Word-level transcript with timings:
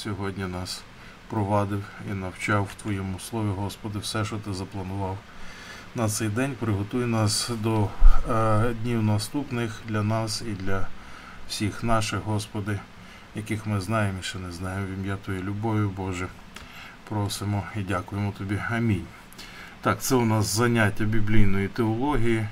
сьогодні 0.00 0.44
нас 0.44 0.82
провадив 1.28 1.84
і 2.10 2.14
навчав 2.14 2.64
в 2.64 2.82
Твоєму 2.82 3.18
слові, 3.18 3.48
Господи, 3.56 3.98
все, 3.98 4.24
що 4.24 4.36
ти 4.36 4.52
запланував 4.52 5.18
на 5.94 6.08
цей 6.08 6.28
день. 6.28 6.54
Приготуй 6.60 7.06
нас 7.06 7.50
до 7.62 7.88
е, 8.30 8.74
днів 8.82 9.02
наступних 9.02 9.80
для 9.88 10.02
нас 10.02 10.42
і 10.42 10.62
для 10.62 10.86
всіх 11.48 11.84
наших, 11.84 12.20
Господи, 12.20 12.80
яких 13.34 13.66
ми 13.66 13.80
знаємо 13.80 14.18
і 14.20 14.22
ще 14.22 14.38
не 14.38 14.52
знаємо. 14.52 14.86
В 14.86 14.98
ім'я 14.98 15.16
Твоєї 15.24 15.44
любові, 15.44 15.90
Боже, 15.96 16.26
просимо 17.08 17.64
і 17.76 17.82
дякуємо 17.82 18.32
Тобі. 18.38 18.58
Амінь. 18.70 19.06
Так, 19.80 20.00
це 20.00 20.14
у 20.14 20.24
нас 20.24 20.56
заняття 20.56 21.04
біблійної 21.04 21.68
теології. 21.68 22.46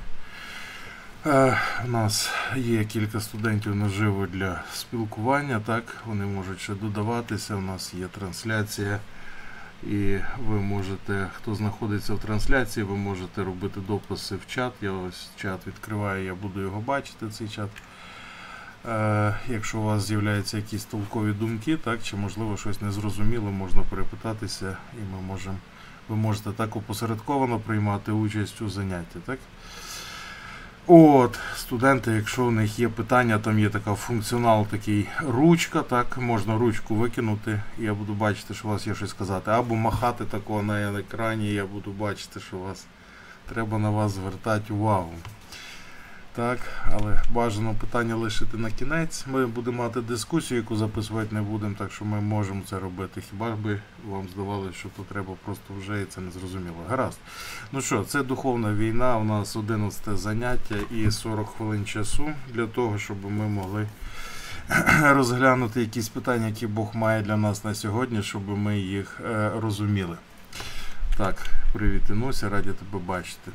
Е, 1.28 1.58
У 1.84 1.88
нас 1.88 2.30
є 2.56 2.84
кілька 2.84 3.20
студентів 3.20 3.74
наживо 3.76 4.26
для 4.26 4.62
спілкування, 4.74 5.60
так, 5.66 5.96
вони 6.06 6.24
можуть 6.24 6.60
ще 6.60 6.74
додаватися. 6.74 7.54
У 7.54 7.60
нас 7.60 7.94
є 7.94 8.06
трансляція, 8.06 9.00
і 9.82 10.16
ви 10.46 10.60
можете, 10.60 11.26
хто 11.36 11.54
знаходиться 11.54 12.14
в 12.14 12.18
трансляції, 12.18 12.84
ви 12.84 12.96
можете 12.96 13.44
робити 13.44 13.80
дописи 13.88 14.36
в 14.36 14.46
чат. 14.46 14.72
Я 14.80 14.92
ось 14.92 15.28
чат 15.36 15.66
відкриваю, 15.66 16.24
я 16.24 16.34
буду 16.34 16.60
його 16.60 16.80
бачити, 16.80 17.28
цей 17.28 17.48
чат. 17.48 17.70
Е, 18.88 19.34
Якщо 19.48 19.78
у 19.78 19.84
вас 19.84 20.06
з'являються 20.06 20.56
якісь 20.56 20.84
толкові 20.84 21.32
думки, 21.32 21.76
так, 21.76 22.02
чи 22.02 22.16
можливо 22.16 22.56
щось 22.56 22.80
незрозуміло, 22.80 23.50
можна 23.50 23.82
перепитатися, 23.90 24.76
і 24.94 25.14
ми 25.14 25.20
можемо, 25.22 25.56
ви 26.08 26.16
можете 26.16 26.50
так 26.50 26.76
опосередковано 26.76 27.58
приймати 27.58 28.12
участь 28.12 28.62
у 28.62 28.68
занятті. 28.68 29.18
Так? 29.26 29.38
От, 30.90 31.38
студенти, 31.56 32.10
якщо 32.12 32.44
у 32.44 32.50
них 32.50 32.78
є 32.78 32.88
питання, 32.88 33.38
там 33.38 33.58
є 33.58 33.68
така 33.68 33.94
функціонал, 33.94 34.66
такий 34.66 35.06
ручка, 35.20 35.82
так, 35.82 36.18
можна 36.18 36.58
ручку 36.58 36.94
викинути, 36.94 37.62
і 37.78 37.82
я 37.82 37.94
буду 37.94 38.12
бачити, 38.12 38.54
що 38.54 38.68
у 38.68 38.70
вас 38.70 38.86
є 38.86 38.94
щось 38.94 39.10
сказати. 39.10 39.50
Або 39.50 39.74
махати 39.74 40.24
такого 40.24 40.62
на 40.62 41.00
екрані, 41.00 41.52
я 41.52 41.66
буду 41.66 41.90
бачити, 41.90 42.40
що 42.40 42.56
у 42.56 42.62
вас 42.62 42.86
треба 43.52 43.78
на 43.78 43.90
вас 43.90 44.12
звертати 44.12 44.72
увагу. 44.72 45.12
Так, 46.38 46.58
але 46.92 47.22
бажано 47.30 47.74
питання 47.80 48.16
лишити 48.16 48.56
на 48.56 48.70
кінець. 48.70 49.24
Ми 49.26 49.46
будемо 49.46 49.82
мати 49.82 50.00
дискусію, 50.00 50.60
яку 50.60 50.76
записувати 50.76 51.34
не 51.34 51.42
будемо, 51.42 51.74
так 51.78 51.92
що 51.92 52.04
ми 52.04 52.20
можемо 52.20 52.62
це 52.70 52.78
робити. 52.78 53.22
Хіба 53.30 53.56
би 53.56 53.80
вам 54.08 54.28
здавалося, 54.34 54.78
що 54.78 54.88
то 54.96 55.02
треба 55.02 55.34
просто 55.44 55.74
вже 55.78 56.02
і 56.02 56.04
це 56.04 56.20
не 56.20 56.30
зрозуміло. 56.30 56.76
Гаразд. 56.88 57.18
Ну 57.72 57.80
що, 57.80 58.04
це 58.04 58.22
духовна 58.22 58.74
війна. 58.74 59.16
У 59.16 59.24
нас 59.24 59.56
11 59.56 60.18
заняття 60.18 60.76
і 60.90 61.10
40 61.10 61.48
хвилин 61.48 61.84
часу 61.84 62.30
для 62.54 62.66
того, 62.66 62.98
щоб 62.98 63.24
ми 63.24 63.48
могли 63.48 63.86
розглянути 65.02 65.80
якісь 65.80 66.08
питання, 66.08 66.46
які 66.46 66.66
Бог 66.66 66.96
має 66.96 67.22
для 67.22 67.36
нас 67.36 67.64
на 67.64 67.74
сьогодні, 67.74 68.22
щоб 68.22 68.48
ми 68.48 68.78
їх 68.78 69.20
е, 69.24 69.50
розуміли. 69.56 70.16
Так, 71.16 71.36
привіт, 71.72 72.02
Інуся, 72.10 72.48
раді 72.48 72.70
тебе 72.70 73.04
бачити. 73.04 73.52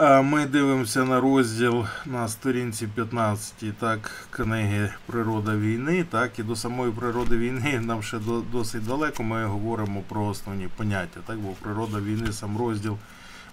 Ми 0.00 0.46
дивимося 0.46 1.04
на 1.04 1.20
розділ 1.20 1.86
на 2.06 2.28
сторінці 2.28 2.86
15 2.86 3.78
так, 3.78 4.10
книги 4.30 4.92
Природа 5.06 5.56
війни. 5.56 6.04
Так, 6.10 6.38
І 6.38 6.42
до 6.42 6.56
самої 6.56 6.92
природи 6.92 7.36
війни 7.36 7.80
нам 7.80 8.02
ще 8.02 8.18
досить 8.52 8.86
далеко. 8.86 9.22
Ми 9.22 9.44
говоримо 9.44 10.02
про 10.08 10.26
основні 10.26 10.68
поняття. 10.76 11.20
Так, 11.26 11.38
Бо 11.38 11.48
природа 11.48 12.00
війни, 12.00 12.32
сам 12.32 12.58
розділ 12.58 12.98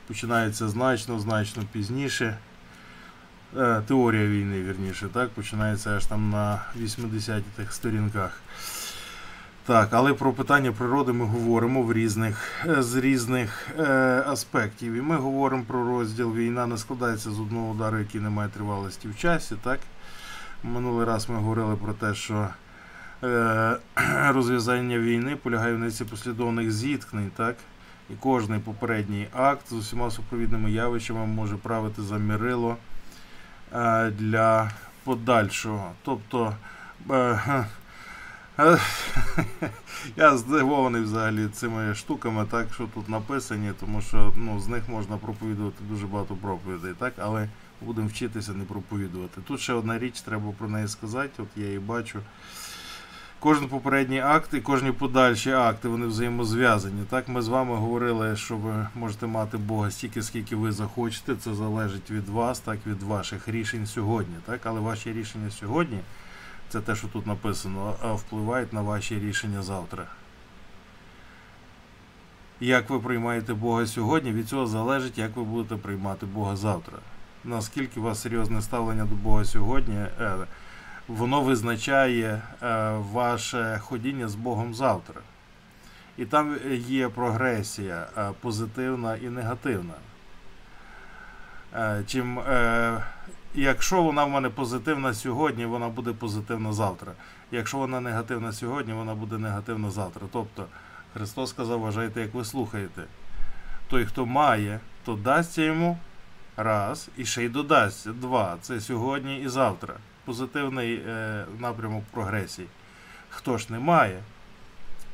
починається 0.07 0.69
значно, 0.69 1.19
значно 1.19 1.63
пізніше. 1.71 2.37
Е, 3.57 3.81
теорія 3.87 4.27
війни, 4.27 4.61
вірніше, 4.61 5.07
так, 5.13 5.29
починається 5.29 5.89
аж 5.89 6.05
там 6.05 6.29
на 6.29 6.61
80-х 6.81 7.75
сторінках. 7.75 8.41
Так, 9.67 9.89
але 9.91 10.13
про 10.13 10.33
питання 10.33 10.71
природи 10.71 11.13
ми 11.13 11.25
говоримо 11.25 11.81
в 11.81 11.93
різних, 11.93 12.65
з 12.79 12.95
різних 12.95 13.67
е, 13.79 13.83
аспектів. 14.27 14.93
І 14.93 15.01
ми 15.01 15.15
говоримо 15.15 15.63
про 15.63 15.87
розділ 15.87 16.33
Війна 16.33 16.67
не 16.67 16.77
складається 16.77 17.31
з 17.31 17.39
одного 17.39 17.71
удару, 17.71 17.97
який 17.97 18.21
не 18.21 18.29
має 18.29 18.49
тривалості 18.49 19.07
в 19.07 19.17
часі. 19.17 19.55
Так? 19.63 19.79
Минулий 20.63 21.05
раз 21.05 21.29
ми 21.29 21.35
говорили 21.35 21.75
про 21.75 21.93
те, 21.93 22.13
що 22.13 22.47
е, 23.23 23.77
розв'язання 24.29 24.99
війни 24.99 25.35
полягає 25.35 25.75
в 25.75 25.79
низці 25.79 26.05
послідовних 26.05 26.71
зіткнень. 26.71 27.31
так? 27.35 27.55
І 28.09 28.13
кожний 28.13 28.59
попередній 28.59 29.27
акт 29.33 29.69
з 29.69 29.73
усіма 29.73 30.11
супровідними 30.11 30.71
явищами 30.71 31.25
може 31.25 31.55
правити 31.55 32.01
за 32.01 32.17
мірило 32.17 32.77
е, 33.73 34.09
для 34.09 34.71
подальшого. 35.03 35.91
Тобто. 36.03 36.53
Е, 37.11 37.65
я 40.15 40.37
здивований 40.37 41.01
взагалі 41.01 41.47
цими 41.47 41.95
штуками, 41.95 42.45
так, 42.51 42.73
що 42.73 42.87
тут 42.93 43.09
написані, 43.09 43.71
тому 43.79 44.01
що 44.01 44.33
ну, 44.37 44.59
з 44.59 44.67
них 44.67 44.89
можна 44.89 45.17
проповідувати 45.17 45.83
дуже 45.89 46.07
багато 46.07 46.35
проповідей, 46.35 46.93
так, 46.99 47.13
але 47.17 47.49
будемо 47.81 48.07
вчитися 48.07 48.51
не 48.51 48.63
проповідувати. 48.63 49.41
Тут 49.47 49.59
ще 49.59 49.73
одна 49.73 49.99
річ, 49.99 50.21
треба 50.21 50.51
про 50.57 50.69
неї 50.69 50.87
сказати, 50.87 51.31
от 51.37 51.47
я 51.55 51.65
її 51.65 51.79
бачу. 51.79 52.19
Кожен 53.39 53.67
попередній 53.67 54.19
акт 54.19 54.53
і 54.53 54.61
кожні 54.61 54.91
подальші 54.91 55.51
акти 55.51 55.87
вони 55.87 56.05
взаємозв'язані. 56.05 57.03
Так, 57.09 57.27
Ми 57.27 57.41
з 57.41 57.47
вами 57.47 57.75
говорили, 57.75 58.35
що 58.35 58.57
ви 58.57 58.87
можете 58.95 59.27
мати 59.27 59.57
Бога 59.57 59.91
стільки, 59.91 60.21
скільки 60.21 60.55
ви 60.55 60.71
захочете. 60.71 61.35
Це 61.35 61.53
залежить 61.53 62.11
від 62.11 62.29
вас, 62.29 62.59
так, 62.59 62.77
від 62.87 63.03
ваших 63.03 63.47
рішень 63.47 63.87
сьогодні. 63.87 64.35
Так, 64.45 64.59
Але 64.63 64.79
ваші 64.79 65.13
рішення 65.13 65.51
сьогодні 65.51 65.99
це 66.69 66.81
те, 66.81 66.95
що 66.95 67.07
тут 67.07 67.27
написано, 67.27 67.95
впливають 68.15 68.73
на 68.73 68.81
ваші 68.81 69.19
рішення 69.19 69.61
завтра. 69.61 70.07
Як 72.59 72.89
ви 72.89 72.99
приймаєте 72.99 73.53
Бога 73.53 73.85
сьогодні, 73.85 74.31
від 74.31 74.49
цього 74.49 74.67
залежить, 74.67 75.17
як 75.17 75.35
ви 75.35 75.43
будете 75.43 75.75
приймати 75.75 76.25
Бога 76.25 76.55
завтра. 76.55 76.97
Наскільки 77.43 77.99
у 77.99 78.03
вас 78.03 78.21
серйозне 78.21 78.61
ставлення 78.61 79.05
до 79.05 79.15
Бога 79.15 79.45
сьогодні, 79.45 79.95
е, 79.95 80.35
воно 81.07 81.41
визначає 81.41 82.41
е, 82.63 82.91
ваше 83.11 83.79
ходіння 83.83 84.27
з 84.27 84.35
Богом 84.35 84.73
завтра. 84.73 85.21
І 86.17 86.25
там 86.25 86.57
є 86.87 87.09
прогресія 87.09 88.07
е, 88.17 88.31
позитивна 88.41 89.15
і 89.15 89.29
негативна. 89.29 89.93
Чим 92.07 92.39
якщо 93.55 94.03
вона 94.03 94.23
в 94.23 94.29
мене 94.29 94.49
позитивна 94.49 95.13
сьогодні, 95.13 95.65
вона 95.65 95.89
буде 95.89 96.13
позитивна 96.13 96.73
завтра. 96.73 97.11
Якщо 97.51 97.77
вона 97.77 97.99
негативна 97.99 98.53
сьогодні, 98.53 98.93
вона 98.93 99.15
буде 99.15 99.37
негативна 99.37 99.91
завтра. 99.91 100.27
Тобто 100.31 100.65
Христос 101.13 101.49
сказав, 101.49 101.79
вважайте, 101.79 102.21
як 102.21 102.33
ви 102.33 102.45
слухаєте. 102.45 103.03
Той, 103.87 104.05
хто 104.05 104.25
має, 104.25 104.79
то 105.05 105.15
дасться 105.15 105.61
йому 105.61 105.97
раз 106.57 107.09
і 107.17 107.25
ще 107.25 107.43
й 107.43 107.49
додасться 107.49 108.13
два. 108.13 108.57
Це 108.61 108.81
сьогодні 108.81 109.41
і 109.41 109.47
завтра. 109.47 109.93
Позитивний 110.25 110.95
е, 110.95 111.45
напрямок 111.59 112.03
прогресії. 112.11 112.67
Хто 113.29 113.57
ж 113.57 113.67
не 113.69 113.79
має, 113.79 114.23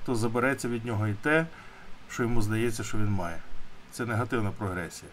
то 0.06 0.16
забереться 0.16 0.68
від 0.68 0.86
нього 0.86 1.08
і 1.08 1.14
те, 1.14 1.46
що 2.10 2.24
йому 2.24 2.42
здається, 2.42 2.84
що 2.84 2.98
він 2.98 3.10
має. 3.10 3.38
Це 3.92 4.06
негативна 4.06 4.52
прогресія. 4.52 5.12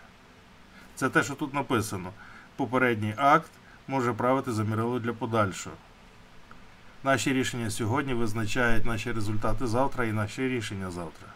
Це 0.95 1.09
те, 1.09 1.23
що 1.23 1.35
тут 1.35 1.55
написано 1.55 2.13
попередній 2.59 3.15
акт 3.17 3.51
може 3.89 4.13
правити 4.13 4.53
за 4.53 4.65
мірило 4.65 4.99
для 4.99 5.13
подальшого. 5.13 5.77
Наші 7.05 7.33
рішення 7.33 7.71
сьогодні 7.71 8.15
визначають 8.15 8.87
наші 8.87 9.13
результати 9.13 9.67
завтра 9.67 10.05
і 10.05 10.13
наші 10.13 10.49
рішення 10.49 10.91
завтра. 10.91 11.29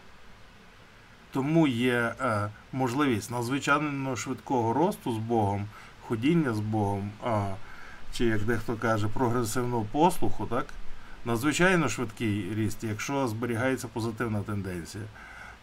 Тому 1.31 1.67
є 1.67 2.15
е, 2.21 2.49
можливість 2.71 3.31
надзвичайно 3.31 4.15
швидкого 4.15 4.73
росту 4.73 5.13
з 5.13 5.17
Богом, 5.17 5.67
ходіння 6.07 6.53
з 6.53 6.59
Богом, 6.59 7.11
а, 7.25 7.53
чи, 8.13 8.25
як 8.25 8.41
дехто 8.41 8.75
каже, 8.75 9.07
прогресивного 9.07 9.85
послуху, 9.91 10.45
так? 10.45 10.65
надзвичайно 11.25 11.89
швидкий 11.89 12.53
ріст, 12.55 12.83
якщо 12.83 13.27
зберігається 13.27 13.87
позитивна 13.87 14.41
тенденція. 14.41 15.03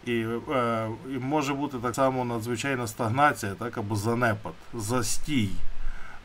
І 0.05 0.25
е, 0.51 0.89
і 1.09 1.17
може 1.19 1.53
бути 1.53 1.77
так 1.77 1.95
само 1.95 2.25
надзвичайна 2.25 2.87
стагнація, 2.87 3.53
так, 3.53 3.77
або 3.77 3.95
занепад, 3.95 4.53
застій. 4.73 5.49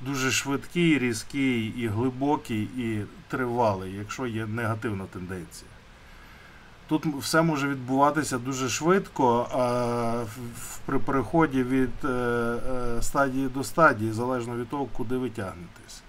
Дуже 0.01 0.31
швидкий, 0.31 0.99
різкий, 0.99 1.67
і 1.67 1.87
глибокий, 1.87 2.63
і 2.63 3.05
тривалий, 3.29 3.93
якщо 3.93 4.27
є 4.27 4.47
негативна 4.47 5.05
тенденція. 5.05 5.71
Тут 6.89 7.07
все 7.07 7.43
може 7.43 7.69
відбуватися 7.69 8.39
дуже 8.39 8.69
швидко 8.69 9.49
а 9.53 10.25
при 10.87 10.99
переході 10.99 11.63
від 11.63 11.91
е, 12.05 12.09
е, 12.09 13.03
стадії 13.03 13.49
до 13.49 13.65
стадії, 13.65 14.13
залежно 14.13 14.57
від 14.57 14.69
того, 14.69 14.87
куди 14.93 15.17
ви 15.17 15.31
тягнетесь. 15.31 16.03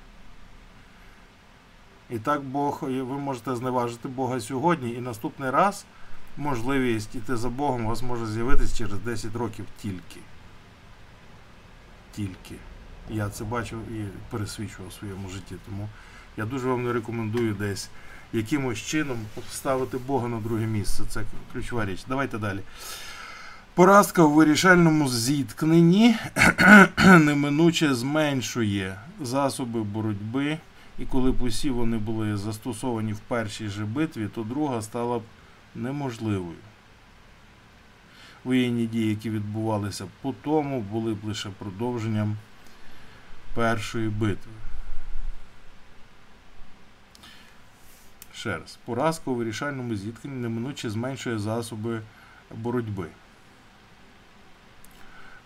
І 2.10 2.20
так 2.20 2.42
Бог, 2.42 2.80
ви 2.82 3.04
можете 3.04 3.56
зневажити 3.56 4.08
Бога 4.08 4.40
сьогодні, 4.40 4.94
і 4.94 5.02
наступний 5.02 5.50
раз 5.50 5.86
можливість 6.38 7.16
йти 7.16 7.38
за 7.38 7.50
Богом 7.50 7.86
у 7.86 7.90
вас 7.90 8.02
може 8.02 8.28
з'явитися 8.28 8.78
через 8.78 9.00
10 9.00 9.36
років 9.36 9.66
тільки. 9.82 10.20
Тільки. 12.16 12.56
Я 13.10 13.30
це 13.30 13.44
бачив 13.44 13.80
і 13.92 14.06
пересвідчував 14.32 14.88
у 14.88 14.92
своєму 14.92 15.30
житті. 15.30 15.56
Тому 15.66 15.90
Я 16.38 16.46
дуже 16.46 16.68
вам 16.68 16.84
не 16.84 16.94
рекомендую 16.94 17.54
десь 17.54 17.90
якимось 18.34 18.80
чином 18.80 19.18
ставити 19.52 19.98
Бога 19.98 20.28
на 20.28 20.40
друге 20.40 20.66
місце. 20.66 21.04
Це 21.10 21.24
ключова 21.54 21.86
річ. 21.86 22.00
Давайте 22.08 22.38
далі. 22.38 22.60
Поразка 23.74 24.24
у 24.24 24.32
вирішальному 24.32 25.10
зіткненні 25.10 26.16
неминуче 27.06 27.96
зменшує 27.96 28.96
засоби 29.22 29.84
боротьби, 29.84 30.58
і 31.00 31.06
коли 31.06 31.32
б 31.32 31.42
усі 31.42 31.70
вони 31.70 31.98
були 31.98 32.38
застосовані 32.38 33.14
в 33.14 33.20
першій 33.20 33.68
же 33.68 33.86
битві, 33.86 34.28
то 34.36 34.44
друга 34.44 34.82
стала 34.82 35.20
б 35.20 35.22
неможливою. 35.78 36.58
Воєнні 38.44 38.86
дії, 38.88 39.10
які 39.10 39.30
відбувалися 39.30 40.06
по 40.22 40.34
тому, 40.44 40.82
були 40.82 41.14
б 41.14 41.24
лише 41.24 41.50
продовженням 41.50 42.38
першої 43.54 44.10
битви. 44.10 44.52
Ще 48.34 48.58
раз, 48.58 48.80
поразка 48.86 49.32
у 49.32 49.36
вирішальному 49.36 49.96
зіткненні 49.96 50.38
неминуче 50.38 50.90
зменшує 50.90 51.40
засоби 51.40 52.02
боротьби. 52.56 53.08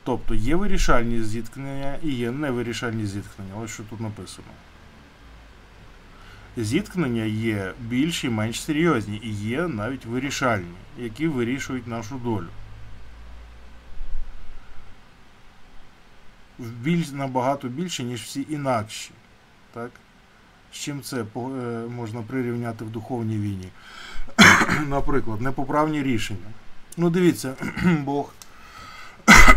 Тобто 0.04 0.36
є 0.36 0.56
вирішальні 0.56 1.24
зіткнення 1.24 1.98
і 2.04 2.10
є 2.10 2.31
невирішальні 2.31 3.06
зіткнення. 3.06 3.56
Ось 3.63 3.72
що 3.72 3.84
тут 3.84 4.00
написано. 4.00 4.48
Зіткнення 6.57 7.24
є 7.24 7.74
більш 7.80 8.24
і 8.24 8.30
менш 8.30 8.62
серйозні, 8.62 9.21
і 9.24 9.30
є 9.30 9.68
навіть 9.68 10.06
вирішальні, 10.06 10.74
які 10.98 11.27
вирішують 11.27 11.88
нашу 11.88 12.15
долю. 12.15 12.48
Більш, 16.59 17.12
набагато 17.12 17.68
більше, 17.68 18.03
ніж 18.03 18.21
всі 18.21 18.45
інакші. 18.50 19.12
Так? 19.74 19.92
З 20.71 20.75
чим 20.75 21.01
це 21.01 21.21
е, 21.21 21.25
можна 21.95 22.21
прирівняти 22.21 22.86
в 22.86 22.89
духовній 22.89 23.38
війні? 23.38 23.69
Наприклад, 24.88 25.42
непоправні 25.42 26.03
рішення. 26.03 26.48
Ну, 26.98 27.09
дивіться, 27.09 27.53
Бог 28.03 28.33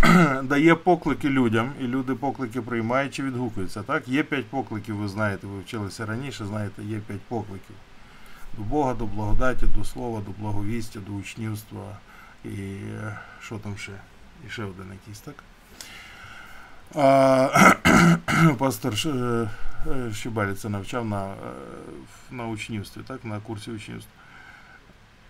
дає 0.42 0.74
поклики 0.74 1.28
людям, 1.28 1.72
і 1.80 1.82
люди 1.82 2.14
поклики 2.14 2.60
приймають 2.60 3.14
чи 3.14 3.22
відгукуються. 3.22 3.82
Так? 3.82 4.08
Є 4.08 4.22
п'ять 4.22 4.46
покликів, 4.46 4.96
ви 4.96 5.08
знаєте, 5.08 5.46
ви 5.46 5.60
вчилися 5.60 6.06
раніше, 6.06 6.46
знаєте, 6.46 6.82
є 6.82 6.98
п'ять 6.98 7.20
покликів. 7.20 7.76
До 8.58 8.62
Бога, 8.62 8.94
до 8.94 9.06
благодаті, 9.06 9.66
до 9.78 9.84
слова, 9.84 10.22
до 10.26 10.30
благовістя, 10.42 11.00
до 11.00 11.12
учнівства 11.12 11.98
і 12.44 12.48
е, 12.48 13.18
що 13.40 13.58
там 13.58 13.76
ще? 13.76 13.92
І 14.46 14.50
ще 14.50 14.64
один 14.64 14.86
якийсь, 14.92 15.20
так? 15.20 15.34
А, 16.94 17.48
пастор 18.58 18.94
е, 19.06 19.08
е, 19.86 20.12
Щебелі 20.12 20.54
це 20.54 20.68
навчав 20.68 21.04
на, 21.04 21.34
на 22.30 22.46
учнівстві, 22.46 23.00
так? 23.06 23.24
на 23.24 23.40
курсі 23.40 23.70
учнівства. 23.70 24.12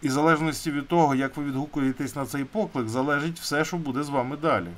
І 0.04 0.08
в 0.08 0.10
залежності 0.10 0.70
від 0.70 0.88
того, 0.88 1.14
як 1.14 1.36
ви 1.36 1.44
відгукуєтесь 1.44 2.16
на 2.16 2.26
цей 2.26 2.44
поклик, 2.44 2.88
залежить 2.88 3.40
все, 3.40 3.64
що 3.64 3.76
буде 3.76 4.02
з 4.02 4.08
вами 4.08 4.36
далі. 4.36 4.68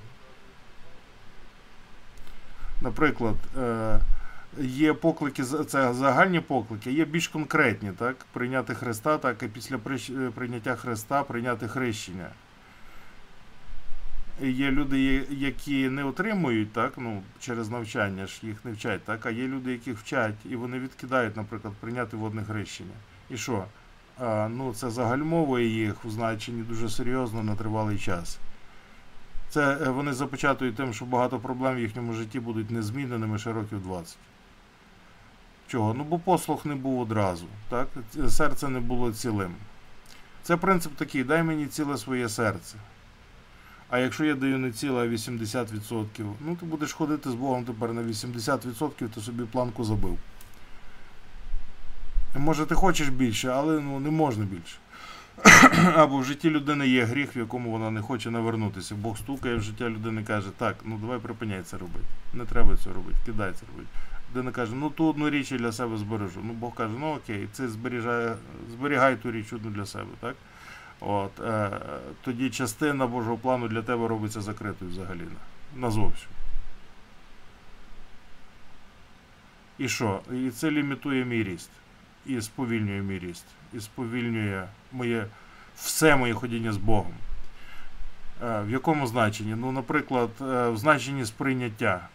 Наприклад, 2.82 3.36
е, 3.58 4.00
є 4.60 4.92
поклики, 4.92 5.44
це 5.44 5.94
загальні 5.94 6.40
поклики, 6.40 6.92
є 6.92 7.04
більш 7.04 7.28
конкретні, 7.28 7.92
так? 7.92 8.16
Прийняти 8.32 8.74
Христа, 8.74 9.18
так 9.18 9.42
і 9.42 9.46
після 9.46 9.76
е, 9.76 10.30
прийняття 10.34 10.76
Христа 10.76 11.22
прийняти 11.22 11.68
хрещення. 11.68 12.28
Є 14.40 14.70
люди, 14.70 15.26
які 15.30 15.88
не 15.88 16.04
отримують, 16.04 16.72
так, 16.72 16.92
ну, 16.96 17.22
через 17.40 17.68
навчання 17.70 18.26
ж 18.26 18.46
їх 18.46 18.64
не 18.64 18.72
вчать, 18.72 19.04
так, 19.04 19.26
а 19.26 19.30
є 19.30 19.46
люди, 19.46 19.72
яких 19.72 19.98
вчать, 19.98 20.36
і 20.44 20.56
вони 20.56 20.78
відкидають, 20.78 21.36
наприклад, 21.36 21.74
прийняти 21.80 22.16
водне 22.16 22.44
хрещення. 22.44 22.94
І 23.30 23.36
що? 23.36 23.64
А, 24.18 24.48
ну, 24.50 24.74
це 24.74 24.90
загальмовує 24.90 25.66
їх 25.66 26.04
в 26.04 26.10
значенні 26.10 26.62
дуже 26.62 26.88
серйозно 26.88 27.42
на 27.42 27.56
тривалий 27.56 27.98
час. 27.98 28.38
Це 29.48 29.78
е, 29.86 29.88
вони 29.88 30.12
започатують 30.12 30.76
тим, 30.76 30.94
що 30.94 31.04
багато 31.04 31.38
проблем 31.38 31.76
в 31.76 31.78
їхньому 31.78 32.12
житті 32.12 32.40
будуть 32.40 32.70
незміненими 32.70 33.38
ще 33.38 33.52
років 33.52 33.82
20. 33.82 34.16
Чого? 35.68 35.94
Ну, 35.94 36.04
бо 36.04 36.18
послух 36.18 36.66
не 36.66 36.74
був 36.74 37.00
одразу, 37.00 37.46
так? 37.68 37.88
Серце 38.28 38.68
не 38.68 38.80
було 38.80 39.12
цілим. 39.12 39.54
Це 40.42 40.56
принцип 40.56 40.94
такий: 40.94 41.24
дай 41.24 41.42
мені 41.42 41.66
ціле 41.66 41.96
своє 41.96 42.28
серце. 42.28 42.76
А 43.88 43.98
якщо 43.98 44.24
я 44.24 44.34
даю 44.34 44.58
не 44.58 44.72
ціле, 44.72 45.02
а 45.02 45.08
80%, 45.08 46.32
ну 46.40 46.56
ти 46.56 46.66
будеш 46.66 46.92
ходити 46.92 47.30
з 47.30 47.34
Богом 47.34 47.64
тепер 47.64 47.92
на 47.92 48.02
80%, 48.02 49.08
ти 49.08 49.20
собі 49.20 49.44
планку 49.44 49.84
забив. 49.84 50.18
Може, 52.38 52.66
ти 52.66 52.74
хочеш 52.74 53.08
більше, 53.08 53.48
але 53.48 53.80
ну, 53.80 54.00
не 54.00 54.10
можна 54.10 54.44
більше. 54.44 54.76
Або 55.96 56.18
в 56.18 56.24
житті 56.24 56.50
людини 56.50 56.88
є 56.88 57.04
гріх, 57.04 57.36
в 57.36 57.38
якому 57.38 57.70
вона 57.70 57.90
не 57.90 58.02
хоче 58.02 58.30
навернутися. 58.30 58.94
Бог 58.94 59.18
стукає 59.18 59.56
в 59.56 59.62
життя 59.62 59.88
людини 59.88 60.24
каже, 60.24 60.50
так, 60.56 60.76
ну 60.84 60.98
давай 60.98 61.18
припиняй 61.18 61.62
це 61.62 61.78
робити. 61.78 62.06
Не 62.34 62.44
треба 62.44 62.76
це 62.84 62.90
робити, 62.90 63.16
кидай 63.26 63.52
це 63.52 63.66
робити. 63.72 63.88
Людина 64.30 64.50
каже, 64.50 64.72
ну 64.74 64.90
ту 64.90 65.10
одну 65.10 65.30
річ 65.30 65.52
я 65.52 65.58
для 65.58 65.72
себе 65.72 65.96
збережу. 65.96 66.40
Ну 66.44 66.52
Бог 66.52 66.74
каже, 66.74 66.94
ну 67.00 67.14
окей, 67.14 67.48
це 67.52 67.68
зберігай, 67.68 68.32
зберігай 68.72 69.16
ту 69.16 69.32
річ 69.32 69.52
одну 69.52 69.70
для 69.70 69.86
себе, 69.86 70.10
так? 70.20 70.34
От, 71.00 71.40
е, 71.40 71.70
тоді 72.20 72.50
частина 72.50 73.06
Божого 73.06 73.36
плану 73.36 73.68
для 73.68 73.82
тебе 73.82 74.08
робиться 74.08 74.40
закритою 74.40 74.90
взагалі 74.90 75.20
на- 75.20 75.80
назовсім. 75.80 76.28
І 79.78 79.88
що? 79.88 80.20
І 80.32 80.50
це 80.50 80.70
лімітує 80.70 81.24
мій 81.24 81.42
ріст. 81.42 81.70
І 82.26 82.40
сповільнює 82.40 83.02
мій 83.02 83.18
ріст. 83.18 83.44
І 83.74 83.80
сповільнює 83.80 84.68
моє 84.92 85.26
все 85.76 86.16
моє 86.16 86.34
ходіння 86.34 86.72
з 86.72 86.76
Богом. 86.76 87.14
Е, 88.42 88.62
В 88.62 88.70
якому 88.70 89.06
значенні? 89.06 89.54
Ну, 89.54 89.72
наприклад, 89.72 90.30
е, 90.40 90.68
в 90.68 90.76
значенні 90.76 91.26
сприйняття. 91.26 92.08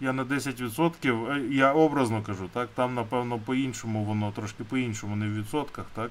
Я 0.00 0.12
на 0.12 0.24
10%, 0.24 1.30
е, 1.30 1.40
я 1.50 1.72
образно 1.72 2.22
кажу, 2.22 2.48
так, 2.52 2.68
там, 2.74 2.94
напевно, 2.94 3.38
по-іншому, 3.38 4.04
воно 4.04 4.32
трошки 4.32 4.64
по-іншому, 4.64 5.16
не 5.16 5.26
в 5.26 5.34
відсотках, 5.34 5.86
так, 5.94 6.10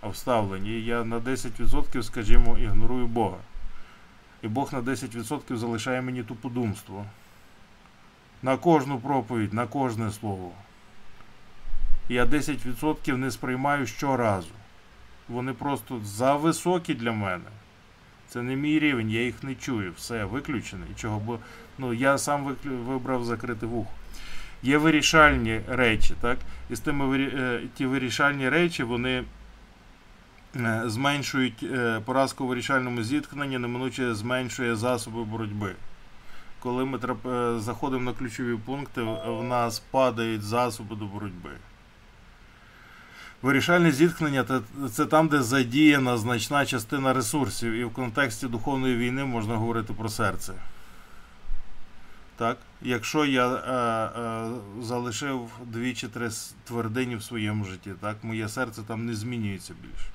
а 0.00 0.08
в 0.08 0.16
ставленні. 0.16 0.80
Я 0.80 1.04
на 1.04 1.18
10%, 1.18 2.02
скажімо, 2.02 2.58
ігнорую 2.58 3.06
Бога. 3.06 3.38
І 4.42 4.48
Бог 4.48 4.72
на 4.72 4.80
10% 4.82 5.56
залишає 5.56 6.02
мені 6.02 6.22
туподумство. 6.22 7.04
На 8.42 8.56
кожну 8.56 8.98
проповідь, 8.98 9.52
на 9.52 9.66
кожне 9.66 10.10
слово. 10.10 10.52
Я 12.10 12.24
10% 12.24 13.16
не 13.16 13.30
сприймаю 13.30 13.86
щоразу. 13.86 14.48
Вони 15.28 15.52
просто 15.52 16.00
зависокі 16.04 16.94
для 16.94 17.12
мене. 17.12 17.44
Це 18.28 18.42
не 18.42 18.56
мій 18.56 18.78
рівень, 18.78 19.10
я 19.10 19.24
їх 19.24 19.42
не 19.42 19.54
чую. 19.54 19.92
Все, 19.96 20.24
виключений. 20.24 20.88
Чого? 20.96 21.20
Бо 21.20 21.38
ну, 21.78 21.92
я 21.92 22.18
сам 22.18 22.44
виклю- 22.44 22.84
вибрав 22.84 23.24
закрити 23.24 23.66
вухо. 23.66 23.90
Є 24.62 24.78
вирішальні 24.78 25.60
речі, 25.68 26.14
так? 26.20 26.38
І 26.70 26.76
з 26.76 26.80
тими 26.80 27.04
вирі- 27.06 27.38
е, 27.38 27.60
ті 27.74 27.86
вирішальні 27.86 28.48
речі, 28.48 28.82
вони 28.82 29.24
е, 30.56 30.82
зменшують 30.86 31.62
е, 31.62 32.00
поразку 32.04 32.44
у 32.44 32.46
вирішальному 32.46 33.02
зіткненні, 33.02 33.58
неминуче 33.58 34.14
зменшує 34.14 34.76
засоби 34.76 35.24
боротьби. 35.24 35.74
Коли 36.60 36.84
ми 36.84 36.98
трап- 36.98 37.58
заходимо 37.58 38.02
на 38.02 38.12
ключові 38.12 38.56
пункти, 38.56 39.02
в 39.02 39.38
в 39.40 39.44
нас 39.44 39.78
падають 39.80 40.42
засоби 40.42 40.96
до 40.96 41.04
боротьби. 41.04 41.50
Вирішальне 43.42 43.92
зіткнення 43.92 44.44
це, 44.92 45.06
там, 45.06 45.28
де 45.28 45.42
задіяна 45.42 46.16
значна 46.16 46.66
частина 46.66 47.12
ресурсів, 47.12 47.72
і 47.72 47.84
в 47.84 47.92
контексті 47.92 48.46
духовної 48.46 48.96
війни 48.96 49.24
можна 49.24 49.56
говорити 49.56 49.92
про 49.92 50.08
серце. 50.08 50.52
Так? 52.36 52.58
Якщо 52.82 53.24
я 53.24 53.48
е, 53.48 54.20
е, 54.20 54.82
залишив 54.82 55.50
дві 55.66 55.94
чи 55.94 56.08
три 56.08 56.30
твердині 56.64 57.16
в 57.16 57.22
своєму 57.22 57.64
житті, 57.64 57.90
так, 58.00 58.16
моє 58.22 58.48
серце 58.48 58.82
там 58.82 59.06
не 59.06 59.14
змінюється 59.14 59.74
більше. 59.82 60.06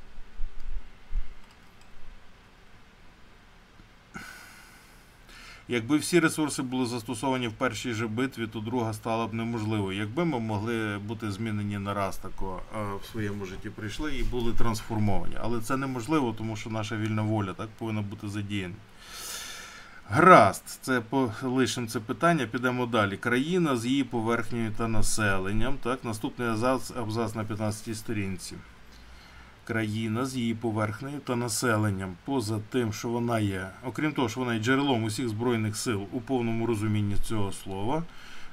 Якби 5.67 5.97
всі 5.97 6.19
ресурси 6.19 6.61
були 6.61 6.85
застосовані 6.85 7.47
в 7.47 7.53
першій 7.53 7.93
же 7.93 8.07
битві, 8.07 8.47
то 8.47 8.59
друга 8.59 8.93
стала 8.93 9.27
б 9.27 9.33
неможливою. 9.33 9.97
Якби 9.97 10.25
ми 10.25 10.39
могли 10.39 10.97
бути 10.97 11.31
змінені 11.31 11.77
на 11.77 11.93
раз 11.93 12.17
тако 12.17 12.61
е, 12.75 12.79
в 13.01 13.05
своєму 13.11 13.45
житті 13.45 13.69
прийшли 13.69 14.15
і 14.15 14.23
були 14.23 14.53
трансформовані. 14.53 15.35
Але 15.41 15.61
це 15.61 15.77
неможливо, 15.77 16.35
тому 16.37 16.55
що 16.55 16.69
наша 16.69 16.97
вільна 16.97 17.21
воля 17.21 17.53
так 17.53 17.69
повинна 17.77 18.01
бути 18.01 18.27
задіяна. 18.27 18.75
Гаразд, 20.09 20.63
це 20.81 21.01
полишимо 21.41 21.87
це 21.87 21.99
питання, 21.99 22.45
підемо 22.45 22.85
далі. 22.85 23.17
Країна 23.17 23.77
з 23.77 23.85
її 23.85 24.03
поверхнею 24.03 24.71
та 24.77 24.87
населенням. 24.87 25.77
Так, 25.83 26.03
наступний 26.03 26.47
абзац, 26.47 26.91
абзац 26.91 27.35
на 27.35 27.43
15 27.43 27.97
сторінці. 27.97 28.55
Країна 29.65 30.25
з 30.25 30.35
її 30.35 30.55
поверхнею 30.55 31.19
та 31.19 31.35
населенням, 31.35 32.15
поза 32.25 32.59
тим, 32.69 32.93
що 32.93 33.09
вона 33.09 33.39
є, 33.39 33.69
окрім 33.85 34.11
того, 34.11 34.29
що 34.29 34.39
вона 34.39 34.53
є 34.53 34.59
джерелом 34.59 35.03
усіх 35.03 35.29
збройних 35.29 35.75
сил 35.75 36.07
у 36.11 36.21
повному 36.21 36.65
розумінні 36.65 37.15
цього 37.23 37.51
слова, 37.51 38.03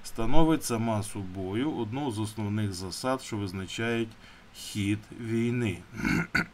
становить 0.04 0.64
сама 0.64 1.02
собою 1.02 1.73
одну 1.73 2.11
з 2.11 2.19
основних 2.19 2.73
засад, 2.73 3.23
що 3.23 3.37
визначають 3.37 4.09
хід 4.54 4.99
війни. 5.21 5.78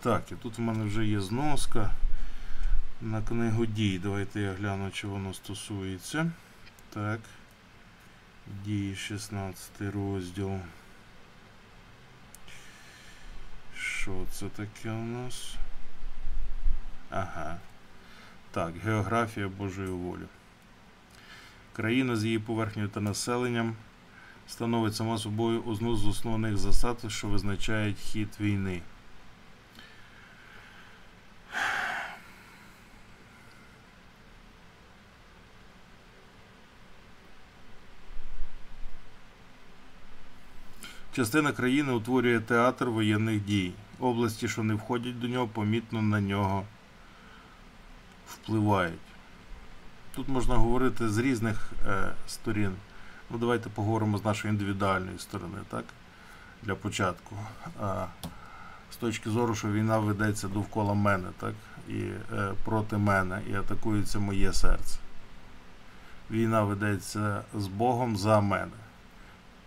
Так, 0.00 0.32
і 0.32 0.34
тут 0.34 0.58
в 0.58 0.60
мене 0.60 0.84
вже 0.84 1.06
є 1.06 1.20
зноска 1.20 1.90
на 3.02 3.22
книгу 3.22 3.66
дій. 3.66 4.00
Давайте 4.02 4.40
я 4.40 4.52
гляну, 4.52 4.90
чи 4.90 5.06
воно 5.06 5.34
стосується. 5.34 6.30
Так. 6.90 7.20
Дії 8.64 8.96
16 8.96 9.70
розділ. 9.80 10.50
Що 14.04 14.12
це 14.32 14.46
таке 14.46 14.90
у 14.90 15.04
нас? 15.04 15.54
Ага. 17.10 17.56
Так, 18.50 18.74
географія 18.84 19.48
Божої 19.48 19.88
волі. 19.88 20.22
Країна 21.72 22.16
з 22.16 22.24
її 22.24 22.38
поверхнею 22.38 22.88
та 22.88 23.00
населенням 23.00 23.76
становить 24.48 24.96
сама 24.96 25.18
собою 25.18 25.62
одну 25.66 25.96
з 25.96 26.06
основних 26.06 26.56
засад, 26.56 26.98
що 27.08 27.28
визначають 27.28 27.98
хід 27.98 28.28
війни. 28.40 28.82
Частина 41.12 41.52
країни 41.52 41.92
утворює 41.92 42.40
театр 42.40 42.88
воєнних 42.88 43.44
дій. 43.44 43.72
Області, 44.04 44.48
що 44.48 44.62
не 44.62 44.74
входять 44.74 45.20
до 45.20 45.28
нього, 45.28 45.48
помітно 45.48 46.02
на 46.02 46.20
нього 46.20 46.64
впливають. 48.28 49.00
Тут 50.14 50.28
можна 50.28 50.54
говорити 50.54 51.08
з 51.08 51.18
різних 51.18 51.72
е, 51.86 52.12
сторін. 52.26 52.72
Ну, 53.30 53.38
давайте 53.38 53.68
поговоримо 53.68 54.18
з 54.18 54.24
нашої 54.24 54.52
індивідуальної 54.52 55.18
сторони, 55.18 55.58
так? 55.68 55.84
Для 56.62 56.74
початку. 56.74 57.36
А, 57.80 58.06
з 58.92 58.96
точки 58.96 59.30
зору, 59.30 59.54
що 59.54 59.68
війна 59.72 59.98
ведеться 59.98 60.48
довкола 60.48 60.94
мене, 60.94 61.28
так? 61.40 61.54
І 61.88 62.00
е, 62.32 62.52
проти 62.64 62.96
мене, 62.96 63.40
і 63.50 63.54
атакується 63.54 64.18
моє 64.18 64.52
серце. 64.52 64.98
Війна 66.30 66.62
ведеться 66.62 67.42
з 67.54 67.66
Богом 67.66 68.16
за 68.16 68.40
мене. 68.40 68.72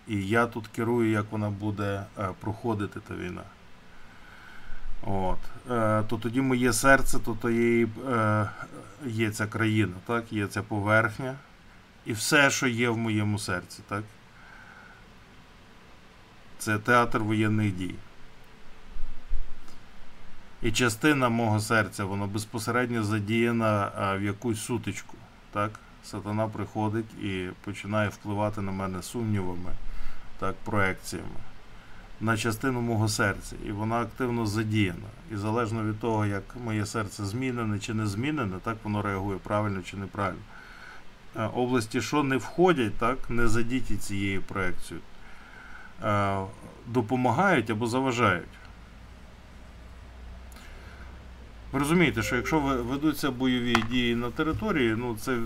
І 0.08 0.28
я 0.28 0.48
тут 0.48 0.68
керую, 0.68 1.12
як 1.12 1.26
вона 1.32 1.50
буде 1.50 2.06
е, 2.20 2.30
проходити 2.40 3.00
та 3.00 3.16
війна. 3.16 3.44
От. 5.06 5.38
Е, 5.72 6.04
то 6.08 6.18
тоді 6.18 6.42
моє 6.42 6.74
серце, 6.74 7.20
то, 7.20 7.38
то 7.42 7.50
є, 7.50 7.88
е, 8.10 8.50
є 9.06 9.32
ця 9.32 9.48
країна, 9.48 9.94
так? 10.06 10.34
є 10.34 10.48
ця 10.48 10.64
поверхня. 10.64 11.36
І 12.06 12.14
все, 12.14 12.50
що 12.50 12.68
є 12.68 12.90
в 12.90 12.98
моєму 12.98 13.40
серці, 13.40 13.80
так? 13.88 14.04
Це 16.58 16.80
театр 16.80 17.20
воєнних 17.20 17.76
дій. 17.76 17.96
І 20.62 20.72
частина 20.72 21.30
мого 21.30 21.60
серця, 21.60 22.06
воно 22.06 22.28
безпосередньо 22.28 23.04
задіяна 23.04 23.92
в 24.20 24.24
якусь 24.24 24.62
сутичку. 24.62 25.18
Так? 25.52 25.72
Сатана 26.04 26.48
приходить 26.48 27.14
і 27.24 27.50
починає 27.64 28.10
впливати 28.10 28.62
на 28.62 28.72
мене 28.72 29.04
сумнівами, 29.04 29.72
так, 30.40 30.56
проекціями 30.64 31.40
на 32.22 32.38
частину 32.38 32.82
мого 32.82 33.08
серця. 33.08 33.56
І 33.68 33.72
вона 33.72 33.96
активно 33.96 34.46
задіяна. 34.46 35.08
І 35.32 35.36
залежно 35.36 35.84
від 35.84 36.00
того, 36.00 36.26
як 36.26 36.44
моє 36.66 36.86
серце 36.86 37.26
змінене 37.26 37.80
чи 37.80 37.94
не 37.94 38.08
змінене, 38.08 38.58
так 38.64 38.78
воно 38.84 39.02
реагує 39.02 39.38
правильно 39.38 39.82
чи 39.82 39.98
неправильно. 39.98 40.42
Області, 41.54 42.02
що 42.02 42.24
не 42.24 42.38
входять, 42.38 42.94
так, 42.94 43.30
не 43.30 43.48
задіті 43.48 43.98
цією 43.98 44.42
проекцією, 44.42 45.04
допомагають 46.88 47.70
або 47.70 47.88
заважають. 47.88 48.46
Ви 51.72 51.80
розумієте, 51.80 52.24
що 52.24 52.36
якщо 52.36 52.60
ведуться 52.60 53.32
бойові 53.32 53.76
дії 53.92 54.16
на 54.16 54.32
території, 54.32 54.96
ну 54.98 55.18
це 55.22 55.38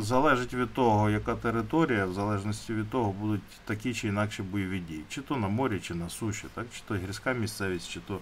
залежить 0.00 0.54
від 0.54 0.74
того, 0.74 1.10
яка 1.10 1.34
територія, 1.34 2.06
в 2.06 2.12
залежності 2.12 2.74
від 2.74 2.90
того, 2.90 3.14
будуть 3.20 3.42
такі 3.64 3.94
чи 3.94 4.08
інакші 4.08 4.42
бойові 4.42 4.78
дії. 4.78 5.04
Чи 5.08 5.20
то 5.20 5.36
на 5.36 5.48
морі, 5.48 5.80
чи 5.82 5.94
на 5.94 6.08
суші, 6.08 6.44
так? 6.54 6.66
чи 6.74 6.82
то 6.88 6.94
гірська 6.94 7.32
місцевість, 7.32 7.90
чи 7.90 8.00
то 8.00 8.18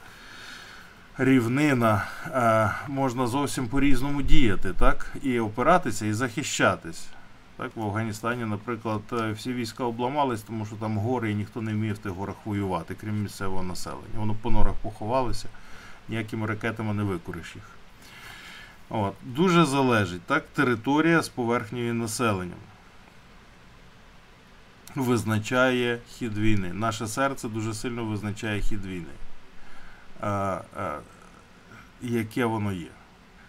рівнина. 1.18 2.04
Е, 2.26 2.70
можна 2.88 3.26
зовсім 3.26 3.68
по-різному 3.68 4.22
діяти, 4.22 4.72
так? 4.78 5.12
І 5.22 5.40
опиратися, 5.40 6.06
і 6.06 6.12
захищатись. 6.12 7.06
Так, 7.56 7.70
В 7.74 7.82
Афганістані, 7.82 8.44
наприклад, 8.44 9.02
всі 9.36 9.52
війська 9.52 9.84
обламались, 9.84 10.42
тому 10.42 10.66
що 10.66 10.76
там 10.76 10.98
гори 10.98 11.30
і 11.30 11.34
ніхто 11.34 11.62
не 11.62 11.72
вмів 11.72 11.94
в 11.94 11.98
тих 11.98 12.12
горах 12.12 12.36
воювати, 12.44 12.96
крім 13.00 13.22
місцевого 13.22 13.62
населення. 13.62 14.16
Воно 14.16 14.36
по 14.42 14.50
норах 14.50 14.74
поховалося 14.82 15.48
ніякими 16.10 16.46
ракетами 16.46 16.94
не 16.94 17.02
викориш 17.02 17.54
їх. 17.54 17.64
От. 18.88 19.14
Дуже 19.22 19.64
залежить 19.64 20.22
так, 20.22 20.44
територія 20.54 21.22
з 21.22 21.28
поверхнею 21.28 21.94
населенням. 21.94 22.58
Визначає 24.94 25.98
хід 26.08 26.38
війни. 26.38 26.72
Наше 26.72 27.06
серце 27.06 27.48
дуже 27.48 27.74
сильно 27.74 28.04
визначає 28.04 28.60
хід 28.60 28.86
війни. 28.86 29.14
А, 30.20 30.60
а, 30.76 30.98
Яке 32.02 32.44
воно 32.44 32.72
є. 32.72 32.88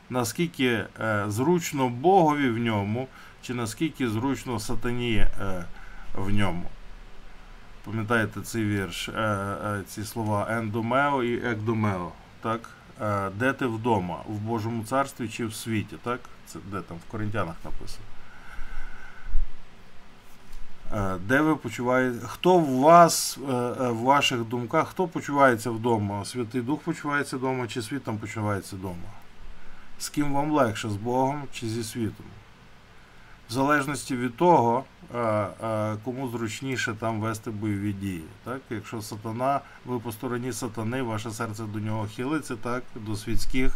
Наскільки 0.09 0.85
е, 0.99 1.25
зручно 1.27 1.89
Богові 1.89 2.49
в 2.49 2.57
ньому, 2.57 3.07
чи 3.41 3.53
наскільки 3.53 4.09
зручно 4.09 4.59
сатані 4.59 5.15
е, 5.15 5.65
в 6.15 6.29
ньому. 6.29 6.69
Пам'ятаєте 7.85 8.41
цей 8.41 8.65
вірш, 8.65 9.09
а, 9.09 9.21
е, 9.21 9.83
ці 9.87 10.03
слова 10.03 10.47
ендомео 10.49 11.23
і 11.23 11.35
екдомео 11.35 12.11
так? 12.41 12.69
Е, 13.01 13.29
де 13.29 13.53
ти 13.53 13.65
вдома? 13.65 14.17
В 14.27 14.39
Божому 14.39 14.83
царстві 14.83 15.29
чи 15.29 15.45
в 15.45 15.53
світі? 15.53 15.95
так? 16.03 16.19
Це 16.45 16.59
де 16.71 16.81
там 16.81 16.97
в 17.07 17.11
Коринтянах 17.11 17.55
написано. 17.65 18.05
Е, 20.93 21.17
де 21.27 21.41
ви 21.41 21.55
почуваєте? 21.55 22.27
Хто 22.27 22.57
в 22.57 22.79
вас, 22.79 23.37
е, 23.49 23.51
в 23.89 23.97
ваших 23.97 24.39
думках, 24.39 24.87
хто 24.87 25.07
почувається 25.07 25.71
вдома? 25.71 26.25
Святий 26.25 26.61
Дух 26.61 26.79
почувається 26.79 27.37
вдома, 27.37 27.67
чи 27.67 27.81
світ 27.81 28.03
там 28.03 28.17
почувається 28.17 28.75
вдома? 28.75 28.95
З 29.99 30.09
ким 30.09 30.33
вам 30.33 30.51
легше? 30.51 30.89
З 30.89 30.95
Богом 30.95 31.43
чи 31.53 31.67
зі 31.67 31.83
світом? 31.83 32.25
В 33.51 33.53
залежності 33.53 34.15
від 34.15 34.37
того, 34.37 34.83
кому 36.03 36.29
зручніше 36.31 36.93
там 36.99 37.21
вести 37.21 37.51
бойові 37.51 37.93
дії. 37.93 38.23
Так? 38.43 38.61
Якщо 38.69 39.01
сатана, 39.01 39.59
ви 39.85 39.99
по 39.99 40.11
стороні 40.11 40.53
сатани, 40.53 41.01
ваше 41.01 41.31
серце 41.31 41.63
до 41.63 41.79
нього 41.79 42.07
хилиться, 42.15 42.55
так? 42.55 42.83
до 42.95 43.15
світських 43.15 43.73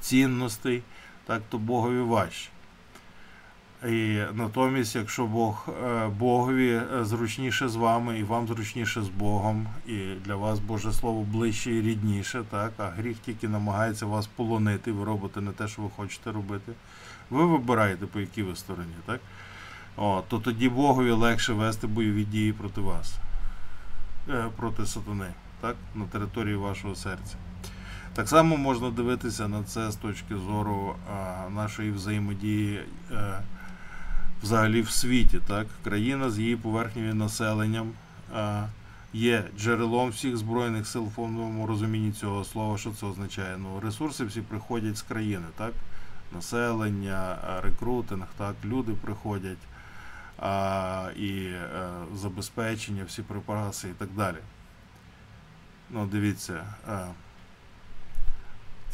цінностей, 0.00 0.82
так, 1.26 1.42
то 1.48 1.58
Богові 1.58 2.00
важче. 2.00 2.48
І 3.88 4.20
натомість, 4.32 4.96
якщо 4.96 5.26
Бог 5.26 5.68
е, 5.84 6.08
Богові 6.08 6.70
е, 6.70 7.04
зручніше 7.04 7.68
з 7.68 7.76
вами, 7.76 8.18
і 8.18 8.24
вам 8.24 8.46
зручніше 8.46 9.02
з 9.02 9.08
Богом, 9.08 9.66
і 9.86 9.98
для 10.24 10.36
вас 10.36 10.58
Боже 10.58 10.92
Слово 10.92 11.22
ближче 11.22 11.72
і 11.72 11.82
рідніше, 11.82 12.44
так, 12.50 12.72
а 12.78 12.88
гріх 12.88 13.16
тільки 13.24 13.48
намагається 13.48 14.06
вас 14.06 14.26
полонити, 14.26 14.92
ви 14.92 15.04
робите 15.04 15.40
не 15.40 15.52
те, 15.52 15.68
що 15.68 15.82
ви 15.82 15.90
хочете 15.96 16.32
робити, 16.32 16.72
ви 17.30 17.46
вибираєте, 17.46 18.06
по 18.06 18.20
якій 18.20 18.42
ви 18.42 18.56
стороні, 18.56 18.94
так? 19.06 19.20
О, 19.96 20.22
то 20.28 20.38
тоді 20.38 20.68
Богові 20.68 21.10
легше 21.10 21.52
вести 21.52 21.86
бойові 21.86 22.24
дії 22.24 22.52
проти 22.52 22.80
вас, 22.80 23.18
е, 24.28 24.44
проти 24.56 24.86
сатани, 24.86 25.32
так? 25.60 25.76
на 25.94 26.04
території 26.04 26.56
вашого 26.56 26.94
серця. 26.94 27.36
Так 28.14 28.28
само 28.28 28.56
можна 28.56 28.90
дивитися 28.90 29.48
на 29.48 29.62
це 29.62 29.90
з 29.90 29.96
точки 29.96 30.36
зору 30.36 30.96
а, 31.12 31.48
нашої 31.50 31.90
взаємодії. 31.90 32.80
А, 33.14 33.40
взагалі 34.42 34.82
в 34.82 34.90
світі. 34.90 35.40
Так? 35.46 35.66
Країна 35.84 36.30
з 36.30 36.38
її 36.38 36.56
поверхневим 36.56 37.18
населенням 37.18 37.92
а, 38.34 38.66
є 39.12 39.44
джерелом 39.58 40.10
всіх 40.10 40.36
Збройних 40.36 40.86
сил 40.86 41.02
в 41.02 41.14
повному 41.14 41.66
розумінні 41.66 42.12
цього 42.12 42.44
слова, 42.44 42.78
що 42.78 42.90
це 42.90 43.06
означає. 43.06 43.56
Ну, 43.58 43.80
Ресурси 43.80 44.24
всі 44.24 44.40
приходять 44.40 44.96
з 44.96 45.02
країни. 45.02 45.44
так? 45.56 45.72
Населення, 46.32 47.38
рекрутинг, 47.62 48.26
так, 48.36 48.54
люди 48.64 48.92
приходять 48.92 49.58
а, 50.38 51.10
і 51.16 51.48
а, 51.54 51.90
забезпечення, 52.14 53.04
всі 53.04 53.22
припаси 53.22 53.88
і 53.88 53.92
так 53.92 54.08
далі. 54.16 54.38
Ну, 55.90 56.06
Дивіться. 56.06 56.64
А, 56.88 57.06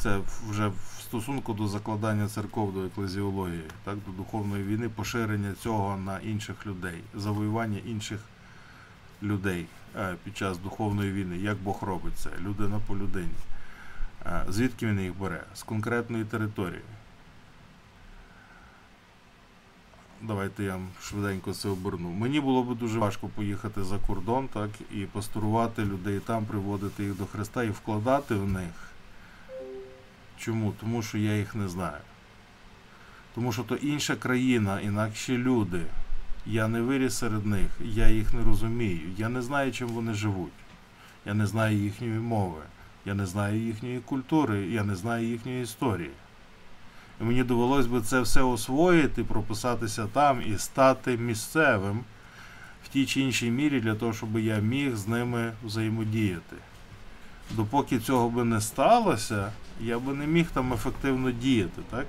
це 0.01 0.19
вже 0.49 0.67
в 0.67 1.01
стосунку 1.01 1.53
до 1.53 1.67
закладання 1.67 2.27
церков 2.27 2.73
до 2.73 2.85
еклезіології, 2.85 3.63
так, 3.83 3.97
до 4.07 4.11
духовної 4.11 4.63
війни, 4.63 4.89
поширення 4.89 5.53
цього 5.53 5.97
на 5.97 6.19
інших 6.19 6.65
людей, 6.65 7.03
завоювання 7.13 7.79
інших 7.85 8.19
людей 9.23 9.65
е, 9.95 10.15
під 10.23 10.37
час 10.37 10.57
духовної 10.57 11.11
війни. 11.11 11.37
Як 11.37 11.57
Бог 11.57 11.83
робить 11.83 12.17
це? 12.17 12.29
Людина 12.41 12.79
по 12.87 12.95
людині. 12.95 13.33
Е, 14.25 14.43
звідки 14.49 14.87
він 14.87 14.99
їх 14.99 15.17
бере? 15.17 15.43
З 15.53 15.63
конкретної 15.63 16.25
території. 16.25 16.81
Давайте 20.21 20.63
я 20.63 20.79
швиденько 21.01 21.53
це 21.53 21.69
оберну. 21.69 22.09
Мені 22.09 22.39
було 22.39 22.63
б 22.63 22.77
дуже 22.77 22.99
важко 22.99 23.27
поїхати 23.27 23.83
за 23.83 23.97
кордон, 23.97 24.47
так, 24.47 24.69
і 24.91 25.05
пастурувати 25.05 25.85
людей 25.85 26.19
там, 26.19 26.45
приводити 26.45 27.03
їх 27.03 27.17
до 27.17 27.25
Христа 27.25 27.63
і 27.63 27.69
вкладати 27.69 28.35
в 28.35 28.47
них. 28.47 28.91
Чому? 30.37 30.73
Тому 30.79 31.01
що 31.01 31.17
я 31.17 31.37
їх 31.37 31.55
не 31.55 31.69
знаю. 31.69 32.01
Тому 33.35 33.51
що 33.51 33.63
то 33.63 33.75
інша 33.75 34.15
країна, 34.15 34.81
інакші 34.81 35.37
люди. 35.37 35.81
Я 36.45 36.67
не 36.67 36.81
виріс 36.81 37.17
серед 37.17 37.45
них, 37.45 37.69
я 37.81 38.09
їх 38.09 38.33
не 38.33 38.43
розумію. 38.43 39.09
Я 39.17 39.29
не 39.29 39.41
знаю, 39.41 39.71
чим 39.71 39.87
вони 39.87 40.13
живуть. 40.13 40.51
Я 41.25 41.33
не 41.33 41.47
знаю 41.47 41.77
їхньої 41.77 42.19
мови, 42.19 42.61
я 43.05 43.13
не 43.13 43.25
знаю 43.25 43.61
їхньої 43.61 43.99
культури, 43.99 44.67
я 44.67 44.83
не 44.83 44.95
знаю 44.95 45.27
їхньої 45.27 45.63
історії. 45.63 46.11
Мені 47.21 47.43
довелось 47.43 47.87
би 47.87 48.01
це 48.01 48.21
все 48.21 48.41
освоїти, 48.41 49.23
прописатися 49.23 50.07
там 50.13 50.41
і 50.47 50.57
стати 50.57 51.17
місцевим 51.17 51.99
в 52.83 52.87
тій 52.87 53.05
чи 53.05 53.21
іншій 53.21 53.51
мірі 53.51 53.79
для 53.79 53.95
того, 53.95 54.13
щоб 54.13 54.39
я 54.39 54.57
міг 54.57 54.95
з 54.95 55.07
ними 55.07 55.51
взаємодіяти. 55.63 56.55
Допоки 57.51 57.99
цього 57.99 58.29
би 58.29 58.43
не 58.43 58.61
сталося, 58.61 59.51
я 59.81 59.99
би 59.99 60.13
не 60.13 60.27
міг 60.27 60.47
там 60.53 60.73
ефективно 60.73 61.31
діяти. 61.31 61.81
так? 61.89 62.05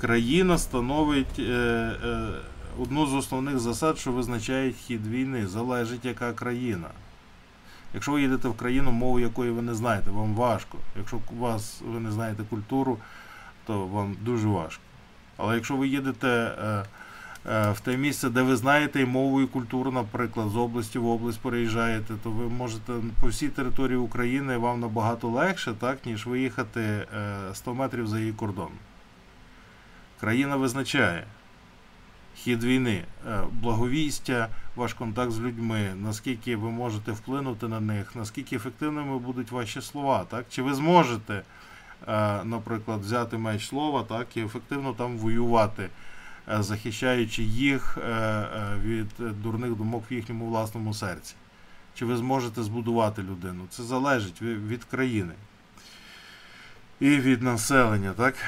Країна 0.00 0.58
становить 0.58 1.38
е, 1.38 1.42
е, 1.42 2.28
одну 2.78 3.06
з 3.06 3.14
основних 3.14 3.58
засад, 3.58 3.98
що 3.98 4.12
визначає 4.12 4.72
хід 4.72 5.06
війни. 5.06 5.46
Залежить 5.46 6.04
яка 6.04 6.32
країна. 6.32 6.88
Якщо 7.94 8.12
ви 8.12 8.22
їдете 8.22 8.48
в 8.48 8.56
країну, 8.56 8.92
мову 8.92 9.20
якої 9.20 9.50
ви 9.50 9.62
не 9.62 9.74
знаєте, 9.74 10.10
вам 10.10 10.34
важко. 10.34 10.78
Якщо 10.96 11.18
вас 11.38 11.82
ви 11.92 12.00
не 12.00 12.12
знаєте 12.12 12.42
культуру, 12.50 12.98
то 13.66 13.86
вам 13.86 14.16
дуже 14.20 14.48
важко. 14.48 14.82
Але 15.36 15.54
якщо 15.54 15.76
ви 15.76 15.88
їдете 15.88 16.28
е, 16.28 16.84
е, 17.50 17.72
в 17.72 17.80
те 17.80 17.96
місце, 17.96 18.30
де 18.30 18.42
ви 18.42 18.56
знаєте 18.56 19.00
і 19.00 19.06
мову 19.06 19.42
і 19.42 19.46
культуру, 19.46 19.92
наприклад, 19.92 20.48
з 20.48 20.56
області 20.56 20.98
в 20.98 21.06
область 21.06 21.40
переїжджаєте, 21.40 22.14
то 22.22 22.30
ви 22.30 22.48
можете 22.48 22.92
по 23.20 23.28
всій 23.28 23.48
території 23.48 23.98
України 23.98 24.56
вам 24.56 24.80
набагато 24.80 25.28
легше, 25.28 25.72
так, 25.72 26.06
ніж 26.06 26.26
виїхати 26.26 26.80
е, 26.80 27.06
100 27.54 27.74
метрів 27.74 28.08
за 28.08 28.18
її 28.18 28.32
кордон. 28.32 28.70
Країна 30.20 30.56
визначає 30.56 31.24
хід 32.36 32.64
війни, 32.64 33.04
е, 33.28 33.40
благовістя, 33.52 34.48
ваш 34.76 34.94
контакт 34.94 35.32
з 35.32 35.40
людьми, 35.40 35.94
наскільки 35.96 36.56
ви 36.56 36.70
можете 36.70 37.12
вплинути 37.12 37.68
на 37.68 37.80
них, 37.80 38.16
наскільки 38.16 38.56
ефективними 38.56 39.18
будуть 39.18 39.50
ваші 39.50 39.80
слова, 39.80 40.24
так? 40.30 40.46
Чи 40.50 40.62
ви 40.62 40.74
зможете, 40.74 41.34
е, 41.34 41.42
наприклад, 42.44 43.00
взяти 43.00 43.38
меч 43.38 43.68
слова, 43.68 44.02
так, 44.02 44.36
і 44.36 44.40
ефективно 44.40 44.92
там 44.92 45.16
воювати, 45.16 45.88
е, 46.48 46.62
захищаючи 46.62 47.42
їх 47.42 47.98
від 48.84 49.42
дурних 49.42 49.74
думок 49.74 50.04
в 50.10 50.12
їхньому 50.12 50.46
власному 50.46 50.94
серці? 50.94 51.34
Чи 51.94 52.04
ви 52.04 52.16
зможете 52.16 52.62
збудувати 52.62 53.22
людину? 53.22 53.66
Це 53.70 53.82
залежить 53.82 54.42
від 54.42 54.84
країни 54.84 55.32
і 57.00 57.08
від 57.08 57.42
населення, 57.42 58.12
так? 58.12 58.34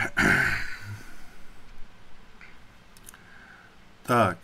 Так. 4.02 4.37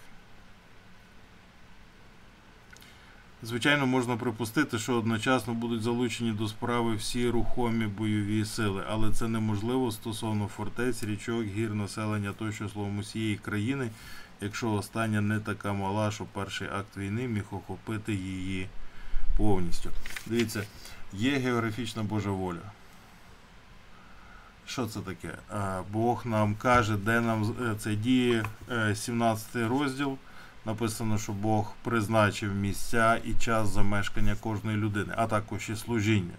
Звичайно, 3.44 3.86
можна 3.86 4.16
припустити, 4.16 4.78
що 4.78 4.94
одночасно 4.94 5.54
будуть 5.54 5.82
залучені 5.82 6.32
до 6.32 6.48
справи 6.48 6.94
всі 6.94 7.30
рухомі 7.30 7.86
бойові 7.86 8.44
сили, 8.44 8.84
але 8.90 9.12
це 9.12 9.28
неможливо 9.28 9.92
стосовно 9.92 10.46
фортець, 10.46 11.04
річок, 11.04 11.44
гір, 11.44 11.74
населення 11.74 12.32
тощо 12.38 12.68
словом 12.68 12.98
усієї 12.98 13.36
країни, 13.36 13.90
якщо 14.40 14.72
остання 14.72 15.20
не 15.20 15.40
така 15.40 15.72
мала, 15.72 16.10
що 16.10 16.24
перший 16.24 16.68
акт 16.68 16.96
війни 16.96 17.28
міг 17.28 17.44
охопити 17.50 18.14
її 18.14 18.68
повністю. 19.36 19.90
Дивіться, 20.26 20.62
є 21.12 21.38
географічна 21.38 22.02
Божа 22.02 22.30
воля. 22.30 22.72
Що 24.66 24.86
це 24.86 25.00
таке? 25.00 25.34
Бог 25.92 26.26
нам 26.26 26.54
каже, 26.54 26.96
де 26.96 27.20
нам 27.20 27.54
е, 27.62 27.74
це 27.78 27.94
діє 27.94 28.44
17 28.94 29.56
е, 29.56 29.68
розділ. 29.68 30.18
Написано, 30.66 31.18
що 31.18 31.32
Бог 31.32 31.74
призначив 31.82 32.54
місця 32.54 33.20
і 33.24 33.34
час 33.34 33.68
замешкання 33.68 34.36
кожної 34.40 34.76
людини, 34.76 35.14
а 35.16 35.26
також 35.26 35.70
і 35.70 35.76
служіння. 35.76 36.34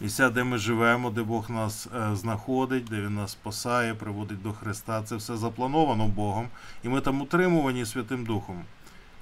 Місця, 0.00 0.30
де 0.30 0.44
ми 0.44 0.58
живемо, 0.58 1.10
де 1.10 1.22
Бог 1.22 1.50
нас 1.50 1.88
е, 1.96 2.16
знаходить, 2.16 2.84
де 2.84 3.00
Він 3.00 3.14
нас 3.14 3.32
спасає, 3.32 3.94
приводить 3.94 4.42
до 4.42 4.52
Христа. 4.52 5.02
Це 5.02 5.16
все 5.16 5.36
заплановано 5.36 6.06
Богом. 6.06 6.48
І 6.82 6.88
ми 6.88 7.00
там 7.00 7.20
утримувані 7.20 7.86
Святим 7.86 8.24
Духом. 8.24 8.64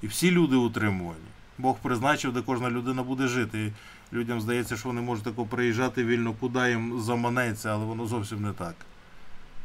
І 0.03 0.07
всі 0.07 0.31
люди 0.31 0.57
утримувані. 0.57 1.21
Бог 1.59 1.77
призначив, 1.83 2.33
де 2.33 2.43
кожна 2.43 2.71
людина 2.71 3.03
буде 3.03 3.29
жити. 3.29 3.73
І 4.13 4.17
людям 4.17 4.41
здається, 4.41 4.77
що 4.77 4.89
вони 4.89 5.01
можуть 5.01 5.25
тако 5.25 5.45
приїжджати 5.47 6.05
вільно, 6.05 6.35
куди 6.41 6.71
їм 6.71 7.01
заманеться, 7.01 7.71
але 7.73 7.85
воно 7.85 8.07
зовсім 8.07 8.43
не 8.43 8.53
так. 8.53 8.75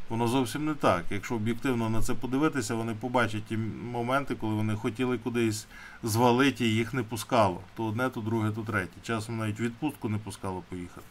Воно 0.08 0.28
зовсім 0.28 0.64
не 0.64 0.74
так. 0.74 1.04
Якщо 1.10 1.34
об'єктивно 1.34 1.90
на 1.90 2.02
це 2.02 2.14
подивитися, 2.14 2.74
вони 2.74 2.94
побачать 2.94 3.44
ті 3.44 3.56
моменти, 3.92 4.34
коли 4.34 4.54
вони 4.54 4.74
хотіли 4.74 5.18
кудись 5.18 5.66
звалити 6.02 6.66
і 6.66 6.74
їх 6.74 6.94
не 6.94 7.02
пускало. 7.02 7.60
То 7.76 7.84
одне, 7.84 8.08
то 8.10 8.20
друге, 8.20 8.50
то 8.50 8.60
третє. 8.60 8.96
Часом 9.02 9.38
навіть 9.38 9.60
відпустку 9.60 10.08
не 10.08 10.18
пускало 10.18 10.62
поїхати. 10.68 11.06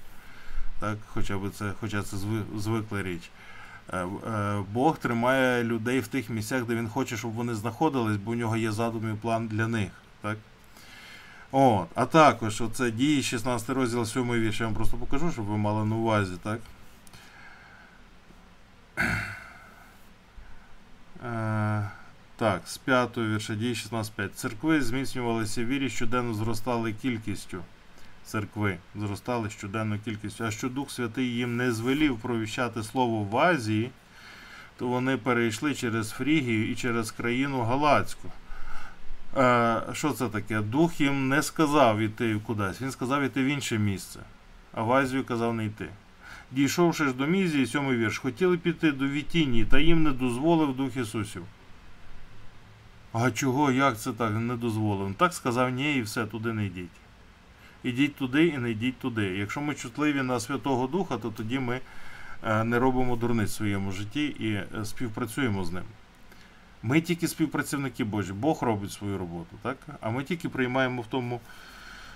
Так, 0.79 0.97
Хоча 1.07 1.37
б 1.37 1.51
це, 1.53 1.73
Хоча 1.79 2.03
це 2.03 2.17
звикла 2.57 3.03
річ. 3.03 3.29
Е, 3.93 3.97
е, 3.97 4.63
Бог 4.73 4.97
тримає 4.97 5.63
людей 5.63 5.99
в 5.99 6.07
тих 6.07 6.29
місцях, 6.29 6.65
де 6.65 6.75
він 6.75 6.89
хоче, 6.89 7.17
щоб 7.17 7.31
вони 7.31 7.55
знаходились, 7.55 8.17
бо 8.17 8.31
у 8.31 8.35
нього 8.35 8.57
є 8.57 8.71
задум 8.71 9.13
і 9.13 9.15
план 9.15 9.47
для 9.47 9.67
них. 9.67 9.91
Так? 10.21 10.37
От, 11.51 11.87
А 11.95 12.05
також 12.05 12.61
оце 12.61 12.91
дії 12.91 13.23
16 13.23 13.69
розділ 13.69 14.05
7 14.05 14.31
вірш. 14.31 14.59
Я 14.59 14.65
вам 14.65 14.75
просто 14.75 14.97
покажу, 14.97 15.31
щоб 15.31 15.45
ви 15.45 15.57
мали 15.57 15.85
на 15.85 15.95
увазі, 15.95 16.33
так? 16.43 16.59
Е, 18.97 19.11
так, 22.35 22.61
з 22.65 22.77
5 22.77 23.17
вірша 23.17 23.55
дії 23.55 23.73
16.5. 23.73 24.29
Церкви 24.29 24.81
зміцнювалися 24.81 25.63
вірі, 25.63 25.89
щоденно 25.89 26.33
зростали 26.33 26.93
кількістю. 26.93 27.63
Церкви 28.25 28.77
зростали 28.95 29.49
щоденно 29.49 29.99
кількістю. 30.05 30.43
А 30.43 30.51
що 30.51 30.69
Дух 30.69 30.91
Святий 30.91 31.35
їм 31.35 31.57
не 31.57 31.71
звелів 31.71 32.19
провіщати 32.19 32.83
слово 32.83 33.23
в 33.23 33.37
Азії, 33.37 33.91
то 34.77 34.87
вони 34.87 35.17
перейшли 35.17 35.75
через 35.75 36.09
Фрігію 36.09 36.71
і 36.71 36.75
через 36.75 37.11
країну 37.11 37.61
Галацьку. 37.61 38.31
Е, 39.37 39.81
що 39.93 40.11
це 40.11 40.29
таке? 40.29 40.61
Дух 40.61 41.01
їм 41.01 41.29
не 41.29 41.41
сказав 41.41 41.99
іти 41.99 42.39
кудись, 42.45 42.81
він 42.81 42.91
сказав 42.91 43.23
іти 43.23 43.43
в 43.43 43.45
інше 43.45 43.77
місце, 43.77 44.19
а 44.73 44.81
в 44.81 44.93
Азію 44.93 45.23
казав 45.23 45.53
не 45.53 45.65
йти. 45.65 45.89
Дійшовши 46.55 47.05
ж 47.05 47.13
до 47.13 47.27
Мізії, 47.27 47.65
сьомий 47.65 47.97
вірш, 47.97 48.17
хотіли 48.17 48.57
піти 48.57 48.91
до 48.91 49.07
Вітінії, 49.07 49.65
та 49.65 49.79
їм 49.79 50.03
не 50.03 50.11
дозволив 50.11 50.75
Дух 50.75 50.97
Ісусів. 50.97 51.43
А 53.13 53.31
чого, 53.31 53.71
як 53.71 53.99
це 53.99 54.11
так 54.13 54.31
не 54.31 54.55
дозволив? 54.55 55.15
Так 55.17 55.33
сказав 55.33 55.69
ні, 55.69 55.95
і 55.95 56.01
все, 56.01 56.25
туди 56.25 56.53
не 56.53 56.65
йдіть. 56.65 56.89
Ідіть 57.83 58.15
туди 58.15 58.47
і 58.47 58.57
не 58.57 58.71
йдіть 58.71 58.99
туди. 58.99 59.37
Якщо 59.37 59.61
ми 59.61 59.75
чутливі 59.75 60.21
на 60.21 60.39
Святого 60.39 60.87
Духа, 60.87 61.17
то 61.17 61.29
тоді 61.29 61.59
ми 61.59 61.79
е, 62.43 62.63
не 62.63 62.79
робимо 62.79 63.15
дурниць 63.15 63.49
в 63.49 63.53
своєму 63.53 63.91
житті 63.91 64.25
і 64.25 64.51
е, 64.51 64.85
співпрацюємо 64.85 65.65
з 65.65 65.71
ним. 65.71 65.83
Ми 66.83 67.01
тільки 67.01 67.27
співпрацівники 67.27 68.03
Божі, 68.03 68.33
Бог 68.33 68.63
робить 68.63 68.91
свою 68.91 69.17
роботу, 69.17 69.55
так? 69.61 69.77
а 70.01 70.09
ми 70.09 70.23
тільки 70.23 70.49
приймаємо 70.49 71.01
в 71.01 71.07
тому 71.07 71.41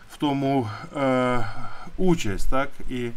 в 0.10 0.18
тому 0.18 0.70
е, 0.98 1.46
участь. 1.98 2.50
так? 2.50 2.70
І 2.90 3.10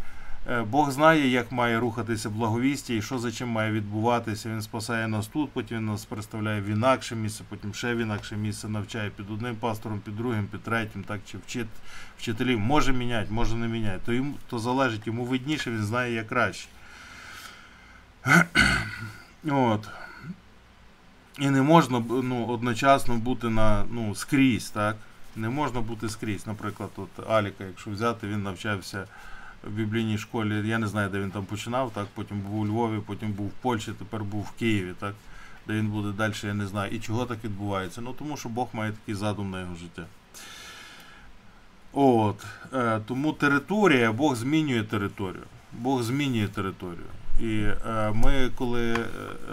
Бог 0.69 0.91
знає, 0.91 1.27
як 1.27 1.51
має 1.51 1.79
рухатися 1.79 2.29
благовістя 2.29 2.93
і 2.93 3.01
що 3.01 3.19
за 3.19 3.31
чим 3.31 3.49
має 3.49 3.71
відбуватися. 3.71 4.49
Він 4.49 4.61
спасає 4.61 5.07
нас 5.07 5.27
тут, 5.27 5.51
потім 5.51 5.77
він 5.77 5.85
нас 5.85 6.05
представляє 6.05 6.61
в 6.61 6.65
інакше 6.65 7.15
місце, 7.15 7.43
потім 7.49 7.73
ще 7.73 7.95
в 7.95 7.97
інакше 7.97 8.35
місце 8.35 8.69
навчає 8.69 9.09
під 9.09 9.31
одним 9.31 9.55
пастором, 9.55 9.99
під 9.99 10.17
другим, 10.17 10.47
під 10.47 10.63
третім, 10.63 11.03
так, 11.03 11.21
чи 11.25 11.37
вчит, 11.37 11.67
вчителів 12.17 12.59
може 12.59 12.93
міняти, 12.93 13.27
може 13.31 13.55
не 13.55 13.67
міняти. 13.67 13.99
То 14.05 14.13
йому 14.13 14.33
то 14.49 14.59
залежить, 14.59 15.07
йому 15.07 15.25
видніше, 15.25 15.71
він 15.71 15.83
знає 15.83 16.13
як 16.13 16.27
краще. 16.27 16.67
От. 19.49 19.87
І 21.39 21.49
не 21.49 21.61
можна 21.61 22.03
ну, 22.09 22.45
одночасно 22.47 23.15
бути 23.15 23.49
на 23.49 23.85
ну, 23.91 24.15
скрізь, 24.15 24.69
так? 24.69 24.95
Не 25.35 25.49
можна 25.49 25.81
бути 25.81 26.09
скрізь. 26.09 26.47
Наприклад, 26.47 26.89
от 26.95 27.29
Аліка, 27.29 27.63
якщо 27.63 27.91
взяти, 27.91 28.27
він 28.27 28.43
навчався 28.43 29.07
в 29.63 29.69
біблійній 29.69 30.17
школі. 30.17 30.67
Я 30.67 30.77
не 30.77 30.87
знаю, 30.87 31.09
де 31.09 31.19
він 31.19 31.31
там 31.31 31.45
починав, 31.45 31.91
так? 31.91 32.07
потім 32.13 32.39
був 32.39 32.59
у 32.59 32.67
Львові, 32.67 32.99
потім 33.05 33.31
був 33.31 33.47
в 33.47 33.61
Польщі, 33.61 33.91
тепер 33.99 34.23
був 34.23 34.41
в 34.41 34.51
Києві, 34.51 34.93
так? 34.99 35.13
де 35.67 35.73
він 35.73 35.87
буде 35.87 36.11
далі, 36.11 36.33
я 36.43 36.53
не 36.53 36.67
знаю. 36.67 36.91
І 36.91 36.99
чого 36.99 37.25
так 37.25 37.43
відбувається? 37.43 38.01
Ну 38.01 38.13
тому 38.13 38.37
що 38.37 38.49
Бог 38.49 38.67
має 38.73 38.91
такий 38.91 39.15
задум 39.15 39.51
на 39.51 39.59
його 39.59 39.75
життя. 39.75 40.05
От, 41.93 42.45
е, 42.73 42.99
Тому 43.05 43.33
територія, 43.33 44.11
Бог 44.11 44.35
змінює 44.35 44.83
територію. 44.83 45.43
Бог 45.73 46.03
змінює 46.03 46.47
територію. 46.47 47.07
І 47.39 47.61
е, 47.61 48.11
ми, 48.15 48.49
коли, 48.55 48.93
е, 48.93 49.05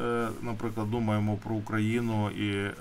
е, 0.03 0.29
наприклад, 0.43 0.91
думаємо 0.91 1.37
про 1.37 1.55
Україну 1.55 2.31
і 2.31 2.51
е, 2.53 2.73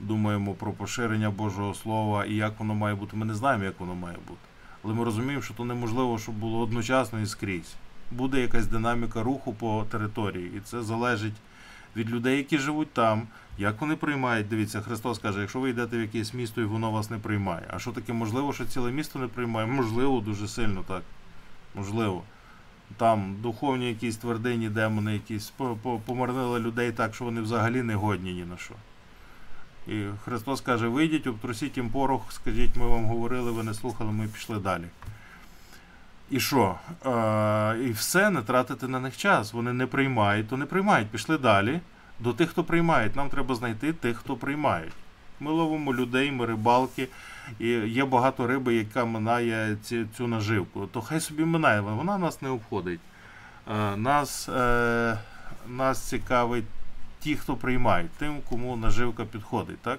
думаємо 0.00 0.54
про 0.54 0.72
поширення 0.72 1.30
Божого 1.30 1.74
Слова 1.74 2.24
і 2.24 2.34
як 2.34 2.58
воно 2.58 2.74
має 2.74 2.94
бути, 2.94 3.16
ми 3.16 3.26
не 3.26 3.34
знаємо, 3.34 3.64
як 3.64 3.80
воно 3.80 3.94
має 3.94 4.16
бути. 4.28 4.47
Але 4.84 4.94
ми 4.94 5.04
розуміємо, 5.04 5.42
що 5.42 5.54
то 5.54 5.64
неможливо, 5.64 6.18
щоб 6.18 6.34
було 6.34 6.60
одночасно 6.60 7.20
і 7.20 7.26
скрізь. 7.26 7.74
Буде 8.10 8.40
якась 8.40 8.66
динаміка 8.66 9.22
руху 9.22 9.54
по 9.54 9.86
території, 9.90 10.52
і 10.56 10.60
це 10.60 10.82
залежить 10.82 11.34
від 11.96 12.10
людей, 12.10 12.36
які 12.36 12.58
живуть 12.58 12.92
там, 12.92 13.22
як 13.58 13.80
вони 13.80 13.96
приймають. 13.96 14.48
Дивіться, 14.48 14.80
Христос 14.80 15.18
каже, 15.18 15.40
якщо 15.40 15.60
ви 15.60 15.70
йдете 15.70 15.98
в 15.98 16.00
якесь 16.00 16.34
місто 16.34 16.60
і 16.60 16.64
воно 16.64 16.90
вас 16.90 17.10
не 17.10 17.18
приймає. 17.18 17.62
А 17.70 17.78
що 17.78 17.92
таке 17.92 18.12
можливо, 18.12 18.52
що 18.52 18.64
ціле 18.64 18.92
місто 18.92 19.18
не 19.18 19.26
приймає? 19.26 19.66
Можливо, 19.66 20.20
дуже 20.20 20.48
сильно 20.48 20.84
так. 20.88 21.02
Можливо. 21.74 22.22
Там 22.96 23.36
духовні 23.42 23.88
якісь 23.88 24.16
твердині, 24.16 24.68
демони 24.68 25.12
якісь 25.12 25.52
помарнили 26.06 26.60
людей 26.60 26.92
так, 26.92 27.14
що 27.14 27.24
вони 27.24 27.40
взагалі 27.40 27.82
не 27.82 27.94
годні 27.94 28.32
ні 28.32 28.44
на 28.44 28.56
що. 28.56 28.74
І 29.88 30.04
Христос 30.24 30.60
каже: 30.60 30.88
вийдіть, 30.88 31.26
обтрусіть 31.26 31.76
їм 31.76 31.90
порох, 31.90 32.32
скажіть, 32.32 32.76
ми 32.76 32.86
вам 32.86 33.04
говорили, 33.04 33.50
ви 33.50 33.62
не 33.62 33.74
слухали, 33.74 34.12
ми 34.12 34.28
пішли 34.28 34.58
далі. 34.58 34.84
І 36.30 36.40
що? 36.40 36.74
Е, 37.06 37.78
І 37.78 37.90
все, 37.90 38.30
не 38.30 38.42
тратити 38.42 38.88
на 38.88 39.00
них 39.00 39.16
час. 39.16 39.52
Вони 39.52 39.72
не 39.72 39.86
приймають, 39.86 40.48
то 40.48 40.56
не 40.56 40.66
приймають. 40.66 41.08
Пішли 41.08 41.38
далі. 41.38 41.80
До 42.20 42.32
тих, 42.32 42.50
хто 42.50 42.64
приймають. 42.64 43.16
Нам 43.16 43.28
треба 43.28 43.54
знайти 43.54 43.92
тих, 43.92 44.16
хто 44.16 44.36
приймають. 44.36 44.92
Ми 45.40 45.50
ловимо 45.50 45.94
людей, 45.94 46.32
ми 46.32 46.46
рибалки, 46.46 47.08
і 47.58 47.68
є 47.68 48.04
багато 48.04 48.46
риби, 48.46 48.74
яка 48.74 49.04
минає 49.04 49.76
ці, 49.82 50.06
цю 50.16 50.26
наживку. 50.26 50.86
То 50.86 51.00
хай 51.02 51.20
собі 51.20 51.44
минає, 51.44 51.80
вона 51.80 52.18
нас 52.18 52.42
не 52.42 52.48
обходить. 52.48 53.00
Е, 53.70 53.96
нас, 53.96 54.48
е, 54.48 55.18
Нас 55.68 56.08
цікавить 56.08 56.64
ті, 57.28 57.36
хто 57.36 57.56
приймають, 57.56 58.10
тим, 58.10 58.40
кому 58.48 58.76
наживка 58.76 59.24
підходить. 59.24 59.78
так? 59.78 59.98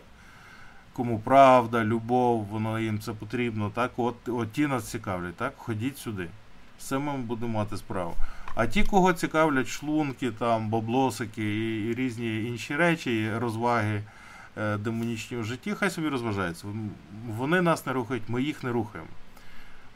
Кому 0.93 1.19
правда, 1.19 1.83
любов, 1.83 2.45
воно 2.45 2.79
їм 2.79 2.99
це 2.99 3.13
потрібно. 3.13 3.69
так? 3.69 3.91
От 3.97 4.29
от 4.29 4.51
ті 4.51 4.67
нас 4.67 4.89
цікавлять, 4.89 5.35
так? 5.35 5.53
ходіть 5.57 5.97
сюди. 5.97 6.27
З 6.79 6.83
цим 6.83 7.03
ми 7.03 7.17
будемо 7.17 7.57
мати 7.59 7.77
справу. 7.77 8.13
А 8.55 8.67
ті, 8.67 8.83
кого 8.83 9.13
цікавлять 9.13 9.67
шлунки, 9.67 10.31
там, 10.31 10.69
баблосики 10.69 11.43
і, 11.43 11.89
і 11.89 11.93
різні 11.93 12.43
інші 12.43 12.75
речі, 12.75 13.31
розваги 13.37 14.03
е, 14.57 14.77
демонічні 14.77 15.37
в 15.37 15.43
житті, 15.43 15.73
хай 15.73 15.89
собі 15.89 16.09
розважаються. 16.09 16.67
Вони 17.27 17.61
нас 17.61 17.85
не 17.85 17.93
рухають, 17.93 18.23
ми 18.27 18.43
їх 18.43 18.63
не 18.63 18.71
рухаємо. 18.71 19.09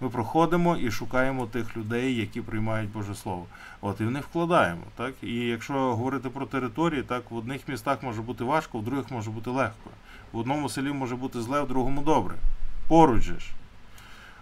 Ми 0.01 0.09
проходимо 0.09 0.77
і 0.77 0.91
шукаємо 0.91 1.45
тих 1.45 1.77
людей, 1.77 2.15
які 2.15 2.41
приймають 2.41 2.91
Боже 2.91 3.15
Слово. 3.15 3.45
От 3.81 4.01
і 4.01 4.05
в 4.05 4.11
них 4.11 4.23
вкладаємо. 4.23 4.81
Так? 4.95 5.13
І 5.21 5.35
якщо 5.35 5.73
говорити 5.73 6.29
про 6.29 6.45
території, 6.45 7.03
так 7.03 7.31
в 7.31 7.35
одних 7.35 7.67
містах 7.67 8.03
може 8.03 8.21
бути 8.21 8.43
важко, 8.43 8.79
в 8.79 8.83
других 8.83 9.11
може 9.11 9.31
бути 9.31 9.49
легко. 9.49 9.89
В 10.31 10.37
одному 10.37 10.69
селі 10.69 10.91
може 10.91 11.15
бути 11.15 11.41
зле, 11.41 11.61
в 11.61 11.67
другому 11.67 12.01
добре. 12.01 12.35
Поруч 12.87 13.23
ж. 13.23 13.33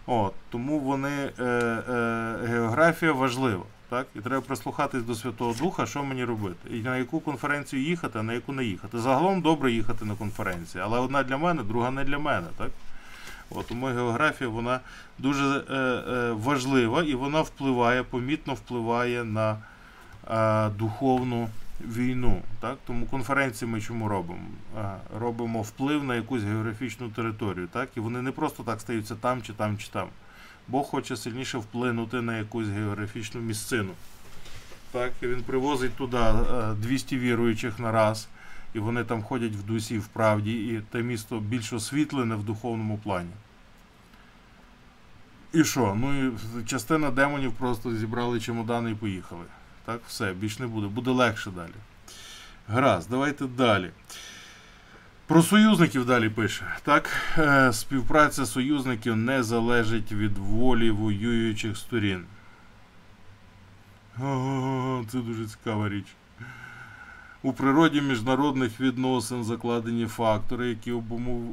От, 0.05 0.33
Тому 0.49 0.79
вони, 0.79 1.31
е, 1.39 1.43
е, 1.43 2.35
географія 2.47 3.11
важлива. 3.11 3.63
Так? 3.89 4.07
І 4.15 4.19
треба 4.19 4.41
прислухатись 4.41 5.03
до 5.03 5.15
Святого 5.15 5.53
Духа, 5.53 5.85
що 5.85 6.03
мені 6.03 6.25
робити. 6.25 6.69
І 6.69 6.79
на 6.79 6.97
яку 6.97 7.19
конференцію 7.19 7.81
їхати, 7.81 8.19
а 8.19 8.23
на 8.23 8.33
яку 8.33 8.53
не 8.53 8.63
їхати. 8.63 8.99
Загалом 8.99 9.41
добре 9.41 9.71
їхати 9.71 10.05
на 10.05 10.15
конференції, 10.15 10.83
але 10.83 10.99
одна 10.99 11.23
для 11.23 11.37
мене, 11.37 11.63
друга 11.63 11.91
не 11.91 12.03
для 12.03 12.19
мене. 12.19 12.47
Так? 12.57 12.69
От, 13.55 13.67
Тому 13.67 13.85
географія 13.85 14.49
вона 14.49 14.79
дуже 15.17 15.63
е, 15.69 15.75
е, 15.75 16.31
важлива 16.31 17.03
і 17.03 17.15
вона 17.15 17.41
впливає, 17.41 18.03
помітно 18.03 18.53
впливає 18.53 19.23
на 19.23 19.57
е, 20.31 20.69
духовну 20.69 21.49
війну. 21.81 22.41
Так? 22.59 22.77
Тому 22.87 23.05
конференції 23.05 23.71
ми 23.71 23.81
чому 23.81 24.07
робимо? 24.07 24.45
Е, 24.77 24.95
робимо 25.19 25.61
вплив 25.61 26.03
на 26.03 26.15
якусь 26.15 26.43
географічну 26.43 27.09
територію. 27.09 27.67
Так? 27.71 27.89
І 27.95 27.99
вони 27.99 28.21
не 28.21 28.31
просто 28.31 28.63
так 28.63 28.81
стаються 28.81 29.15
там, 29.15 29.41
чи 29.41 29.53
там, 29.53 29.77
чи 29.77 29.87
там. 29.87 30.07
Бог 30.67 30.85
хоче 30.85 31.17
сильніше 31.17 31.57
вплинути 31.57 32.21
на 32.21 32.37
якусь 32.37 32.67
географічну 32.67 33.41
місцину. 33.41 33.91
Так? 34.91 35.11
І 35.21 35.27
Він 35.27 35.43
привозить 35.43 35.95
туди 35.95 36.19
200 36.77 37.15
е, 37.15 37.19
віруючих 37.19 37.79
на 37.79 37.91
раз 37.91 38.27
і 38.73 38.79
вони 38.79 39.03
там 39.03 39.23
ходять 39.23 39.55
в 39.55 39.63
дусі 39.63 39.97
в 39.97 40.07
правді, 40.07 40.51
і 40.51 40.81
те 40.91 41.01
місто 41.01 41.39
більш 41.39 41.73
освітлене 41.73 42.35
в 42.35 42.43
духовному 42.43 42.97
плані. 42.97 43.31
І 45.53 45.63
що? 45.63 45.95
Ну 45.99 46.27
і 46.27 46.31
частина 46.65 47.11
демонів 47.11 47.53
просто 47.53 47.95
зібрали 47.95 48.39
чемодани 48.39 48.91
і 48.91 48.95
поїхали. 48.95 49.43
Так, 49.85 50.01
все, 50.07 50.33
більш 50.33 50.59
не 50.59 50.67
буде. 50.67 50.87
Буде 50.87 51.11
легше 51.11 51.51
далі. 51.51 51.73
Гаразд, 52.67 53.09
давайте 53.09 53.45
далі. 53.45 53.91
Про 55.27 55.43
союзників 55.43 56.05
далі 56.05 56.29
пише. 56.29 56.65
Так, 56.83 57.09
е, 57.37 57.73
співпраця 57.73 58.45
союзників 58.45 59.15
не 59.15 59.43
залежить 59.43 60.11
від 60.11 60.37
волі 60.37 60.91
воюючих 60.91 61.77
сторін. 61.77 62.25
О, 64.21 65.03
це 65.11 65.17
дуже 65.17 65.47
цікава 65.47 65.89
річ. 65.89 66.05
У 67.43 67.53
природі 67.53 68.01
міжнародних 68.01 68.79
відносин 68.79 69.43
закладені 69.43 70.07
фактори, 70.07 70.69
які 70.69 70.91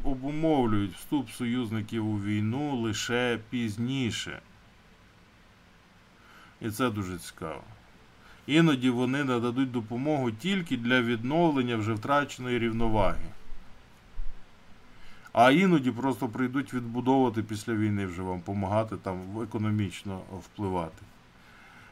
обумовлюють 0.05 0.94
вступ 0.94 1.31
союзників 1.31 2.09
у 2.09 2.18
війну 2.18 2.77
лише 2.77 3.38
пізніше. 3.51 4.40
І 6.61 6.70
це 6.70 6.90
дуже 6.90 7.18
цікаво. 7.18 7.62
Іноді 8.46 8.90
вони 8.90 9.24
нададуть 9.24 9.70
допомогу 9.70 10.31
тільки 10.31 10.77
для 10.77 11.03
відновлення 11.03 11.77
вже 11.77 11.92
втраченої 11.92 12.59
рівноваги. 12.59 13.27
А 15.33 15.51
іноді 15.51 15.90
просто 15.90 16.29
прийдуть 16.29 16.74
відбудовувати 16.74 17.42
після 17.42 17.74
війни 17.74 18.07
вже 18.07 18.22
вам 18.22 18.38
допомагати 18.38 18.96
там 18.96 19.40
економічно 19.42 20.20
впливати. 20.38 21.03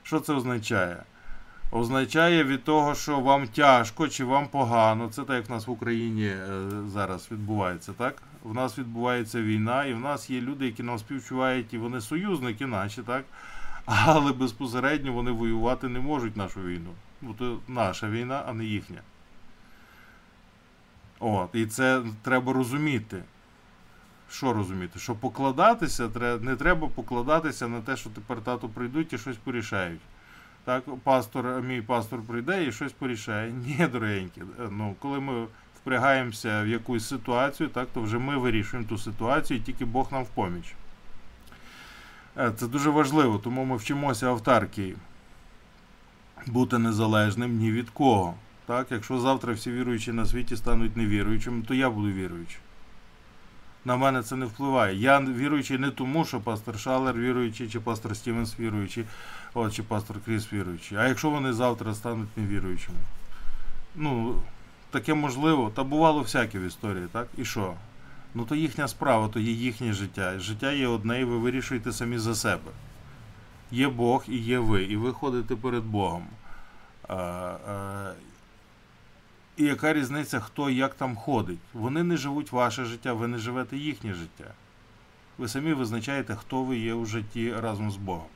Що 0.03 0.21
це 0.21 0.33
означає? 0.33 1.03
Означає 1.70 2.44
від 2.44 2.64
того, 2.64 2.94
що 2.94 3.20
вам 3.20 3.48
тяжко 3.48 4.09
чи 4.09 4.24
вам 4.24 4.48
погано. 4.48 5.09
Це 5.09 5.22
так, 5.22 5.37
як 5.37 5.48
в 5.48 5.52
нас 5.52 5.66
в 5.66 5.70
Україні 5.70 6.26
е, 6.26 6.68
зараз 6.87 7.29
відбувається. 7.31 7.92
так? 7.92 8.22
В 8.44 8.55
нас 8.55 8.79
відбувається 8.79 9.42
війна, 9.42 9.85
і 9.85 9.94
в 9.94 10.00
нас 10.00 10.31
є 10.31 10.40
люди, 10.40 10.66
які 10.66 10.83
нам 10.83 10.98
співчувають, 10.98 11.74
і 11.74 11.79
вони 11.79 12.00
союзники 12.00 12.66
наші, 12.66 13.02
так? 13.02 13.24
Але 13.87 14.33
безпосередньо 14.33 15.12
вони 15.12 15.31
воювати 15.31 15.88
не 15.88 16.00
можуть 16.00 16.37
нашу 16.37 16.62
війну. 16.62 16.90
Бо 17.20 17.35
це 17.38 17.72
наша 17.72 18.09
війна, 18.09 18.44
а 18.46 18.52
не 18.52 18.64
їхня. 18.64 19.00
От, 21.20 21.50
І 21.52 21.66
це 21.66 22.02
треба 22.22 22.52
розуміти. 22.52 23.22
Що 24.31 24.52
розуміти? 24.52 24.98
Що 24.98 25.14
покладатися, 25.14 26.11
не 26.40 26.57
треба 26.57 26.88
покладатися 26.88 27.68
на 27.68 27.81
те, 27.81 27.96
що 27.96 28.11
тепер 28.11 28.40
тато 28.40 28.68
прийдуть 28.68 29.12
і 29.12 29.18
щось 29.18 29.37
порішають. 29.37 30.00
Так, 30.66 30.85
пастор, 31.05 31.62
мій 31.62 31.83
пастор 31.83 32.22
прийде 32.22 32.66
і 32.66 32.72
щось 32.72 32.92
порішає. 32.92 33.52
Ні, 33.66 33.87
дорогенькі. 33.92 34.42
Ну, 34.70 34.94
коли 34.98 35.20
ми 35.20 35.46
впрягаємося 35.81 36.62
в 36.62 36.68
якусь 36.68 37.09
ситуацію, 37.09 37.68
так, 37.68 37.88
то 37.94 38.02
вже 38.02 38.18
ми 38.18 38.37
вирішуємо 38.37 38.88
ту 38.88 38.98
ситуацію, 38.98 39.59
і 39.59 39.61
тільки 39.61 39.85
Бог 39.85 40.12
нам 40.12 40.24
в 40.24 40.29
поміч. 40.29 40.74
Е, 42.38 42.52
це 42.57 42.66
дуже 42.66 42.90
важливо, 42.90 43.38
тому 43.38 43.64
ми 43.64 43.76
вчимося 43.76 44.26
автарки 44.26 44.94
бути 46.46 46.79
незалежним 46.79 47.57
ні 47.57 47.72
від 47.72 47.90
кого. 47.90 48.35
Так, 48.66 48.87
Якщо 48.90 49.18
завтра 49.18 49.52
всі 49.52 49.70
віруючі 49.70 50.12
на 50.12 50.26
світі 50.26 50.57
стануть 50.57 50.96
невіруючими, 50.96 51.62
то 51.68 51.74
я 51.74 51.90
буду 51.90 52.09
віруючим 52.09 52.61
на 53.87 53.96
мене 53.96 54.22
це 54.22 54.37
не 54.37 54.46
впливає. 54.46 54.96
Я 54.96 55.20
віруючий 55.20 55.79
не 55.79 55.90
тому, 55.90 56.25
що 56.25 56.40
пастор 56.40 56.79
Шалер 56.79 57.14
віруючий, 57.14 57.68
чи 57.68 57.81
пастор 57.81 58.16
Стівенс 58.16 58.61
віруючий, 58.61 59.05
от, 59.55 59.75
чи 59.75 59.83
пастор 59.83 60.16
Кріс 60.25 60.53
віруючий. 60.53 60.99
А 60.99 61.09
якщо 61.09 61.31
вони 61.31 61.53
завтра 61.53 61.94
стануть 61.94 62.37
невіруючими? 62.37 62.99
Ну, 63.96 64.35
таке 64.90 65.14
можливо, 65.14 65.72
та 65.75 65.85
бувало 65.85 66.20
всяке 66.20 66.59
в 66.59 66.62
історії, 66.62 67.07
так? 67.12 67.29
І 67.38 67.44
що? 67.44 67.75
Ну, 68.35 68.44
то 68.44 68.55
їхня 68.55 68.88
справа, 68.88 69.29
то 69.29 69.40
є 69.40 69.53
їхнє 69.53 69.92
життя. 69.92 70.38
Життя 70.38 70.72
є 70.72 70.87
одне, 70.87 71.20
і 71.20 71.25
ви 71.25 71.38
вирішуєте 71.38 71.92
самі 71.92 72.18
за 72.18 72.35
себе. 72.35 72.70
Є 73.70 73.88
Бог 73.88 74.25
і 74.29 74.38
є 74.38 74.59
ви, 74.59 74.83
і 74.83 74.96
ви 74.96 75.12
ходите 75.12 75.57
перед 75.57 75.85
Богом. 75.85 76.27
І 79.57 79.64
яка 79.64 79.92
різниця, 79.92 80.40
хто 80.40 80.71
як 80.71 80.95
там 80.95 81.16
ходить? 81.16 81.59
Вони 81.73 82.03
не 82.03 82.16
живуть 82.16 82.53
ваше 82.53 82.85
життя, 82.85 83.12
ви 83.12 83.29
не 83.29 83.38
живете 83.38 83.77
їхнє 83.77 84.14
життя. 84.14 84.51
Ви 85.38 85.49
самі 85.49 85.73
визначаєте, 85.73 86.35
хто 86.35 86.62
ви 86.62 86.77
є 86.79 86.95
у 86.95 87.07
житті 87.07 87.55
разом 87.61 87.90
з 87.90 87.97
Богом. 87.97 88.27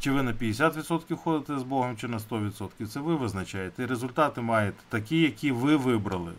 Чи 0.00 0.10
ви 0.10 0.22
на 0.22 0.32
50% 0.32 1.16
ходите 1.16 1.58
з 1.58 1.62
Богом, 1.62 1.96
чи 1.96 2.08
на 2.08 2.18
100%. 2.18 2.86
Це 2.86 3.00
ви 3.00 3.16
визначаєте. 3.16 3.82
І 3.82 3.86
результати 3.86 4.40
маєте 4.40 4.78
такі, 4.88 5.20
які 5.20 5.52
ви 5.52 5.76
вибрали. 5.76 6.32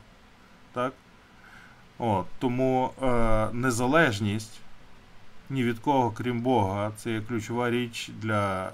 Так? 0.74 0.94
От, 1.98 2.26
Тому 2.40 2.92
е, 3.02 3.50
незалежність 3.54 4.60
ні 5.50 5.64
від 5.64 5.80
кого, 5.80 6.12
крім 6.12 6.42
Бога, 6.42 6.92
це 6.98 7.12
є 7.12 7.22
ключова 7.22 7.70
річ 7.70 8.10
для 8.22 8.66
е, 8.68 8.72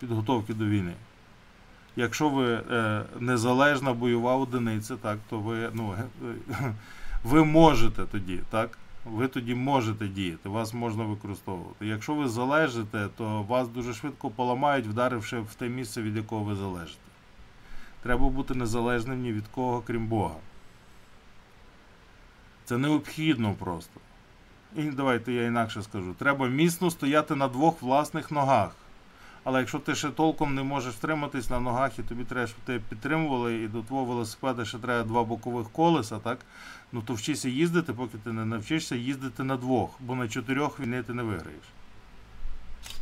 підготовки 0.00 0.54
до 0.54 0.64
війни. 0.64 0.94
Якщо 1.96 2.28
ви 2.28 2.52
е, 2.54 3.02
незалежна 3.20 3.92
бойова 3.92 4.36
одиниця, 4.36 4.96
так, 4.96 5.18
то 5.30 5.38
ви, 5.38 5.70
ну, 5.74 5.94
е, 5.94 6.74
ви 7.24 7.44
можете 7.44 8.04
тоді, 8.04 8.40
так? 8.50 8.78
Ви 9.04 9.28
тоді 9.28 9.54
можете 9.54 10.08
діяти, 10.08 10.48
вас 10.48 10.74
можна 10.74 11.04
використовувати. 11.04 11.86
Якщо 11.86 12.14
ви 12.14 12.28
залежите, 12.28 13.08
то 13.16 13.42
вас 13.42 13.68
дуже 13.68 13.94
швидко 13.94 14.30
поламають, 14.30 14.86
вдаривши 14.86 15.38
в 15.38 15.54
те 15.54 15.68
місце, 15.68 16.02
від 16.02 16.16
якого 16.16 16.44
ви 16.44 16.54
залежите. 16.54 17.00
Треба 18.02 18.28
бути 18.28 18.54
незалежним 18.54 19.22
ні 19.22 19.32
від 19.32 19.48
кого, 19.48 19.80
крім 19.86 20.06
Бога. 20.06 20.36
Це 22.64 22.78
необхідно 22.78 23.54
просто. 23.54 24.00
І 24.76 24.82
давайте 24.82 25.32
я 25.32 25.42
інакше 25.42 25.82
скажу. 25.82 26.14
Треба 26.18 26.48
міцно 26.48 26.90
стояти 26.90 27.34
на 27.34 27.48
двох 27.48 27.82
власних 27.82 28.30
ногах. 28.30 28.74
Але 29.48 29.58
якщо 29.58 29.78
ти 29.78 29.94
ще 29.94 30.10
толком 30.10 30.54
не 30.54 30.62
можеш 30.62 30.94
втриматись 30.94 31.50
на 31.50 31.60
ногах, 31.60 31.98
і 31.98 32.02
тобі 32.02 32.24
треба, 32.24 32.46
щоб 32.46 32.58
тебе 32.64 32.84
підтримували, 32.88 33.54
і 33.54 33.68
до 33.68 33.82
твого 33.82 34.04
велосипеда 34.04 34.64
ще 34.64 34.78
треба 34.78 35.08
два 35.08 35.24
бокових 35.24 35.70
колеса, 35.70 36.18
так? 36.18 36.38
Ну 36.92 37.02
то 37.02 37.14
вчися 37.14 37.48
їздити, 37.48 37.92
поки 37.92 38.18
ти 38.18 38.32
не 38.32 38.44
навчишся 38.44 38.96
їздити 38.96 39.44
на 39.44 39.56
двох, 39.56 39.90
бо 40.00 40.14
на 40.14 40.28
чотирьох 40.28 40.80
війни 40.80 41.02
ти 41.02 41.14
не 41.14 41.22
виграєш. 41.22 41.64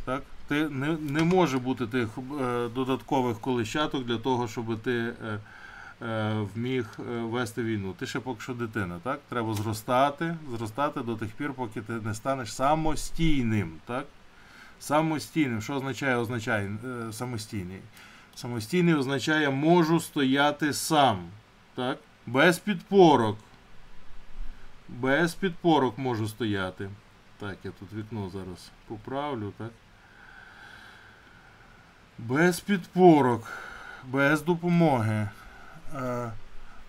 Так? 0.05 0.23
Ти 0.47 0.69
не, 0.69 0.97
не 0.97 1.23
може 1.23 1.59
бути 1.59 1.87
тих 1.87 2.09
е, 2.41 2.67
додаткових 2.75 3.39
колищаток 3.39 4.05
для 4.05 4.17
того, 4.17 4.47
щоб 4.47 4.81
ти 4.81 4.91
е, 4.91 5.39
е, 6.05 6.33
вміг 6.55 6.85
е, 6.99 7.19
вести 7.19 7.63
війну. 7.63 7.93
Ти 7.99 8.05
ще 8.05 8.19
поки 8.19 8.41
що 8.41 8.53
дитина, 8.53 8.99
так? 9.03 9.19
Треба 9.29 9.53
зростати, 9.53 10.35
зростати 10.57 10.99
до 10.99 11.15
тих 11.15 11.29
пір, 11.29 11.53
поки 11.53 11.81
ти 11.81 11.93
не 11.93 12.13
станеш 12.13 12.53
самостійним. 12.53 13.71
так? 13.85 14.05
Самостійним. 14.79 15.61
Що 15.61 15.73
означає 15.73 16.15
означає 16.15 16.77
е, 16.85 17.13
самостійний? 17.13 17.79
Самостійний 18.35 18.93
означає 18.93 19.49
можу 19.49 19.99
стояти 19.99 20.73
сам. 20.73 21.27
Так? 21.75 21.97
Без 22.25 22.59
підпорок. 22.59 23.37
Без 24.89 25.35
підпорок 25.35 25.97
можу 25.97 26.27
стояти. 26.27 26.89
Так, 27.39 27.57
я 27.63 27.71
тут 27.71 27.93
вікно 27.93 28.29
зараз 28.29 28.71
поправлю, 28.87 29.53
так? 29.57 29.71
Без 32.17 32.59
підпорок, 32.59 33.47
без 34.05 34.41
допомоги. 34.41 35.29
Е, 35.95 36.31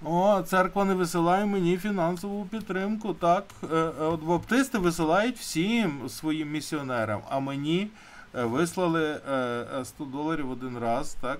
о, 0.06 0.42
церква 0.42 0.84
не 0.84 0.94
висилає 0.94 1.46
мені 1.46 1.76
фінансову 1.76 2.44
підтримку. 2.44 3.14
Так, 3.14 3.44
Е, 3.72 3.76
е, 3.76 3.90
от 3.98 4.22
баптисти 4.22 4.78
висилають 4.78 5.36
всім 5.36 6.08
своїм 6.08 6.50
місіонерам, 6.50 7.20
а 7.30 7.40
мені 7.40 7.90
е, 8.34 8.44
вислали 8.44 9.20
е, 9.30 9.32
е, 9.80 9.84
100 9.84 10.04
доларів 10.04 10.50
один 10.50 10.78
раз, 10.78 11.16
так. 11.20 11.38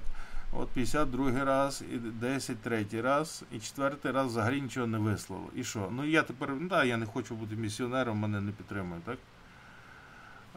От 0.52 0.68
52 0.68 1.44
раз, 1.44 1.84
і 1.92 1.96
10 1.96 2.58
третій 2.58 3.00
раз, 3.00 3.44
і 3.52 3.58
четвертий 3.58 4.12
раз 4.12 4.26
взагалі 4.26 4.60
нічого 4.60 4.86
не 4.86 4.98
вислало. 4.98 5.46
І 5.54 5.64
що? 5.64 5.88
Ну 5.92 6.04
я 6.04 6.22
тепер, 6.22 6.50
ну 6.60 6.68
да, 6.68 6.84
я 6.84 6.96
не 6.96 7.06
хочу 7.06 7.34
бути 7.34 7.56
місіонером, 7.56 8.18
мене 8.18 8.40
не 8.40 8.52
підтримує, 8.52 9.00
так? 9.04 9.18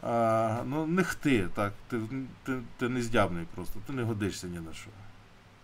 А, 0.02 0.62
ну, 0.66 0.86
не 0.86 1.02
хти, 1.04 1.48
так. 1.54 1.72
Ти, 1.88 2.00
ти, 2.42 2.58
ти 2.76 2.88
не 2.88 3.02
здябний 3.02 3.46
просто, 3.54 3.80
ти 3.86 3.92
не 3.92 4.02
годишся 4.02 4.46
ні 4.46 4.60
на 4.60 4.72
що. 4.72 4.90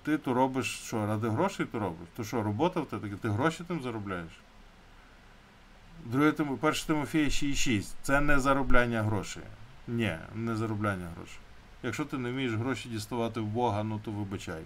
Ти 0.07 0.19
то 0.19 0.35
робиш 0.35 0.67
що, 0.67 1.07
ради 1.07 1.29
грошей 1.29 1.67
то 1.67 1.79
робиш? 1.79 2.09
То 2.17 2.25
що, 2.25 2.43
робота 2.43 2.81
в 2.81 2.87
тебе, 2.87 3.09
ти 3.09 3.29
гроші 3.29 3.65
тим 3.69 3.83
заробляєш? 3.83 4.33
Друге 6.05 6.33
перше 6.33 6.87
Тимофія 6.87 7.25
6,6. 7.25 7.95
Це 8.03 8.21
не 8.21 8.39
заробляння 8.39 9.03
грошей. 9.03 9.43
Ні, 9.89 10.17
не 10.35 10.57
заробляння 10.57 11.09
грошей. 11.17 11.39
Якщо 11.83 12.05
ти 12.05 12.19
не 12.19 12.31
вмієш 12.31 12.53
гроші 12.53 12.89
діставати 12.89 13.41
в 13.41 13.47
Бога, 13.47 13.83
ну 13.83 14.01
то 14.05 14.11
вибачай. 14.11 14.63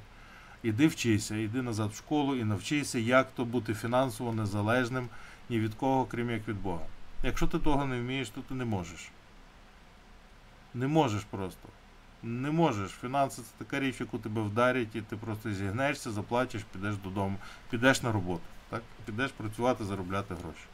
Іди 0.63 0.87
вчися, 0.87 1.37
іди 1.37 1.63
назад 1.63 1.91
в 1.91 1.97
школу 1.97 2.37
і 2.37 2.45
навчися, 2.45 2.99
як 2.99 3.31
то 3.37 3.45
бути 3.45 3.75
фінансово 3.75 4.33
незалежним 4.33 5.09
ні 5.49 5.61
від 5.61 5.75
кого, 5.75 6.05
крім 6.05 6.31
як 6.31 6.49
від 6.49 6.63
Бога. 6.63 6.87
Якщо 7.23 7.47
ти 7.47 7.59
того 7.59 7.87
не 7.87 8.01
вмієш, 8.01 8.31
то 8.31 8.41
ти 8.41 8.55
не 8.55 8.65
можеш. 8.65 9.11
Не 10.75 10.87
можеш 10.87 11.23
просто. 11.25 11.69
Не 12.23 12.51
можеш. 12.51 12.91
Фінанси 12.91 13.43
це 13.43 13.65
така 13.65 13.81
річ, 13.81 14.01
яку 14.01 14.19
тебе 14.19 14.43
вдарять, 14.43 14.95
і 14.97 15.01
ти 15.01 15.17
просто 15.17 15.53
зігнешся, 15.53 16.11
заплатиш, 16.11 16.63
підеш 16.73 16.97
додому, 16.97 17.37
підеш 17.71 18.03
на 18.03 18.13
роботу. 18.13 18.43
Так? 18.71 18.83
Підеш 19.07 19.31
працювати, 19.31 19.85
заробляти 19.85 20.35
гроші. 20.35 20.65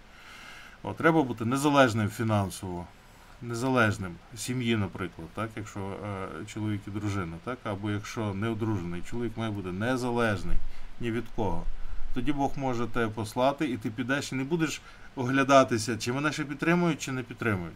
От, 0.82 0.96
треба 0.96 1.22
бути 1.22 1.44
незалежним 1.44 2.08
фінансово, 2.08 2.86
незалежним 3.42 4.14
сім'ї, 4.36 4.76
наприклад, 4.76 5.28
так? 5.34 5.50
якщо 5.56 5.80
е, 5.80 6.28
чоловік 6.46 6.80
і 6.86 6.90
дружина, 6.90 7.36
так? 7.44 7.58
або 7.64 7.90
якщо 7.90 8.34
не 8.34 8.48
одружений, 8.48 9.02
чоловік 9.10 9.36
має 9.36 9.50
бути 9.50 9.72
незалежний 9.72 10.56
ні 11.00 11.10
від 11.10 11.24
кого. 11.36 11.64
Тоді 12.14 12.32
Бог 12.32 12.52
може 12.56 12.86
тебе 12.86 13.08
послати, 13.08 13.70
і 13.70 13.76
ти 13.76 13.90
підеш 13.90 14.32
і 14.32 14.34
не 14.34 14.44
будеш 14.44 14.80
оглядатися, 15.16 15.96
чи 15.96 16.12
мене 16.12 16.32
ще 16.32 16.44
підтримують, 16.44 17.02
чи 17.02 17.12
не 17.12 17.22
підтримують. 17.22 17.74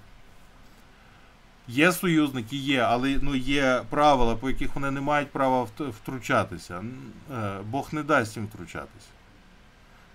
Є 1.71 1.93
союзники, 1.93 2.57
є, 2.57 2.81
але 2.81 3.19
ну, 3.23 3.35
є 3.35 3.83
правила, 3.91 4.37
по 4.37 4.51
яких 4.51 4.75
вони 4.75 4.91
не 4.91 5.01
мають 5.01 5.31
права 5.31 5.69
втручатися. 5.79 6.85
Е, 7.35 7.59
Бог 7.71 7.89
не 7.93 8.03
дасть 8.03 8.37
їм 8.37 8.47
втручатися. 8.47 9.09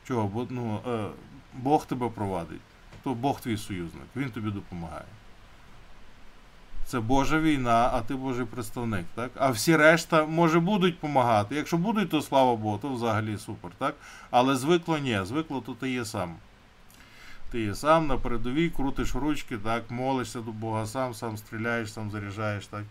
Чого? 0.08 0.28
Бо 0.28 0.48
ну, 0.50 0.80
е, 0.88 1.06
Бог 1.54 1.86
тебе 1.86 2.10
провадить. 2.10 2.62
То 3.04 3.14
Бог 3.14 3.42
твій 3.42 3.58
союзник, 3.58 4.04
він 4.16 4.30
тобі 4.30 4.52
допомагає. 4.52 5.06
Це 6.86 7.00
Божа 7.00 7.40
війна, 7.40 7.90
а 7.94 8.02
ти 8.02 8.16
Божий 8.16 8.46
представник. 8.46 9.06
Так? 9.16 9.32
А 9.36 9.50
всі 9.50 9.78
решта, 9.78 10.26
може, 10.26 10.60
будуть 10.60 10.94
допомагати. 10.96 11.56
Якщо 11.56 11.78
будуть, 11.78 12.10
то 12.10 12.22
слава 12.22 12.56
Богу, 12.56 12.78
то 12.78 12.90
взагалі 12.90 13.38
супер. 13.38 13.72
Так? 13.78 13.96
Але 14.32 14.56
звикло 14.56 14.98
ні, 14.98 15.20
звикло 15.24 15.62
то 15.62 15.74
ти 15.74 15.92
є 15.92 16.06
сам. 16.06 16.36
Ти 17.52 17.76
сам 17.76 18.08
на 18.08 18.18
передовій, 18.18 18.70
крутиш 18.70 19.16
ручки, 19.16 19.58
так, 19.58 19.92
молишся 19.92 20.42
до 20.42 20.52
Бога 20.52 20.86
сам, 20.86 21.14
сам 21.14 21.38
стріляєш, 21.38 21.94
сам 21.94 22.12
заряджаєш. 22.12 22.68
Так. 22.68 22.84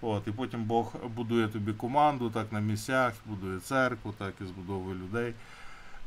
От, 0.00 0.28
і 0.28 0.30
потім 0.30 0.64
Бог 0.64 0.92
будує 1.16 1.48
тобі 1.48 1.72
команду 1.72 2.30
так, 2.30 2.52
на 2.52 2.60
місцях, 2.60 3.12
будує 3.26 3.58
церкву, 3.60 4.14
так, 4.18 4.34
і 4.40 4.44
збудовує 4.44 4.94
людей. 4.94 5.34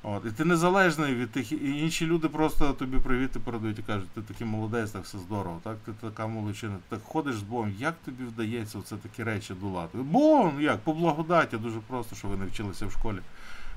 От, 0.04 0.26
і 0.26 0.32
ти 0.32 0.46
незалежний 0.46 1.16
від 1.16 1.32
тих, 1.32 1.52
і 1.52 1.80
інші 1.80 2.06
люди 2.06 2.28
просто 2.28 2.74
тобі 2.74 2.98
привіти 2.98 3.40
передають 3.40 3.80
і 3.80 3.82
кажуть, 3.82 4.10
ти 4.10 4.22
такий 4.22 4.48
молодець, 4.48 4.92
так 4.92 5.04
все 5.04 5.18
здорово, 5.18 5.60
так, 5.64 5.78
ти 5.86 5.92
така 6.02 6.28
молодчина, 6.28 6.78
так 6.90 7.02
ходиш 7.04 7.36
з 7.36 7.42
Богом, 7.42 7.74
як 7.78 7.96
тобі 8.06 8.24
вдається 8.24 8.80
оце 8.80 8.96
такі 8.96 9.24
речі 9.24 9.54
долати? 9.54 9.98
Бо, 9.98 10.52
як, 10.60 10.80
по 10.80 10.94
благодаті, 10.94 11.58
дуже 11.58 11.80
просто, 11.80 12.16
що 12.16 12.28
ви 12.28 12.38
не 12.38 12.46
вчилися 12.46 12.86
в 12.86 12.92
школі. 12.92 13.18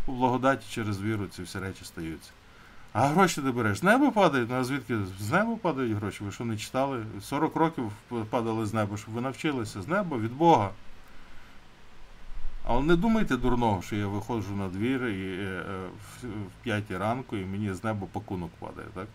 По 0.06 0.12
благодаті 0.12 0.66
через 0.70 1.02
віру 1.02 1.26
ці 1.26 1.42
всі 1.42 1.58
речі 1.58 1.84
стаються. 1.84 2.30
А 2.94 3.06
гроші 3.06 3.42
ти 3.42 3.50
береш? 3.50 3.78
З 3.78 3.82
неба 3.82 4.10
падають? 4.10 4.50
Ну 4.50 4.56
а 4.56 4.64
звідки? 4.64 4.98
З 5.20 5.32
неба 5.32 5.56
падають 5.56 5.92
гроші? 5.92 6.24
Ви 6.24 6.32
що 6.32 6.44
не 6.44 6.56
читали? 6.56 7.04
40 7.22 7.56
років 7.56 7.92
падали 8.30 8.66
з 8.66 8.74
неба, 8.74 8.96
щоб 8.96 9.14
ви 9.14 9.20
навчилися 9.20 9.82
з 9.82 9.88
неба 9.88 10.16
від 10.16 10.32
Бога. 10.36 10.70
Але 12.66 12.82
не 12.82 12.96
думайте 12.96 13.36
дурного, 13.36 13.82
що 13.82 13.96
я 13.96 14.06
виходжу 14.06 14.56
на 14.56 14.68
двір 14.68 15.06
і 15.06 15.44
е, 15.44 15.44
е, 15.44 15.86
в, 16.22 16.26
в 16.26 16.62
5 16.62 16.90
ранку 16.90 17.36
і 17.36 17.44
мені 17.44 17.72
з 17.72 17.84
неба 17.84 18.06
пакунок 18.12 18.50
падає, 18.58 18.88
так? 18.94 19.06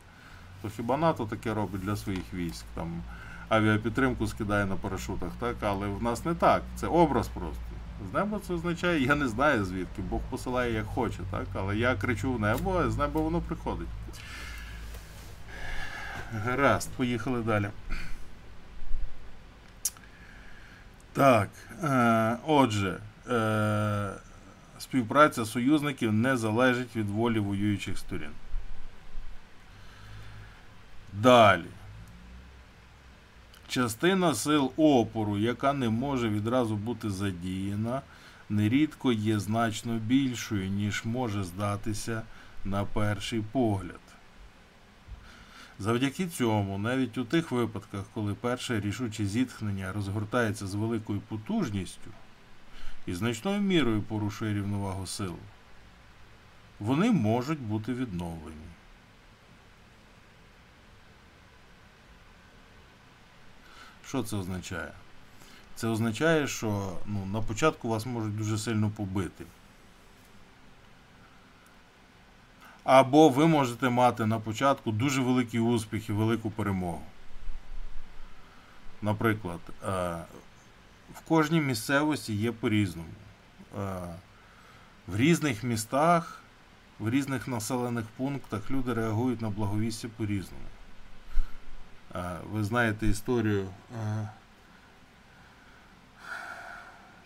То 0.62 0.70
хіба 0.70 0.98
НАТО 0.98 1.26
таке 1.26 1.54
робить 1.54 1.82
для 1.82 1.96
своїх 1.96 2.34
військ, 2.34 2.66
там 2.76 3.02
авіапідтримку 3.50 4.28
скидає 4.28 4.66
на 4.66 4.76
парашутах, 4.76 5.32
так? 5.40 5.56
Але 5.62 5.88
в 5.88 6.04
нас 6.04 6.26
не 6.26 6.36
так. 6.36 6.64
Це 6.76 6.88
образ 6.88 7.28
просто. 7.28 7.62
З 8.12 8.14
неба 8.14 8.40
це 8.48 8.54
означає, 8.54 9.04
я 9.04 9.16
не 9.16 9.28
знаю 9.28 9.66
звідки, 9.66 10.02
Бог 10.02 10.22
посилає 10.30 10.74
як 10.74 10.86
хоче, 10.86 11.20
так? 11.32 11.48
Але 11.54 11.78
я 11.78 11.96
кричу 11.96 12.34
в 12.34 12.40
небо, 12.40 12.84
а 12.86 12.90
з 12.90 12.98
неба 12.98 13.22
воно 13.22 13.42
приходить. 13.42 13.88
Гаразд, 16.34 16.90
поїхали 16.98 17.42
далі. 17.42 17.70
Так. 21.14 21.50
Е, 21.84 22.38
отже, 22.48 22.98
е, 23.30 24.10
співпраця 24.80 25.46
союзників 25.46 26.14
не 26.14 26.38
залежить 26.38 26.96
від 26.96 27.10
волі 27.10 27.40
воюючих 27.40 27.98
сторін. 27.98 28.32
Далі. 31.14 31.66
Частина 33.70 34.34
сил 34.34 34.72
опору, 34.78 35.38
яка 35.38 35.74
не 35.74 35.90
може 35.90 36.30
відразу 36.30 36.76
бути 36.76 37.10
задіяна, 37.10 38.02
нерідко 38.50 39.12
є 39.12 39.40
значно 39.40 39.98
більшою, 39.98 40.70
ніж 40.70 41.06
може 41.06 41.44
здатися 41.44 42.22
на 42.66 42.86
перший 42.86 43.42
погляд. 43.52 44.00
Завдяки 45.80 46.28
цьому, 46.28 46.78
навіть 46.78 47.18
у 47.18 47.26
тих 47.26 47.52
випадках, 47.52 48.06
коли 48.14 48.34
перше 48.34 48.80
рішуче 48.80 49.26
зітхнення 49.26 49.94
розгортається 49.94 50.68
з 50.68 50.76
великою 50.76 51.20
потужністю 51.20 52.12
і 53.06 53.14
значною 53.14 53.62
мірою 53.62 54.02
порушує 54.02 54.54
рівновагу 54.54 55.08
сил, 55.08 55.36
вони 56.80 57.12
можуть 57.12 57.62
бути 57.62 57.94
відновлені. 57.94 58.70
Що 64.10 64.24
це 64.24 64.38
означає? 64.38 64.92
Це 65.76 65.88
означає, 65.88 66.48
що 66.48 66.98
ну, 67.06 67.26
на 67.26 67.42
початку 67.42 67.90
вас 67.90 68.06
можуть 68.06 68.38
дуже 68.38 68.58
сильно 68.58 68.90
побити. 68.90 69.46
Або 72.84 73.30
ви 73.30 73.48
можете 73.48 73.90
мати 73.90 74.26
на 74.26 74.40
початку 74.40 74.92
дуже 74.92 75.22
великий 75.22 75.60
успіх 75.60 76.10
і 76.10 76.12
велику 76.12 76.52
перемогу. 76.52 77.02
Наприклад, 79.02 79.60
е, 79.68 79.88
в 81.14 81.20
кожній 81.28 81.62
місцевості 81.62 82.34
є 82.34 82.52
по-різному. 82.52 83.10
Е, 83.80 84.00
в 85.08 85.18
різних 85.18 85.64
містах, 85.64 86.42
в 87.00 87.10
різних 87.10 87.48
населених 87.48 88.06
пунктах 88.18 88.72
люди 88.72 88.94
реагують 88.94 89.42
на 89.42 89.50
благовістя 89.50 90.08
по-різному. 90.18 90.69
Ви 92.52 92.64
знаєте 92.64 93.08
історію. 93.08 93.70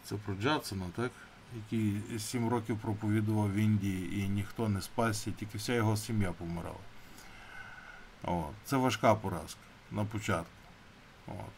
Це 0.04 0.16
про 0.16 0.36
Джадсона, 0.36 0.86
так? 0.96 1.12
який 1.56 2.20
7 2.20 2.50
років 2.50 2.78
проповідував 2.78 3.52
в 3.52 3.56
Індії 3.56 4.20
і 4.20 4.30
ніхто 4.30 4.70
не 4.70 4.82
спасся, 4.82 5.32
тільки 5.32 5.58
вся 5.58 5.74
його 5.74 5.98
сім'я 5.98 6.32
помирала. 6.32 6.76
От. 8.24 8.54
Це 8.66 8.78
важка 8.78 9.16
поразка 9.16 9.60
на 9.92 10.06
початку. 10.06 10.52
От. 11.28 11.54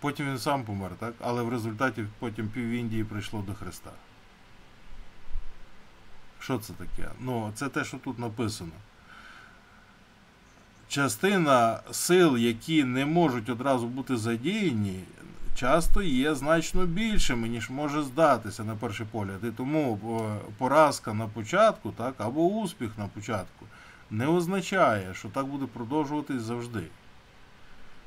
Потім 0.00 0.26
він 0.26 0.38
сам 0.38 0.64
помер, 0.64 0.90
так? 0.98 1.14
але 1.20 1.42
в 1.42 1.48
результаті 1.48 2.06
потім 2.18 2.48
пів 2.48 2.68
Індії 2.68 3.04
прийшло 3.04 3.42
до 3.42 3.54
Христа. 3.54 3.90
Що 6.38 6.58
це 6.58 6.72
таке? 6.72 7.10
Ну, 7.20 7.52
це 7.54 7.68
те, 7.68 7.84
що 7.84 7.98
тут 7.98 8.18
написано. 8.18 8.72
Частина 10.94 11.80
сил, 11.90 12.36
які 12.36 12.84
не 12.84 13.06
можуть 13.06 13.48
одразу 13.48 13.86
бути 13.86 14.16
задіяні, 14.16 15.00
часто 15.54 16.02
є 16.02 16.34
значно 16.34 16.86
більшими, 16.86 17.48
ніж 17.48 17.70
може 17.70 18.02
здатися 18.02 18.64
на 18.64 18.74
перший 18.74 19.06
погляд. 19.10 19.38
І 19.42 19.50
тому 19.50 19.98
е, 20.04 20.44
поразка 20.58 21.14
на 21.14 21.26
початку, 21.26 21.90
так, 21.90 22.14
або 22.18 22.46
успіх 22.46 22.90
на 22.98 23.06
початку 23.06 23.66
не 24.10 24.26
означає, 24.26 25.14
що 25.14 25.28
так 25.28 25.46
буде 25.46 25.66
продовжуватись 25.66 26.42
завжди. 26.42 26.82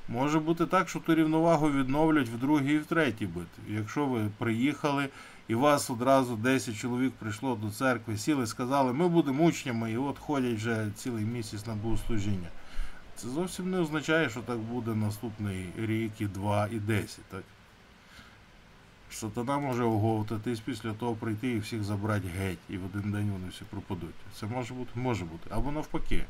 Може 0.09 0.39
бути 0.39 0.65
так, 0.65 0.89
що 0.89 0.99
ту 0.99 1.15
рівновагу 1.15 1.71
відновлять 1.71 2.29
в 2.29 2.37
другій 2.37 2.73
і 2.73 2.79
в 2.79 2.85
третій 2.85 3.25
битві. 3.25 3.75
Якщо 3.75 4.05
ви 4.05 4.29
приїхали 4.37 5.09
і 5.47 5.55
вас 5.55 5.89
одразу 5.89 6.35
10 6.35 6.75
чоловік 6.75 7.13
прийшло 7.19 7.55
до 7.55 7.71
церкви, 7.71 8.17
сіли, 8.17 8.47
сказали, 8.47 8.93
ми 8.93 9.07
будемо 9.07 9.43
учнями, 9.43 9.91
і 9.91 9.97
от 9.97 10.19
ходять 10.19 10.55
вже 10.55 10.87
цілий 10.95 11.25
місяць 11.25 11.65
на 11.65 11.73
богослужіння. 11.73 12.47
Це 13.17 13.27
зовсім 13.27 13.71
не 13.71 13.79
означає, 13.79 14.29
що 14.29 14.41
так 14.41 14.57
буде 14.57 14.95
наступний 14.95 15.69
рік, 15.77 16.11
і 16.19 16.25
два, 16.25 16.67
і 16.71 16.79
десять. 16.79 17.25
Так? 17.25 17.43
Сатана 19.11 19.57
може 19.57 19.83
оговтатись 19.83 20.59
після 20.59 20.93
того 20.93 21.13
прийти 21.13 21.49
і 21.49 21.59
всіх 21.59 21.83
забрати 21.83 22.27
геть, 22.27 22.57
і 22.69 22.77
в 22.77 22.85
один 22.85 23.11
день 23.11 23.31
вони 23.31 23.47
всі 23.49 23.63
пропадуть. 23.69 24.15
Це 24.39 24.45
може 24.45 24.73
бути, 24.73 24.91
може 24.95 25.25
бути. 25.25 25.49
Або 25.49 25.71
навпаки. 25.71 26.25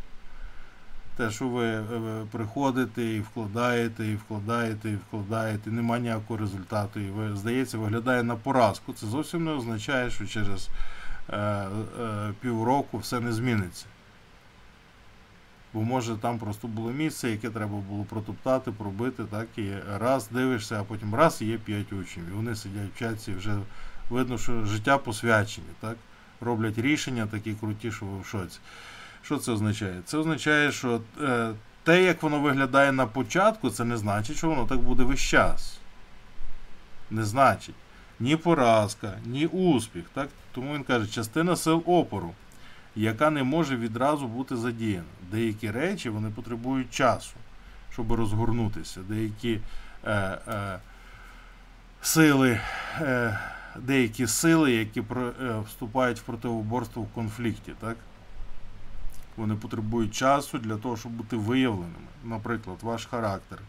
Те, 1.17 1.32
що 1.32 1.47
ви 1.47 1.65
е, 1.65 1.84
приходите 2.32 3.04
і 3.04 3.19
вкладаєте, 3.19 4.08
і 4.08 4.15
вкладаєте, 4.15 4.89
і 4.89 4.95
вкладаєте, 4.95 5.71
нема 5.71 6.00
ніякого 6.00 6.39
результату, 6.39 7.00
і 7.00 7.10
ви, 7.10 7.36
здається, 7.36 7.78
виглядає 7.78 8.23
на 8.23 8.36
поразку. 8.36 8.93
Це 8.93 9.08
зовсім 9.08 9.43
не 9.43 9.52
означає, 9.52 10.10
що 10.10 10.28
через 10.28 10.69
е, 11.30 11.38
е, 11.38 12.34
півроку 12.41 12.97
все 12.97 13.19
не 13.19 13.34
зміниться. 13.34 13.86
Бо 15.78 15.84
може 15.84 16.16
там 16.16 16.40
просто 16.40 16.68
було 16.68 16.92
місце, 16.92 17.30
яке 17.30 17.50
треба 17.50 17.78
було 17.78 18.04
протоптати, 18.04 18.72
пробити, 18.72 19.24
так, 19.24 19.48
і 19.58 19.72
раз 20.00 20.28
дивишся, 20.32 20.82
а 20.82 20.84
потім 20.84 21.16
раз 21.16 21.42
і 21.42 21.46
є 21.46 21.58
п'ять 21.58 21.94
учнів. 21.94 22.26
І 22.32 22.32
вони 22.32 22.56
сидять 22.56 22.90
вчаться 22.96 23.32
і 23.32 23.36
вже 23.36 23.58
видно, 24.10 24.38
що 24.38 24.66
життя 24.66 24.98
посвячені, 24.98 25.68
так? 25.80 25.96
роблять 26.42 26.78
рішення 26.78 27.28
такі 27.28 27.54
круті, 27.54 27.92
що 27.92 28.06
ви 28.06 28.22
в 28.22 28.26
шоці. 28.26 28.60
Що 29.22 29.38
це 29.38 29.52
означає? 29.52 30.02
Це 30.06 30.18
означає, 30.18 30.72
що 30.72 31.02
е, 31.22 31.52
те, 31.84 32.04
як 32.04 32.24
воно 32.24 32.40
виглядає 32.40 32.92
на 32.92 33.06
початку, 33.06 33.70
це 33.70 33.84
не 33.84 33.98
значить, 33.98 34.38
що 34.38 34.50
воно 34.50 34.66
так 34.66 34.80
буде 34.80 35.04
весь 35.04 35.20
час. 35.20 35.80
Не 37.12 37.24
значить 37.24 37.76
ні 38.20 38.36
поразка, 38.36 39.13
ні 39.26 39.46
успіх. 39.46 40.04
Так? 40.13 40.30
Тому 40.52 40.74
він 40.74 40.84
каже, 40.84 41.08
частина 41.08 41.56
сил 41.56 41.84
опору 41.86 42.34
яка 42.98 43.30
не 43.30 43.44
може 43.44 43.78
відразу 43.78 44.28
бути 44.28 44.58
задіяна. 44.58 45.04
Деякі 45.32 45.72
речі 45.72 46.10
вони 46.10 46.30
потребують 46.30 46.94
часу, 46.94 47.36
щоб 47.94 48.12
розгорнутися. 48.12 49.02
Деякі 49.10 49.60
е, 50.06 50.12
е, 50.48 50.80
сили, 52.02 52.60
е, 53.02 53.40
деякі 53.80 54.28
сили, 54.28 54.72
які 54.72 55.02
про, 55.02 55.28
е, 55.28 55.60
вступають 55.68 56.20
в 56.20 56.24
противоборство 56.24 57.02
в 57.02 57.08
конфлікті, 57.08 57.72
так? 57.80 57.98
вони 59.38 59.56
потребують 59.56 60.16
часу 60.16 60.58
для 60.58 60.78
того, 60.78 60.98
щоб 60.98 61.12
бути 61.12 61.36
виявленими. 61.36 62.08
Наприклад, 62.24 62.78
ваш 62.82 63.06
характер, 63.06 63.60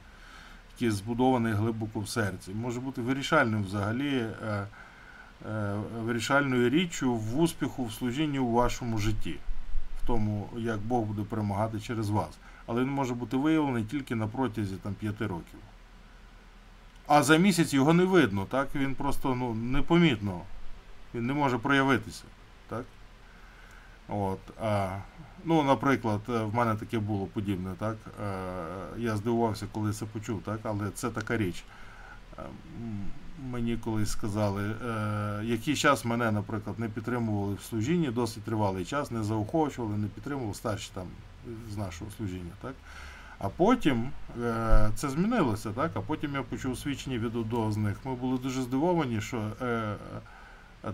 який 0.75 0.91
збудований 0.91 1.53
глибоко 1.53 2.01
в 2.01 2.09
серці, 2.09 2.51
може 2.51 2.81
бути 2.81 3.03
вирішальним 3.03 3.65
взагалі. 3.65 4.27
Е, 4.49 4.67
вирішальною 6.05 6.71
річчю 6.71 7.15
в 7.15 7.41
успіху 7.41 7.85
в 7.85 7.93
служінні 7.93 8.39
у 8.39 8.53
вашому 8.53 8.99
житті, 8.99 9.37
в 10.03 10.07
тому, 10.07 10.49
як 10.57 10.79
Бог 10.79 11.05
буде 11.05 11.23
перемагати 11.23 11.81
через 11.81 12.11
вас. 12.11 12.39
Але 12.67 12.83
він 12.83 12.91
може 12.91 13.15
бути 13.15 13.37
виявлений 13.37 13.85
тільки 13.85 14.15
на 14.15 14.27
протязі 14.27 14.77
там, 14.77 14.95
5 14.95 15.21
років. 15.21 15.61
А 17.07 17.23
за 17.23 17.37
місяць 17.37 17.75
його 17.75 17.95
не 17.95 18.05
видно, 18.05 18.45
так? 18.45 18.69
він 18.75 18.95
просто 18.95 19.35
ну, 19.35 19.55
непомітно. 19.55 20.41
Він 21.15 21.27
не 21.27 21.33
може 21.33 21.59
проявитися. 21.59 22.25
Так? 22.69 22.85
От, 24.09 24.39
а, 24.63 24.99
Ну, 25.45 25.63
Наприклад, 25.63 26.21
е, 26.29 26.43
в 26.43 26.55
мене 26.55 26.75
таке 26.75 26.99
було 26.99 27.27
подібне. 27.27 27.71
так? 27.79 27.97
Е, 28.25 28.31
я 28.97 29.17
здивувався, 29.17 29.67
коли 29.73 29.93
це 29.93 30.07
почув, 30.07 30.43
так? 30.43 30.61
але 30.63 30.91
це 30.91 31.11
така 31.11 31.37
річ 31.37 31.65
мені 33.51 33.77
колись 33.77 34.11
сказали, 34.11 34.71
е, 34.71 35.41
який 35.45 35.77
час 35.77 36.05
мене, 36.05 36.33
наприклад, 36.33 36.79
не 36.79 36.89
підтримували 36.89 37.55
в 37.55 37.63
служінні, 37.63 38.11
досить 38.11 38.43
тривалий 38.43 38.85
час, 38.85 39.11
не 39.11 39.23
заохочували, 39.23 39.97
не 39.97 40.07
підтримували 40.07 40.55
старші 40.55 40.91
там 40.95 41.07
з 41.73 41.77
нашого 41.77 42.11
служіння. 42.11 42.53
так. 42.63 42.75
А 43.39 43.49
потім 43.49 44.11
е, 44.43 44.91
це 44.95 45.09
змінилося, 45.09 45.71
так? 45.71 45.91
А 45.95 46.01
потім 46.01 46.35
я 46.35 46.43
почув 46.43 46.79
свідчення 46.79 47.19
від 47.19 47.37
одного. 47.37 47.73
Ми 48.05 48.15
були 48.15 48.39
дуже 48.39 48.63
здивовані, 48.63 49.21
що 49.21 49.51
е, 49.63 49.97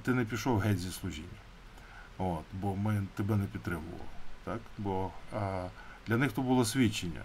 ти 0.02 0.14
не 0.14 0.24
пішов 0.24 0.58
геть 0.58 0.78
зі 0.78 0.90
служіння. 0.90 1.28
От, 2.18 2.44
Бо 2.52 2.76
ми 2.76 3.02
тебе 3.14 3.36
не 3.36 3.44
підтримували. 3.44 4.04
Так? 4.44 4.60
Бо 4.78 5.10
а, 5.36 5.66
для 6.06 6.16
них 6.16 6.32
то 6.32 6.42
було 6.42 6.64
свідчення. 6.64 7.20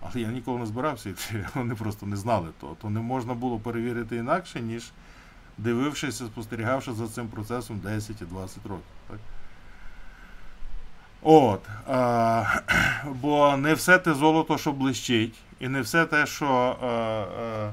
Але 0.00 0.22
я 0.22 0.28
ніколи 0.28 0.58
не 0.58 0.66
збирався 0.66 1.10
йти, 1.10 1.46
вони 1.54 1.74
просто 1.74 2.06
не 2.06 2.16
знали 2.16 2.48
того. 2.60 2.76
То 2.82 2.90
не 2.90 3.00
можна 3.00 3.34
було 3.34 3.58
перевірити 3.58 4.16
інакше, 4.16 4.60
ніж 4.60 4.90
дивившись, 5.58 6.16
спостерігавши 6.16 6.92
за 6.92 7.08
цим 7.08 7.28
процесом 7.28 7.78
10 7.78 8.22
і 8.22 8.24
20 8.24 8.66
років. 8.66 8.84
Так? 9.08 9.18
От, 11.22 11.60
а, 11.86 12.44
Бо 13.20 13.56
не 13.56 13.74
все 13.74 13.98
те 13.98 14.14
золото, 14.14 14.58
що 14.58 14.72
блищить, 14.72 15.38
і 15.60 15.68
не 15.68 15.80
все 15.80 16.06
те, 16.06 16.26
що 16.26 16.76
а, 16.82 16.86
а, 16.86 17.72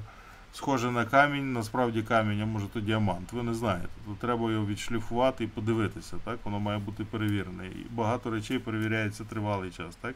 схоже 0.53 0.91
на 0.91 1.05
камінь, 1.05 1.53
насправді 1.53 2.03
камінь, 2.03 2.41
а 2.41 2.45
може 2.45 2.65
то 2.67 2.79
діамант. 2.79 3.33
Ви 3.33 3.43
не 3.43 3.53
знаєте. 3.53 3.89
Тут 4.05 4.19
треба 4.19 4.51
його 4.51 4.65
відшліфувати 4.65 5.43
і 5.43 5.47
подивитися. 5.47 6.17
так? 6.23 6.39
Воно 6.43 6.59
має 6.59 6.79
бути 6.79 7.05
перевірене. 7.05 7.67
І 7.67 7.85
багато 7.91 8.29
речей 8.29 8.59
перевіряється 8.59 9.23
тривалий 9.23 9.71
час. 9.71 9.95
так? 10.01 10.15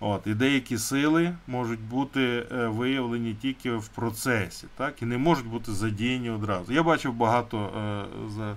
От, 0.00 0.26
І 0.26 0.34
деякі 0.34 0.78
сили 0.78 1.34
можуть 1.46 1.80
бути 1.80 2.46
е, 2.52 2.66
виявлені 2.66 3.34
тільки 3.34 3.72
в 3.72 3.88
процесі, 3.88 4.66
так, 4.76 5.02
і 5.02 5.06
не 5.06 5.18
можуть 5.18 5.46
бути 5.46 5.72
задіяні 5.72 6.30
одразу. 6.30 6.72
Я 6.72 6.82
бачив 6.82 7.12
багато 7.12 7.58
е, 7.58 8.04
за, 8.28 8.50
е, 8.50 8.56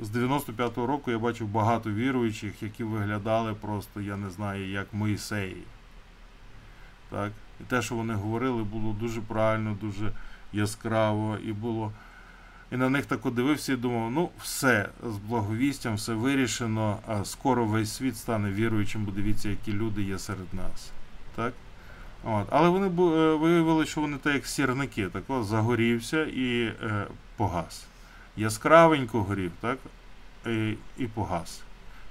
з 0.00 0.10
95-го 0.10 0.86
року 0.86 1.10
я 1.10 1.18
бачив 1.18 1.48
багато 1.48 1.90
віруючих, 1.90 2.62
які 2.62 2.84
виглядали 2.84 3.54
просто, 3.54 4.00
я 4.00 4.16
не 4.16 4.30
знаю, 4.30 4.70
як 4.70 4.94
Моїсеї. 4.94 5.62
Так? 7.10 7.32
І 7.60 7.64
те, 7.64 7.82
що 7.82 7.94
вони 7.94 8.14
говорили, 8.14 8.62
було 8.62 8.92
дуже 8.92 9.20
правильно, 9.20 9.76
дуже 9.80 10.12
яскраво 10.52 11.36
і 11.44 11.52
було. 11.52 11.92
І 12.72 12.76
на 12.76 12.88
них 12.88 13.06
так 13.06 13.20
дивився 13.32 13.72
і 13.72 13.76
думав, 13.76 14.10
ну 14.10 14.30
все, 14.42 14.88
з 15.02 15.16
благовістям, 15.16 15.94
все 15.94 16.14
вирішено, 16.14 16.98
а 17.06 17.24
скоро 17.24 17.64
весь 17.64 17.92
світ 17.92 18.16
стане 18.16 18.52
віруючим, 18.52 19.04
бо 19.04 19.12
дивіться, 19.12 19.48
які 19.48 19.72
люди 19.72 20.02
є 20.02 20.18
серед 20.18 20.54
нас. 20.54 20.90
Так? 21.36 21.52
От. 22.24 22.46
Але 22.50 22.68
вони 22.68 22.86
е, 22.86 23.34
виявили, 23.34 23.86
що 23.86 24.00
вони 24.00 24.16
так 24.16 24.34
як 24.34 24.46
сірники, 24.46 25.08
так 25.08 25.22
от, 25.28 25.46
загорівся 25.46 26.24
і 26.24 26.62
е, 26.64 27.06
погас. 27.36 27.86
Яскравенько 28.36 29.22
горів, 29.22 29.52
так? 29.60 29.78
І, 30.46 30.74
і 30.98 31.06
погас. 31.06 31.62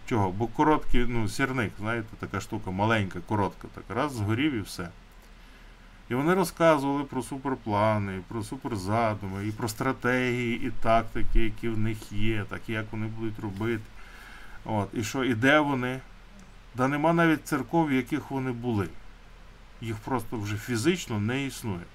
Чого? 0.05 0.31
Бо 0.31 0.47
короткий 0.47 1.05
ну, 1.07 1.29
сірник, 1.29 1.71
знаєте, 1.79 2.07
така 2.19 2.39
штука 2.39 2.71
маленька, 2.71 3.19
коротка, 3.27 3.67
так 3.75 3.83
раз 3.97 4.13
згорів 4.13 4.53
і 4.53 4.61
все. 4.61 4.89
І 6.09 6.15
вони 6.15 6.33
розказували 6.33 7.03
про 7.03 7.23
суперплани, 7.23 8.21
про 8.27 8.43
суперзадуми, 8.43 9.47
і 9.47 9.51
про 9.51 9.67
стратегії, 9.67 10.67
і 10.67 10.71
тактики, 10.71 11.43
які 11.43 11.69
в 11.69 11.79
них 11.79 12.11
є, 12.11 12.45
так 12.49 12.61
як 12.67 12.85
вони 12.91 13.07
будуть 13.07 13.39
робити. 13.39 13.83
От, 14.65 14.89
І 14.93 15.03
що, 15.03 15.23
і 15.23 15.33
де 15.33 15.59
вони? 15.59 15.99
Да 16.75 16.87
нема 16.87 17.13
навіть 17.13 17.47
церков, 17.47 17.87
в 17.87 17.93
яких 17.93 18.31
вони 18.31 18.51
були. 18.51 18.87
Їх 19.81 19.95
просто 19.95 20.37
вже 20.37 20.57
фізично 20.57 21.19
не 21.19 21.45
існує. 21.45 21.85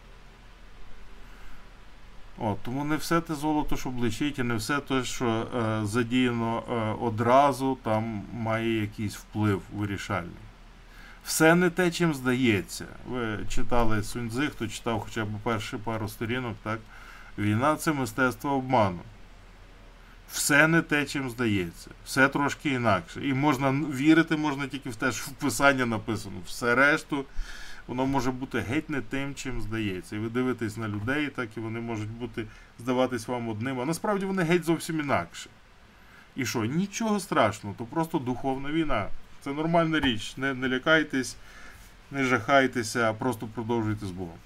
От, 2.38 2.58
Тому 2.62 2.84
не 2.84 2.96
все 2.96 3.20
те 3.20 3.34
золото, 3.34 3.76
що 3.76 3.90
блищить, 3.90 4.38
і 4.38 4.42
не 4.42 4.54
все 4.54 4.80
те, 4.80 5.04
що 5.04 5.26
е, 5.26 5.86
задіяно 5.86 6.62
е, 6.70 7.04
одразу, 7.04 7.78
там 7.82 8.22
має 8.32 8.80
якийсь 8.80 9.16
вплив 9.16 9.62
вирішальний. 9.76 10.30
Все 11.24 11.54
не 11.54 11.70
те, 11.70 11.90
чим 11.90 12.14
здається. 12.14 12.86
Ви 13.06 13.38
читали 13.48 14.02
Суньцзи, 14.02 14.48
хто 14.48 14.68
читав 14.68 15.00
хоча 15.00 15.24
б 15.24 15.28
перші 15.42 15.76
пару 15.76 16.08
сторінок, 16.08 16.56
так? 16.62 16.80
Війна 17.38 17.76
це 17.76 17.92
мистецтво 17.92 18.50
обману. 18.50 19.00
Все 20.32 20.68
не 20.68 20.82
те, 20.82 21.04
чим 21.04 21.30
здається. 21.30 21.90
Все 22.04 22.28
трошки 22.28 22.70
інакше. 22.70 23.28
І 23.28 23.34
можна 23.34 23.70
вірити, 23.70 24.36
можна 24.36 24.66
тільки 24.66 24.90
в 24.90 24.96
те, 24.96 25.12
що 25.12 25.30
в 25.30 25.34
писання 25.34 25.86
написано. 25.86 26.36
Все 26.46 26.74
решту, 26.74 27.24
воно 27.86 28.06
може 28.06 28.30
бути 28.30 28.60
геть 28.60 28.90
не 28.90 29.00
тим, 29.00 29.34
чим 29.34 29.60
здається. 29.60 30.16
І 30.16 30.18
ви 30.18 30.28
дивитесь 30.28 30.76
на 30.76 30.88
людей, 30.88 31.28
так 31.28 31.48
і 31.56 31.60
вони 31.60 31.80
можуть 31.80 32.10
бути, 32.10 32.46
здаватись 32.78 33.28
вам 33.28 33.48
одним, 33.48 33.80
а 33.80 33.84
насправді 33.84 34.26
вони 34.26 34.42
геть 34.42 34.64
зовсім 34.64 35.00
інакше. 35.00 35.50
І 36.36 36.46
що? 36.46 36.64
Нічого 36.64 37.20
страшного, 37.20 37.74
то 37.78 37.84
просто 37.84 38.18
духовна 38.18 38.72
війна. 38.72 39.08
Це 39.44 39.52
нормальна 39.52 40.00
річ. 40.00 40.36
Не, 40.36 40.54
не 40.54 40.68
лякайтесь, 40.68 41.36
не 42.10 42.24
жахайтеся, 42.24 43.10
а 43.10 43.12
просто 43.12 43.46
продовжуйте 43.46 44.06
з 44.06 44.10
Богом. 44.10 44.38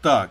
Так. 0.00 0.30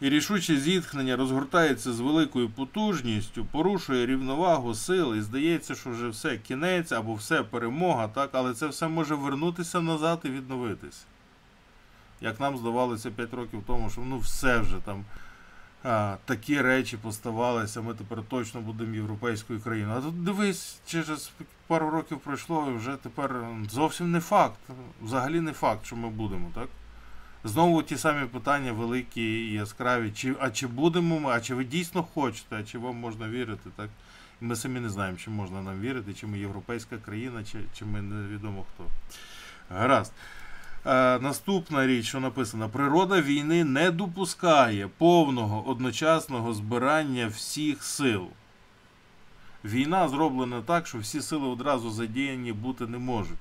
І 0.00 0.08
рішуче 0.08 0.56
зітхнення 0.56 1.16
розгортається 1.16 1.92
з 1.92 2.00
великою 2.00 2.50
потужністю, 2.50 3.44
порушує 3.44 4.06
рівновагу 4.06 4.74
сил, 4.74 5.14
і 5.14 5.20
здається, 5.20 5.74
що 5.74 5.90
вже 5.90 6.08
все 6.08 6.38
кінець 6.38 6.92
або 6.92 7.14
все 7.14 7.42
перемога, 7.42 8.08
так? 8.08 8.30
але 8.32 8.54
це 8.54 8.66
все 8.66 8.88
може 8.88 9.14
вернутися 9.14 9.80
назад 9.80 10.20
і 10.24 10.28
відновитися. 10.28 11.04
Як 12.20 12.40
нам 12.40 12.56
здавалося 12.56 13.10
5 13.10 13.34
років 13.34 13.62
тому, 13.66 13.90
що 13.90 14.00
ну 14.00 14.18
все 14.18 14.58
вже 14.58 14.76
там 14.84 15.04
такі 16.24 16.60
речі 16.60 16.96
поставалися, 16.96 17.80
ми 17.80 17.94
тепер 17.94 18.22
точно 18.28 18.60
будемо 18.60 18.94
європейською 18.94 19.60
країною. 19.60 19.98
А 19.98 20.00
тут 20.00 20.24
дивись, 20.24 20.80
через 20.86 21.32
пару 21.66 21.90
років 21.90 22.18
пройшло, 22.18 22.68
і 22.70 22.76
вже 22.76 22.96
тепер 22.96 23.36
зовсім 23.70 24.10
не 24.10 24.20
факт. 24.20 24.58
Взагалі 25.02 25.40
не 25.40 25.52
факт, 25.52 25.86
що 25.86 25.96
ми 25.96 26.08
будемо, 26.08 26.50
так? 26.54 26.68
Знову 27.44 27.82
ті 27.82 27.96
самі 27.96 28.26
питання 28.26 28.72
великі 28.72 29.22
і 29.22 29.52
яскраві. 29.52 30.10
Чи, 30.10 30.34
А 30.40 30.50
чи 30.50 30.66
будемо 30.66 31.20
ми, 31.20 31.30
а 31.30 31.40
чи 31.40 31.54
ви 31.54 31.64
дійсно 31.64 32.02
хочете, 32.02 32.56
а 32.56 32.62
чи 32.62 32.78
вам 32.78 32.96
можна 32.96 33.28
вірити? 33.28 33.70
так? 33.76 33.88
Ми 34.40 34.56
самі 34.56 34.80
не 34.80 34.90
знаємо, 34.90 35.18
чи 35.18 35.30
можна 35.30 35.62
нам 35.62 35.80
вірити, 35.80 36.14
чи 36.14 36.26
ми 36.26 36.38
європейська 36.38 36.98
країна, 36.98 37.44
чи 37.44 37.58
чи 37.78 37.84
ми 37.84 38.02
невідомо 38.02 38.64
хто. 38.74 38.84
Гаразд. 39.70 40.12
Е, 40.86 41.18
Наступна 41.18 41.86
річ, 41.86 42.06
що 42.06 42.20
написано: 42.20 42.68
природа 42.68 43.20
війни 43.20 43.64
не 43.64 43.90
допускає 43.90 44.88
повного 44.98 45.68
одночасного 45.68 46.54
збирання 46.54 47.26
всіх 47.26 47.82
сил. 47.82 48.26
Війна 49.64 50.08
зроблена 50.08 50.62
так, 50.62 50.86
що 50.86 50.98
всі 50.98 51.20
сили 51.20 51.48
одразу 51.48 51.90
задіяні 51.90 52.52
бути 52.52 52.86
не 52.86 52.98
можуть. 52.98 53.38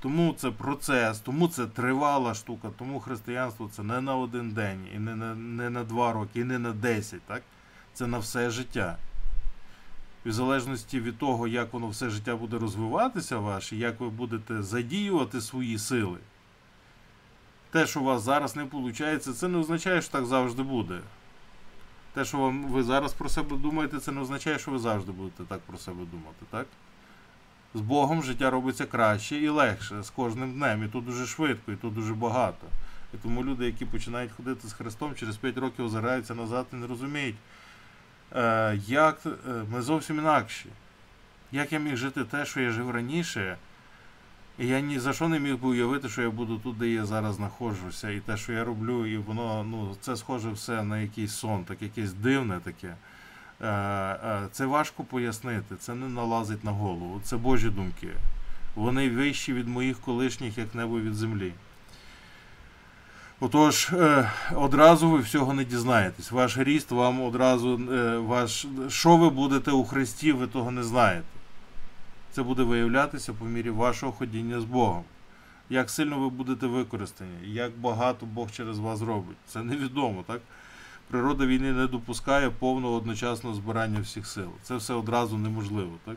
Тому 0.00 0.34
це 0.38 0.50
процес, 0.50 1.18
тому 1.18 1.48
це 1.48 1.66
тривала 1.66 2.34
штука, 2.34 2.70
тому 2.78 3.00
християнство 3.00 3.70
це 3.72 3.82
не 3.82 4.00
на 4.00 4.16
один 4.16 4.50
день, 4.50 4.86
і 4.96 4.98
не 4.98 5.16
на 5.16 5.34
не 5.34 5.70
на 5.70 5.84
два 5.84 6.12
роки, 6.12 6.40
і 6.40 6.44
не 6.44 6.58
на 6.58 6.72
десять. 6.72 7.22
так? 7.22 7.42
Це 7.94 8.06
на 8.06 8.18
все 8.18 8.50
життя. 8.50 8.96
І 10.24 10.28
в 10.28 10.32
залежності 10.32 11.00
від 11.00 11.18
того, 11.18 11.48
як 11.48 11.72
воно 11.72 11.88
все 11.88 12.10
життя 12.10 12.36
буде 12.36 12.58
розвиватися 12.58 13.38
ваше, 13.38 13.76
як 13.76 14.00
ви 14.00 14.08
будете 14.08 14.62
задіювати 14.62 15.40
свої 15.40 15.78
сили, 15.78 16.18
те, 17.70 17.86
що 17.86 18.00
у 18.00 18.04
вас 18.04 18.22
зараз 18.22 18.56
не 18.56 18.62
виходить, 18.64 19.22
це 19.22 19.48
не 19.48 19.58
означає, 19.58 20.02
що 20.02 20.12
так 20.12 20.26
завжди 20.26 20.62
буде. 20.62 21.00
Те, 22.14 22.24
що 22.24 22.38
вам, 22.38 22.64
ви 22.64 22.82
зараз 22.82 23.12
про 23.12 23.28
себе 23.28 23.56
думаєте, 23.56 23.98
це 23.98 24.12
не 24.12 24.20
означає, 24.20 24.58
що 24.58 24.70
ви 24.70 24.78
завжди 24.78 25.12
будете 25.12 25.44
так 25.44 25.60
про 25.60 25.78
себе 25.78 26.04
думати, 26.10 26.46
так? 26.50 26.66
З 27.74 27.80
Богом 27.80 28.22
життя 28.22 28.50
робиться 28.50 28.86
краще 28.86 29.36
і 29.36 29.48
легше 29.48 30.02
з 30.02 30.10
кожним 30.10 30.52
днем. 30.52 30.84
І 30.84 30.88
тут 30.88 31.04
дуже 31.04 31.26
швидко, 31.26 31.72
і 31.72 31.76
тут 31.76 31.94
дуже 31.94 32.14
багато. 32.14 32.66
І 33.14 33.16
тому 33.16 33.44
люди, 33.44 33.66
які 33.66 33.84
починають 33.84 34.32
ходити 34.32 34.68
з 34.68 34.72
Христом, 34.72 35.14
через 35.14 35.36
5 35.36 35.58
років 35.58 35.84
озираються 35.84 36.34
назад 36.34 36.66
і 36.72 36.76
не 36.76 36.86
розуміють, 36.86 37.36
е, 38.32 38.78
як 38.86 39.20
е, 39.26 39.30
ми 39.72 39.82
зовсім 39.82 40.18
інакші. 40.18 40.66
Як 41.52 41.72
я 41.72 41.78
міг 41.78 41.96
жити 41.96 42.24
те, 42.24 42.44
що 42.44 42.60
я 42.60 42.70
жив 42.70 42.90
раніше, 42.90 43.56
я 44.66 44.80
ні 44.80 44.98
за 44.98 45.12
що 45.12 45.28
не 45.28 45.40
міг 45.40 45.58
би 45.58 45.68
уявити, 45.68 46.08
що 46.08 46.22
я 46.22 46.30
буду 46.30 46.58
тут, 46.58 46.78
де 46.78 46.88
я 46.88 47.06
зараз 47.06 47.34
знаходжуся, 47.34 48.10
і 48.10 48.20
те, 48.20 48.36
що 48.36 48.52
я 48.52 48.64
роблю, 48.64 49.06
і 49.06 49.16
воно 49.16 49.64
ну, 49.64 49.96
це 50.00 50.16
схоже 50.16 50.50
все 50.50 50.82
на 50.82 50.98
якийсь 50.98 51.32
сон, 51.32 51.64
так 51.64 51.82
якесь 51.82 52.12
дивне 52.12 52.60
таке. 52.64 52.94
Е, 53.62 53.66
е, 53.68 54.48
це 54.52 54.66
важко 54.66 55.04
пояснити, 55.04 55.76
це 55.76 55.94
не 55.94 56.08
налазить 56.08 56.64
на 56.64 56.70
голову. 56.70 57.20
Це 57.24 57.36
Божі 57.36 57.70
думки. 57.70 58.08
Вони 58.74 59.10
вищі 59.10 59.52
від 59.52 59.68
моїх 59.68 60.00
колишніх, 60.00 60.58
як 60.58 60.74
небо 60.74 61.00
від 61.00 61.14
землі. 61.14 61.52
Отож, 63.40 63.90
е, 63.92 64.30
одразу 64.54 65.10
ви 65.10 65.18
всього 65.18 65.54
не 65.54 65.64
дізнаєтесь. 65.64 66.30
Ваш 66.30 66.58
ріст 66.58 66.90
вам 66.90 67.22
одразу, 67.22 67.80
ваш, 68.26 68.66
що 68.88 69.16
ви 69.16 69.30
будете 69.30 69.70
у 69.70 69.84
Христі, 69.84 70.32
ви 70.32 70.46
того 70.46 70.70
не 70.70 70.82
знаєте. 70.82 71.39
Це 72.32 72.42
буде 72.42 72.62
виявлятися 72.62 73.32
по 73.32 73.44
мірі 73.44 73.70
вашого 73.70 74.12
ходіння 74.12 74.60
з 74.60 74.64
Богом. 74.64 75.04
Як 75.70 75.90
сильно 75.90 76.18
ви 76.18 76.28
будете 76.28 76.66
використані, 76.66 77.30
як 77.44 77.78
багато 77.78 78.26
Бог 78.26 78.50
через 78.50 78.78
вас 78.78 79.00
робить. 79.02 79.36
Це 79.46 79.62
невідомо, 79.62 80.24
так? 80.26 80.40
природа 81.10 81.46
війни 81.46 81.72
не 81.72 81.86
допускає 81.86 82.50
повного 82.50 82.94
одночасного 82.94 83.54
збирання 83.54 84.00
всіх 84.00 84.26
сил. 84.26 84.50
Це 84.62 84.76
все 84.76 84.94
одразу 84.94 85.38
неможливо. 85.38 85.98
так? 86.04 86.16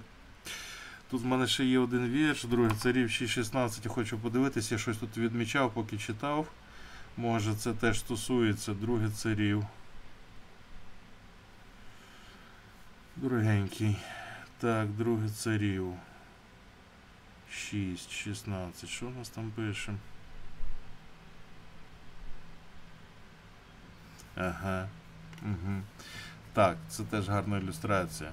Тут 1.12 1.22
в 1.22 1.26
мене 1.26 1.48
ще 1.48 1.66
є 1.66 1.80
один 1.80 2.08
вірш, 2.08 2.44
другий 2.44 2.72
царів 2.78 3.08
6.16. 3.08 3.88
Хочу 3.88 4.20
подивитися, 4.20 4.76
я 4.76 4.80
щось 4.80 4.98
тут 4.98 5.18
відмічав, 5.18 5.74
поки 5.74 5.98
читав. 5.98 6.48
Може 7.18 7.56
це 7.56 7.74
теж 7.74 8.00
стосується 8.00 8.74
других 8.74 9.14
царів. 9.14 9.66
Другенький. 13.16 13.96
Так, 14.64 14.90
другий 14.90 15.30
царів. 15.30 15.94
6, 17.52 18.12
16. 18.12 18.90
Що 18.90 19.08
у 19.08 19.10
нас 19.10 19.30
там 19.30 19.52
пише? 19.52 19.94
Ага. 24.36 24.88
Угу. 25.42 25.82
Так, 26.54 26.78
це 26.90 27.04
теж 27.04 27.30
гарна 27.30 27.58
ілюстрація. 27.58 28.32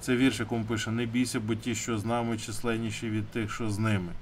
Це 0.00 0.16
вірш, 0.16 0.40
якому 0.40 0.64
пише: 0.64 0.90
Не 0.90 1.06
бійся, 1.06 1.40
бо 1.40 1.54
ті, 1.54 1.74
що 1.74 1.98
з 1.98 2.04
нами, 2.04 2.38
численніші 2.38 3.10
від 3.10 3.28
тих, 3.28 3.54
що 3.54 3.70
з 3.70 3.78
ними. 3.78 4.12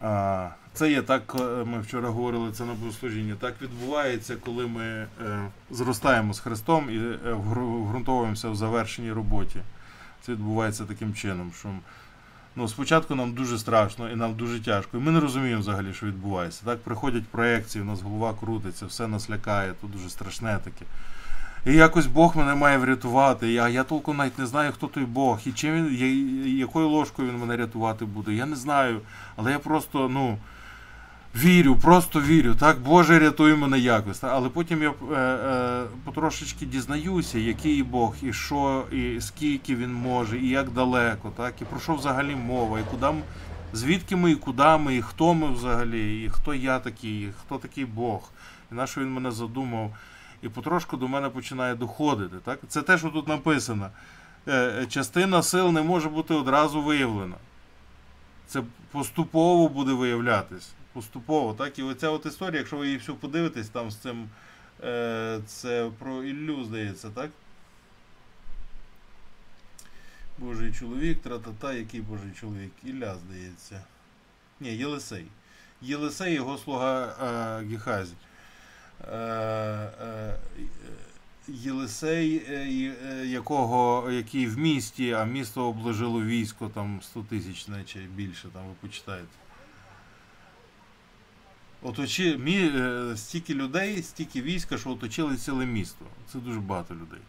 А, 0.00 0.50
Це 0.78 0.90
є 0.90 1.02
так, 1.02 1.34
ми 1.64 1.80
вчора 1.80 2.08
говорили 2.08 2.52
це 2.52 2.64
на 2.64 2.74
богослужінні. 2.74 3.34
Так 3.40 3.54
відбувається, 3.62 4.36
коли 4.36 4.66
ми 4.66 4.84
е, 4.84 5.06
зростаємо 5.70 6.34
з 6.34 6.40
Христом 6.40 6.90
і 6.90 6.96
е, 6.96 7.32
вґрунтовуємося 7.32 8.48
в 8.48 8.56
завершеній 8.56 9.12
роботі. 9.12 9.60
Це 10.22 10.32
відбувається 10.32 10.84
таким 10.84 11.14
чином, 11.14 11.52
що 11.58 11.68
Ну, 12.56 12.68
Спочатку 12.68 13.14
нам 13.14 13.32
дуже 13.32 13.58
страшно 13.58 14.10
і 14.10 14.16
нам 14.16 14.34
дуже 14.34 14.60
тяжко. 14.60 14.96
І 14.96 15.00
ми 15.00 15.12
не 15.12 15.20
розуміємо 15.20 15.60
взагалі, 15.60 15.94
що 15.94 16.06
відбувається. 16.06 16.62
Так, 16.64 16.78
Приходять 16.78 17.28
проекції, 17.28 17.82
у 17.82 17.86
нас 17.86 18.02
голова 18.02 18.34
крутиться, 18.40 18.86
все 18.86 19.06
нас 19.08 19.30
лякає, 19.30 19.72
то 19.80 19.86
дуже 19.86 20.10
страшне 20.10 20.58
таке. 20.64 20.84
І 21.66 21.72
якось 21.72 22.06
Бог 22.06 22.36
мене 22.36 22.54
має 22.54 22.78
врятувати. 22.78 23.52
Я 23.52 23.68
я 23.68 23.84
толком 23.84 24.16
навіть 24.16 24.38
не 24.38 24.46
знаю, 24.46 24.72
хто 24.72 24.86
той 24.86 25.04
Бог, 25.04 25.40
і 25.46 25.52
чим 25.52 25.74
він, 25.74 25.94
якою 26.58 26.88
ложкою 26.88 27.28
він 27.28 27.38
мене 27.38 27.56
рятувати 27.56 28.04
буде. 28.04 28.34
Я 28.34 28.46
не 28.46 28.56
знаю. 28.56 29.00
Але 29.36 29.52
я 29.52 29.58
просто, 29.58 30.08
ну. 30.08 30.38
Вірю, 31.38 31.76
просто 31.76 32.20
вірю. 32.20 32.54
Так, 32.54 32.80
Боже, 32.80 33.18
рятуй 33.18 33.54
мене 33.54 33.78
якось. 33.78 34.24
Але 34.24 34.48
потім 34.48 34.82
я 34.82 34.90
е, 34.90 35.14
е, 35.14 35.84
потрошечки 36.04 36.66
дізнаюся, 36.66 37.38
який 37.38 37.82
Бог, 37.82 38.14
і 38.22 38.32
що, 38.32 38.84
і 38.92 39.20
скільки 39.20 39.76
він 39.76 39.94
може, 39.94 40.38
і 40.38 40.48
як 40.48 40.70
далеко, 40.70 41.32
так, 41.36 41.62
і 41.62 41.64
про 41.64 41.80
що 41.80 41.94
взагалі 41.94 42.34
мова, 42.34 42.80
і 42.80 42.82
куди 42.90 43.06
звідки 43.72 44.16
ми, 44.16 44.30
і 44.30 44.34
куди 44.34 44.76
ми, 44.76 44.96
і 44.96 45.02
хто 45.02 45.34
ми 45.34 45.50
взагалі, 45.50 46.24
і 46.24 46.28
хто 46.28 46.54
я 46.54 46.78
такий, 46.78 47.20
і 47.20 47.32
хто 47.40 47.58
такий 47.58 47.84
Бог, 47.84 48.20
і 48.72 48.74
на 48.74 48.86
що 48.86 49.00
він 49.00 49.12
мене 49.12 49.30
задумав. 49.30 49.94
І 50.42 50.48
потрошку 50.48 50.96
до 50.96 51.08
мене 51.08 51.28
починає 51.28 51.74
доходити. 51.74 52.36
Так? 52.44 52.58
Це 52.68 52.82
те, 52.82 52.98
що 52.98 53.08
тут 53.08 53.28
написано. 53.28 53.88
Е, 54.48 54.86
частина 54.88 55.42
сил 55.42 55.72
не 55.72 55.82
може 55.82 56.08
бути 56.08 56.34
одразу 56.34 56.82
виявлена. 56.82 57.36
Це 58.46 58.62
поступово 58.92 59.68
буде 59.68 59.92
виявлятись. 59.92 60.70
Поступово, 60.98 61.54
так? 61.54 61.78
І 61.78 61.82
оця 61.82 62.08
от 62.08 62.26
історія, 62.26 62.58
якщо 62.58 62.76
ви 62.76 62.86
її 62.86 62.98
всю 62.98 63.16
подивитесь, 63.16 63.68
там 63.68 63.90
з 63.90 63.96
цим. 63.96 64.28
Е, 64.84 65.40
це 65.46 65.90
про 65.98 66.24
Іллю, 66.24 66.64
здається, 66.64 67.10
так? 67.10 67.30
Божий 70.38 70.72
чоловік, 70.72 71.22
тра-та-та, 71.22 71.72
який 71.72 72.00
Божий 72.00 72.30
чоловік? 72.40 72.72
Ілля, 72.84 73.14
здається. 73.14 73.84
Ні, 74.60 74.76
Єлисей. 74.76 75.26
Єлисей, 75.82 76.34
його 76.34 76.58
слуга 76.58 77.16
е, 77.62 77.66
Гіхазі. 77.66 78.14
Е, 79.12 79.16
е, 79.16 80.38
Єлисей, 81.48 82.42
е, 82.48 83.26
якого, 83.26 84.10
який 84.10 84.46
в 84.46 84.58
місті, 84.58 85.12
а 85.12 85.24
місто 85.24 85.68
обложило 85.68 86.22
військо 86.22 86.68
там 86.68 87.00
100 87.02 87.22
тисяч 87.22 87.66
чи 87.86 87.98
більше, 87.98 88.48
там 88.48 88.62
ви 88.68 88.74
почитаєте. 88.80 89.47
Оточи, 91.82 92.38
мі, 92.38 92.70
е, 92.76 93.16
стільки 93.16 93.54
людей, 93.54 94.02
стільки 94.02 94.42
війська, 94.42 94.78
що 94.78 94.90
оточили 94.90 95.36
ціле 95.36 95.66
місто. 95.66 96.04
Це 96.32 96.38
дуже 96.38 96.60
багато 96.60 96.94
людей. 96.94 97.20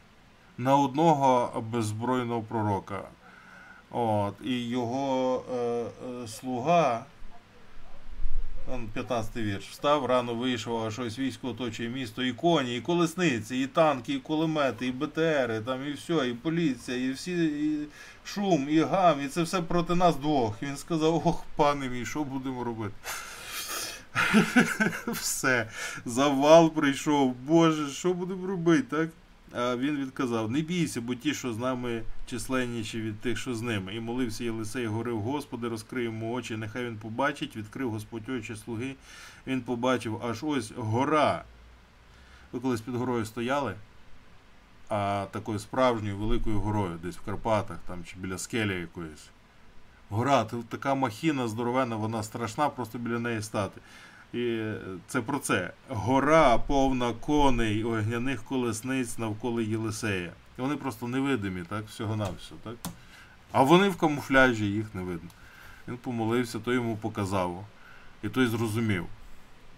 На 0.58 0.76
одного 0.76 1.64
беззбройного 1.72 2.42
пророка. 2.42 3.02
От, 3.92 4.36
і 4.46 4.68
його 4.68 5.44
е, 5.54 5.56
е, 5.56 6.28
слуга, 6.28 7.06
он 8.74 8.88
15 8.94 9.38
вірш, 9.38 9.70
встав, 9.70 10.06
рано 10.06 10.34
вийшов, 10.34 10.84
а 10.84 10.92
щось 10.92 11.20
військо 11.20 11.48
оточує 11.48 11.90
місто, 11.90 12.24
і 12.24 12.34
коні, 12.34 12.78
і 12.78 12.82
колесниці, 12.82 13.58
і 13.58 13.68
танки, 13.68 14.14
і 14.14 14.20
кулемети, 14.20 14.88
і 14.88 14.92
БТРи, 14.92 15.62
там, 15.66 15.88
і 15.88 15.94
все, 15.94 16.30
і 16.30 16.34
поліція, 16.34 16.98
і 16.98 17.12
всі 17.12 17.46
і 17.46 17.88
шум, 18.24 18.68
і 18.70 18.80
гам, 18.80 19.22
і 19.26 19.28
це 19.28 19.42
все 19.42 19.62
проти 19.62 19.96
нас 19.96 20.16
двох. 20.16 20.62
Він 20.62 20.78
сказав: 20.78 21.28
ох, 21.28 21.44
пане 21.56 21.90
мій, 21.90 22.06
що 22.06 22.24
будемо 22.24 22.64
робити? 22.64 22.94
Все, 25.08 25.70
завал 26.06 26.70
прийшов. 26.70 27.36
Боже, 27.36 27.90
що 27.90 28.14
будемо 28.14 28.48
робити, 28.48 28.84
так? 28.90 29.10
А 29.54 29.76
він 29.76 29.98
відказав: 29.98 30.52
Не 30.52 30.62
бійся, 30.62 31.02
бо 31.02 31.16
ті, 31.16 31.34
що 31.34 31.54
з 31.54 31.58
нами 31.58 32.04
численніші 32.26 33.02
від 33.02 33.20
тих, 33.20 33.38
що 33.38 33.56
з 33.56 33.62
ними. 33.62 33.96
І 33.96 34.00
молився 34.00 34.44
Єлисей, 34.44 34.88
говорив, 34.88 35.22
Господи, 35.22 35.68
розкрий 35.68 36.04
йому 36.04 36.34
очі, 36.34 36.58
нехай 36.58 36.86
він 36.86 36.98
побачить, 36.98 37.56
відкрив 37.56 37.92
Господь 37.92 38.30
очі 38.30 38.56
слуги. 38.56 38.96
Він 39.48 39.62
побачив, 39.62 40.22
аж 40.26 40.44
ось 40.44 40.72
гора. 40.72 41.44
Ви 42.52 42.60
колись 42.60 42.82
під 42.82 42.96
горою 42.96 43.26
стояли, 43.26 43.76
а 44.90 45.26
такою 45.32 45.60
справжньою 45.60 46.18
великою 46.18 46.60
горою, 46.60 47.00
десь 47.04 47.18
в 47.18 47.22
Карпатах 47.22 47.78
там, 47.88 48.04
чи 48.04 48.16
біля 48.18 48.38
скелі 48.38 48.80
якоїсь. 48.80 49.30
Гора, 50.10 50.46
така 50.70 50.96
махіна 50.96 51.48
здоровена, 51.48 51.96
вона 51.96 52.24
страшна, 52.24 52.70
просто 52.70 52.98
біля 52.98 53.20
неї 53.20 53.42
стати. 53.42 53.82
І 54.34 54.72
це 55.08 55.22
про 55.22 55.40
це. 55.40 55.72
Гора 55.90 56.58
повна 56.58 57.14
коней, 57.14 57.84
огняних 57.84 58.44
колесниць 58.44 59.18
навколо 59.18 59.62
Єлисея. 59.62 60.32
І 60.58 60.62
вони 60.62 60.76
просто 60.76 61.08
невидимі, 61.08 61.64
так, 61.70 61.88
всього-навсього, 61.88 62.62
так? 62.64 62.76
А 63.52 63.64
вони 63.64 63.90
в 63.90 63.98
камуфляжі, 63.98 64.66
їх 64.66 64.96
не 64.96 65.02
видно. 65.02 65.30
Він 65.88 65.98
помолився, 65.98 66.60
той 66.60 66.76
йому 66.76 66.98
показав. 66.98 67.66
І 68.24 68.30
той 68.30 68.48
зрозумів. 68.48 69.06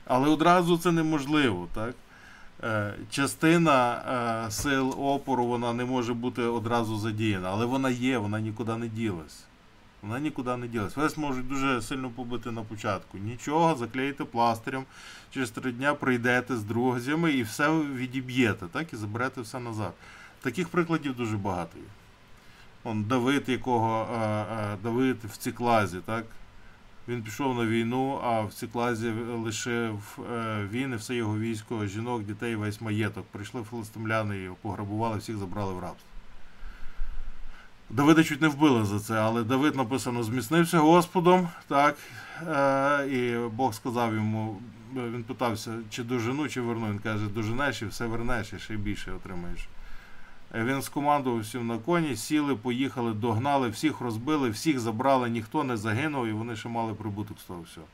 Але 0.07 0.29
одразу 0.29 0.77
це 0.77 0.91
неможливо, 0.91 1.67
так? 1.73 1.95
Е, 2.63 2.93
Частина 3.09 3.93
е, 4.47 4.51
сил 4.51 4.95
опору 4.97 5.45
вона 5.45 5.73
не 5.73 5.85
може 5.85 6.13
бути 6.13 6.41
одразу 6.41 6.97
задіяна, 6.97 7.49
але 7.49 7.65
вона 7.65 7.89
є, 7.89 8.17
вона 8.17 8.39
нікуди 8.39 8.77
не 8.77 8.87
ділась. 8.87 9.43
Вона 10.01 10.19
нікуди 10.19 10.57
не 10.57 10.67
ділась. 10.67 10.95
Вас 10.95 11.17
можуть 11.17 11.47
дуже 11.47 11.81
сильно 11.81 12.09
побити 12.09 12.51
на 12.51 12.63
початку. 12.63 13.17
Нічого, 13.17 13.75
заклеїте 13.75 14.25
пластирем, 14.25 14.85
через 15.33 15.51
три 15.51 15.71
дня 15.71 15.93
прийдете 15.93 16.57
з 16.57 16.63
друзями 16.63 17.31
і 17.31 17.43
все 17.43 17.79
відіб'єте, 17.79 18.65
так? 18.67 18.93
І 18.93 18.95
заберете 18.95 19.41
все 19.41 19.59
назад. 19.59 19.93
Таких 20.41 20.69
прикладів 20.69 21.15
дуже 21.15 21.37
багато 21.37 21.77
є. 21.77 21.85
Он 22.83 23.03
Давид, 23.03 23.49
якого 23.49 24.07
е, 24.13 24.17
е, 24.17 24.77
Давид 24.83 25.17
в 25.23 25.37
Циклазі, 25.37 25.97
так? 26.05 26.25
Він 27.07 27.23
пішов 27.23 27.55
на 27.55 27.65
війну, 27.65 28.19
а 28.23 28.41
в 28.41 28.53
Циклазі 28.53 29.11
лишив 29.43 30.19
е, 30.33 30.67
він 30.71 30.93
і 30.93 30.95
все 30.95 31.15
його 31.15 31.39
військо, 31.39 31.85
жінок, 31.85 32.23
дітей, 32.23 32.55
весь 32.55 32.81
маєток. 32.81 33.25
Прийшли 33.25 33.63
филистимляни, 33.63 34.37
його 34.37 34.55
пограбували, 34.61 35.17
всіх 35.17 35.37
забрали 35.37 35.73
в 35.73 35.79
рабство. 35.79 36.10
Давида 37.91 38.23
чуть 38.23 38.41
не 38.41 38.47
вбили 38.47 38.85
за 38.85 38.99
це, 38.99 39.15
але 39.15 39.43
Давид 39.43 39.75
написано 39.75 40.23
зміцнився 40.23 40.79
Господом, 40.79 41.49
так, 41.67 41.97
е, 42.47 43.07
і 43.07 43.49
Бог 43.55 43.73
сказав 43.73 44.15
йому, 44.15 44.61
він 44.95 45.23
питався, 45.23 45.71
чи 45.89 46.03
дожену, 46.03 46.49
чи 46.49 46.61
верну. 46.61 46.87
Він 46.89 46.99
каже, 46.99 47.27
доженеш 47.27 47.81
і 47.81 47.85
все 47.85 48.05
вернеш, 48.05 48.53
і 48.53 48.59
ще 48.59 48.75
більше 48.75 49.11
отримаєш. 49.11 49.67
Е, 50.55 50.63
Він 50.63 50.81
скомандував 50.81 51.39
всім 51.39 51.67
на 51.67 51.77
коні, 51.77 52.15
сіли, 52.15 52.55
поїхали, 52.55 53.13
догнали, 53.13 53.69
всіх 53.69 54.01
розбили, 54.01 54.49
всіх 54.49 54.79
забрали, 54.79 55.29
ніхто 55.29 55.63
не 55.63 55.77
загинув, 55.77 56.27
і 56.27 56.31
вони 56.31 56.55
ще 56.55 56.69
мали 56.69 56.93
прибуток 56.93 57.39
з 57.39 57.43
того 57.43 57.61
всього. 57.61 57.87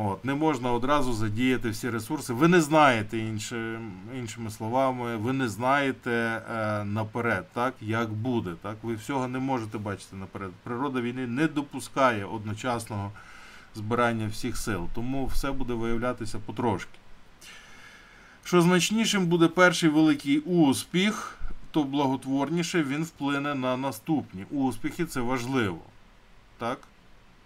От, 0.00 0.24
не 0.24 0.34
можна 0.34 0.72
одразу 0.72 1.12
задіяти 1.12 1.70
всі 1.70 1.90
ресурси. 1.90 2.32
Ви 2.32 2.48
не 2.48 2.60
знаєте 2.60 3.18
інші, 3.18 3.78
іншими 4.14 4.50
словами, 4.50 5.16
ви 5.16 5.32
не 5.32 5.48
знаєте 5.48 6.10
е, 6.10 6.84
наперед, 6.84 7.46
так, 7.52 7.74
як 7.80 8.12
буде. 8.12 8.50
Так? 8.62 8.76
Ви 8.82 8.94
всього 8.94 9.28
не 9.28 9.38
можете 9.38 9.78
бачити 9.78 10.16
наперед. 10.16 10.50
Природа 10.62 11.00
війни 11.00 11.26
не 11.26 11.46
допускає 11.46 12.24
одночасного 12.24 13.12
збирання 13.74 14.28
всіх 14.28 14.56
сил, 14.56 14.88
тому 14.94 15.26
все 15.26 15.52
буде 15.52 15.74
виявлятися 15.74 16.38
потрошки. 16.38 16.98
Що 18.44 18.60
значнішим 18.62 19.26
буде 19.26 19.48
перший 19.48 19.88
великий 19.88 20.38
успіх, 20.38 21.38
то 21.70 21.84
благотворніше 21.84 22.82
він 22.82 23.04
вплине 23.04 23.54
на 23.54 23.76
наступні. 23.76 24.44
Успіхи 24.50 25.04
це 25.04 25.20
важливо. 25.20 25.80
Так? 26.58 26.78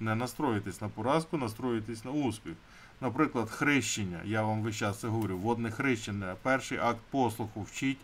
Не 0.02 0.14
настроїтесь 0.14 0.80
на 0.80 0.88
поразку, 0.88 1.38
настроїтесь 1.38 2.04
на 2.04 2.10
успіх. 2.10 2.54
Наприклад, 3.00 3.50
хрещення, 3.50 4.20
я 4.24 4.42
вам 4.42 4.62
весь 4.62 4.76
час 4.76 5.00
це 5.00 5.08
говорю, 5.08 5.38
водне 5.38 5.70
хрещення, 5.70 6.36
перший 6.42 6.78
акт 6.78 6.98
послуху 7.10 7.62
вчить 7.62 7.98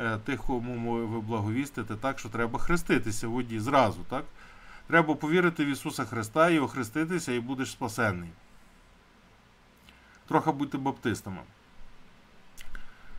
е, 0.00 0.18
тих, 0.18 0.42
кому 0.42 1.06
ви 1.06 1.20
благовістите, 1.20 1.94
так, 1.94 2.18
що 2.18 2.28
треба 2.28 2.58
хреститися 2.58 3.28
в 3.28 3.30
воді 3.30 3.60
зразу. 3.60 4.04
так? 4.08 4.24
Треба 4.86 5.14
повірити 5.14 5.64
в 5.64 5.68
Ісуса 5.68 6.04
Христа 6.04 6.50
і 6.50 6.58
охреститися, 6.58 7.32
і 7.32 7.40
будеш 7.40 7.70
спасенний. 7.70 8.30
Трохи 10.28 10.50
будьте 10.50 10.78
баптистами. 10.78 11.40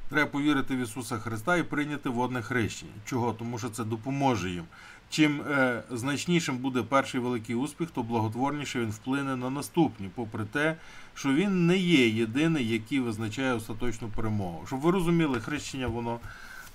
Треба 0.10 0.30
повірити 0.30 0.76
в 0.76 0.80
Ісуса 0.80 1.18
Христа 1.20 1.58
і 1.58 1.64
прийняти 1.64 2.10
водне 2.10 2.41
хрещення. 2.41 2.91
Чого? 3.05 3.34
Тому 3.34 3.60
що 3.60 3.70
це 3.70 3.84
допоможе 3.84 4.49
їм. 4.49 4.64
Чим 5.10 5.41
е, 5.41 5.84
значнішим 5.91 6.58
буде 6.58 6.84
перший 6.84 7.20
великий 7.22 7.55
успіх, 7.55 7.89
то 7.91 8.03
благотворніше 8.03 8.80
він 8.80 8.89
вплине 8.89 9.36
на 9.36 9.49
наступні, 9.49 10.10
попри 10.16 10.45
те, 10.45 10.76
що 11.14 11.34
він 11.34 11.68
не 11.68 11.78
є 11.78 12.08
єдиний, 12.08 12.70
який 12.70 12.99
визначає 12.99 13.53
остаточну 13.53 14.08
перемогу. 14.08 14.64
Щоб 14.68 14.80
ви 14.80 14.91
розуміли, 14.91 15.39
хрещення 15.39 15.88
воно 15.88 16.20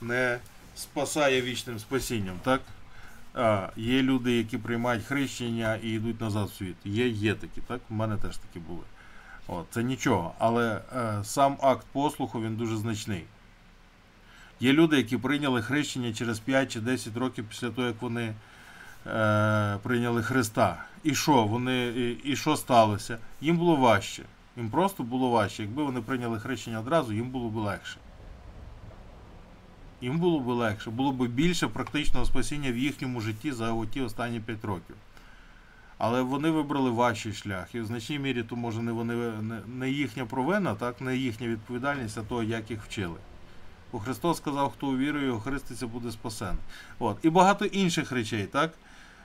не 0.00 0.38
спасає 0.76 1.42
вічним 1.42 1.78
спасінням. 1.78 2.34
так? 2.44 2.60
А, 3.34 3.68
Є 3.76 4.02
люди, 4.02 4.32
які 4.32 4.58
приймають 4.58 5.04
хрещення 5.04 5.76
і 5.82 5.88
йдуть 5.90 6.20
назад 6.20 6.48
в 6.48 6.54
світ. 6.54 6.76
Є, 6.84 7.08
є 7.08 7.34
такі, 7.34 7.60
так? 7.60 7.80
У 7.90 7.94
мене 7.94 8.16
теж 8.16 8.36
такі 8.36 8.58
були. 8.58 8.82
От, 9.46 9.66
це 9.70 9.82
нічого. 9.82 10.34
Але 10.38 10.80
е, 10.96 11.24
сам 11.24 11.56
акт 11.60 11.86
послуху 11.92 12.42
він 12.42 12.56
дуже 12.56 12.76
значний. 12.76 13.24
Є 14.60 14.72
люди, 14.72 14.96
які 14.96 15.16
прийняли 15.16 15.62
хрещення 15.62 16.12
через 16.12 16.38
5 16.38 16.72
чи 16.72 16.80
10 16.80 17.16
років 17.16 17.44
після 17.48 17.70
того, 17.70 17.86
як 17.86 18.02
вони 18.02 18.34
е, 19.06 19.78
прийняли 19.82 20.22
Христа. 20.22 20.84
І 21.04 21.14
що? 21.14 21.44
Вони, 21.44 21.86
і, 21.86 22.10
і 22.10 22.36
що 22.36 22.56
сталося? 22.56 23.18
Їм 23.40 23.56
було 23.56 23.76
важче. 23.76 24.22
Їм 24.56 24.70
просто 24.70 25.02
було 25.02 25.30
важче. 25.30 25.62
Якби 25.62 25.84
вони 25.84 26.00
прийняли 26.00 26.40
хрещення 26.40 26.80
одразу, 26.80 27.12
їм 27.12 27.30
було 27.30 27.48
б 27.48 27.56
легше. 27.56 27.96
Їм 30.00 30.18
було 30.18 30.40
б 30.40 30.46
легше, 30.46 30.90
було 30.90 31.12
б 31.12 31.26
більше 31.26 31.68
практичного 31.68 32.26
спасіння 32.26 32.72
в 32.72 32.76
їхньому 32.76 33.20
житті 33.20 33.52
за 33.52 33.86
ті 33.86 34.00
останні 34.00 34.40
5 34.40 34.64
років. 34.64 34.96
Але 36.02 36.22
вони 36.22 36.50
вибрали 36.50 36.90
важчий 36.90 37.32
шлях. 37.32 37.74
І 37.74 37.80
в 37.80 37.86
значній 37.86 38.18
мірі 38.18 38.42
то 38.42 38.56
може 38.56 38.82
не 38.82 38.92
вони 38.92 39.32
не, 39.66 39.90
їхня 39.90 40.26
провина, 40.26 40.74
так, 40.74 41.00
не 41.00 41.16
їхня 41.16 41.48
відповідальність, 41.48 42.18
а 42.18 42.22
того, 42.22 42.42
як 42.42 42.70
їх 42.70 42.84
вчили. 42.84 43.16
Бо 43.92 43.98
Христос 43.98 44.36
сказав, 44.36 44.72
хто 44.72 44.86
увірує, 44.86 45.30
охриститься, 45.30 45.86
буде 45.86 46.10
спасений. 46.10 46.62
От. 46.98 47.18
І 47.22 47.30
багато 47.30 47.64
інших 47.64 48.12
речей, 48.12 48.46
так? 48.46 48.72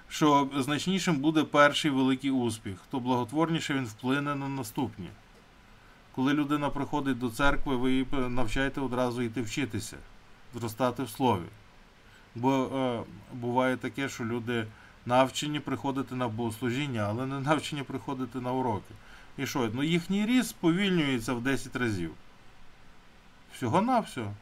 Що 0.10 0.50
значнішим 0.58 1.16
буде 1.16 1.44
перший 1.44 1.92
великий 1.92 2.32
успіх, 2.32 2.78
то 2.92 3.00
благотворніше 3.00 3.74
він 3.74 3.86
вплине 3.86 4.36
на 4.36 4.48
наступні. 4.48 5.08
Коли 6.16 6.34
людина 6.34 6.70
приходить 6.70 7.20
до 7.20 7.30
церкви, 7.30 7.76
ви 7.76 7.92
її 7.92 8.08
навчаєте 8.12 8.82
одразу 8.82 9.22
йти 9.22 9.42
вчитися, 9.42 9.98
зростати 10.54 11.04
в 11.04 11.10
слові. 11.10 11.48
Бо 12.36 12.54
е, 12.54 13.00
буває 13.34 13.78
таке, 13.78 14.10
що 14.10 14.26
люди 14.26 14.68
навчені 15.08 15.60
приходити 15.60 16.16
на 16.16 16.28
богослужіння, 16.28 17.06
але 17.10 17.26
не 17.26 17.40
навчені 17.40 17.84
приходити 17.84 18.40
на 18.40 18.52
уроки. 18.52 18.94
І 19.38 19.46
що? 19.46 19.70
Ну 19.74 19.84
їхній 19.84 20.26
ріст 20.26 20.50
сповільнюється 20.50 21.34
в 21.34 21.42
10 21.42 21.76
разів. 21.76 22.12
Всього-навсього. 23.54 24.34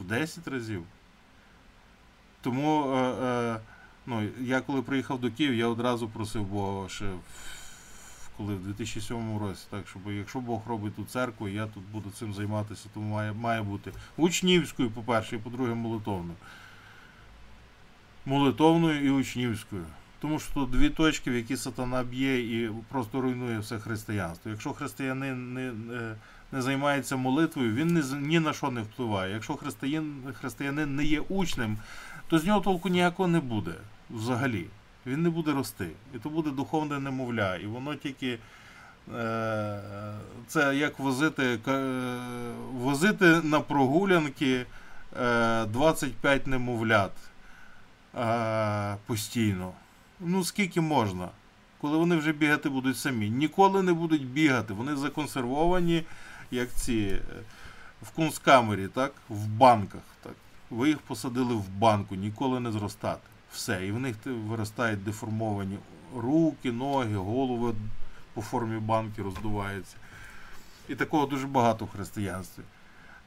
В 0.00 0.04
10 0.04 0.48
разів. 0.48 0.82
Тому, 2.40 2.92
е, 2.92 2.98
е, 2.98 3.60
ну, 4.06 4.28
я 4.40 4.60
коли 4.60 4.82
приїхав 4.82 5.20
до 5.20 5.30
Києва, 5.30 5.54
я 5.54 5.66
одразу 5.66 6.08
просив 6.08 6.44
Бога 6.44 6.88
ще 6.88 7.04
в, 7.04 7.20
коли 8.36 8.54
в 8.54 8.62
2007 8.64 9.38
році, 9.38 9.66
так, 9.70 9.88
щоб 9.88 10.02
якщо 10.12 10.40
Бог 10.40 10.62
робить 10.66 10.96
ту 10.96 11.04
церкву, 11.04 11.48
я 11.48 11.66
тут 11.66 11.82
буду 11.92 12.10
цим 12.10 12.34
займатися, 12.34 12.88
тому 12.94 13.14
має, 13.14 13.32
має 13.32 13.62
бути 13.62 13.92
учнівською, 14.16 14.90
по-перше, 14.90 15.36
і 15.36 15.38
по-друге, 15.38 15.74
молитовною. 15.74 16.36
Молитовною 18.26 19.04
і 19.06 19.10
учнівською. 19.10 19.84
Тому 20.20 20.38
що 20.38 20.54
тут 20.54 20.70
дві 20.70 20.90
точки, 20.90 21.30
в 21.30 21.34
які 21.36 21.56
сатана 21.56 22.02
б'є 22.02 22.38
і 22.64 22.70
просто 22.88 23.20
руйнує 23.20 23.58
все 23.58 23.78
християнство. 23.78 24.50
Якщо 24.50 24.72
християнин 24.72 25.54
не, 25.54 25.72
не, 25.72 26.14
не 26.52 26.62
займається 26.62 27.16
молитвою, 27.16 27.74
він 27.74 28.02
з- 28.02 28.12
ні 28.12 28.40
на 28.40 28.52
що 28.52 28.70
не 28.70 28.82
впливає. 28.82 29.32
Якщо 29.34 29.54
християн, 29.56 30.14
християнин 30.40 30.96
не 30.96 31.04
є 31.04 31.20
учнем, 31.20 31.76
то 32.28 32.38
з 32.38 32.44
нього 32.44 32.60
толку 32.60 32.88
ніякого 32.88 33.28
не 33.28 33.40
буде 33.40 33.74
взагалі. 34.10 34.66
Він 35.06 35.22
не 35.22 35.30
буде 35.30 35.52
рости. 35.52 35.88
І 36.14 36.18
то 36.18 36.28
буде 36.28 36.50
духовне 36.50 36.98
немовля. 37.00 37.56
І 37.56 37.66
воно 37.66 37.94
тільки. 37.94 38.38
Е, 39.16 39.80
це 40.46 40.76
як 40.76 40.98
возити, 40.98 41.58
е, 41.68 42.14
возити 42.72 43.26
на 43.26 43.60
прогулянки 43.60 44.66
е, 45.20 45.64
25 45.64 46.46
немовлят 46.46 47.12
е, 48.18 48.96
постійно. 49.06 49.72
Ну, 50.20 50.44
скільки 50.44 50.80
можна? 50.80 51.28
Коли 51.80 51.98
вони 51.98 52.16
вже 52.16 52.32
бігати 52.32 52.68
будуть 52.68 52.98
самі. 52.98 53.30
Ніколи 53.30 53.82
не 53.82 53.92
будуть 53.92 54.26
бігати. 54.26 54.74
Вони 54.74 54.96
законсервовані, 54.96 56.04
як 56.50 56.72
ці 56.74 56.94
е, 56.94 57.20
в 58.02 58.10
кунсткамері, 58.10 58.88
так? 58.88 59.12
В 59.28 59.46
банках. 59.46 60.02
Так? 60.22 60.34
Ви 60.70 60.88
їх 60.88 60.98
посадили 60.98 61.54
в 61.54 61.68
банку, 61.68 62.14
ніколи 62.14 62.60
не 62.60 62.72
зростати. 62.72 63.20
Все. 63.52 63.86
І 63.86 63.92
в 63.92 64.00
них 64.00 64.16
виростають 64.24 65.04
деформовані 65.04 65.78
руки, 66.16 66.72
ноги, 66.72 67.16
голови 67.16 67.74
по 68.34 68.42
формі 68.42 68.78
банки 68.78 69.22
роздуваються. 69.22 69.96
І 70.88 70.94
такого 70.94 71.26
дуже 71.26 71.46
багато 71.46 71.84
в 71.84 71.90
християнстві. 71.90 72.62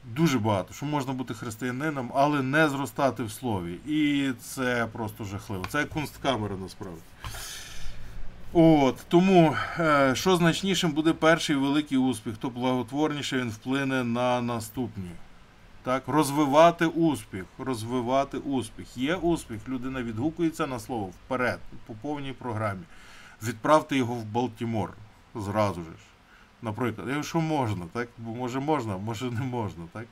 Дуже 0.04 0.38
багато, 0.38 0.74
що 0.74 0.86
можна 0.86 1.12
бути 1.12 1.34
християнином, 1.34 2.12
але 2.14 2.42
не 2.42 2.68
зростати 2.68 3.22
в 3.22 3.30
слові. 3.30 3.78
І 3.86 4.32
це 4.40 4.88
просто 4.92 5.24
жахливо. 5.24 5.64
Це 5.68 5.84
кунсткамера 5.84 6.56
насправді. 6.56 7.00
От, 8.52 8.96
тому, 9.08 9.56
е, 9.78 10.12
що 10.14 10.36
значнішим 10.36 10.90
буде 10.90 11.12
перший 11.12 11.56
великий 11.56 11.98
успіх, 11.98 12.36
то 12.36 12.50
благотворніше 12.50 13.38
він 13.38 13.50
вплине 13.50 14.04
на 14.04 14.40
наступні. 14.40 15.10
Так, 15.82 16.02
розвивати 16.06 16.86
успіх, 16.86 17.44
розвивати 17.58 18.38
успіх. 18.38 18.96
Є 18.96 19.14
успіх, 19.14 19.68
людина 19.68 20.02
відгукується 20.02 20.66
на 20.66 20.80
слово 20.80 21.04
вперед, 21.04 21.58
по 21.86 21.94
повній 21.94 22.32
програмі. 22.32 22.82
Відправте 23.42 23.96
його 23.96 24.14
в 24.14 24.24
Балтімор 24.24 24.92
зразу 25.34 25.80
ж. 25.80 26.09
Наприклад, 26.62 27.08
якщо 27.14 27.40
можна, 27.40 27.84
так? 27.92 28.08
Бо 28.18 28.30
може 28.34 28.60
можна, 28.60 28.96
може 28.96 29.30
не 29.30 29.40
можна, 29.40 29.84
так? 29.92 30.06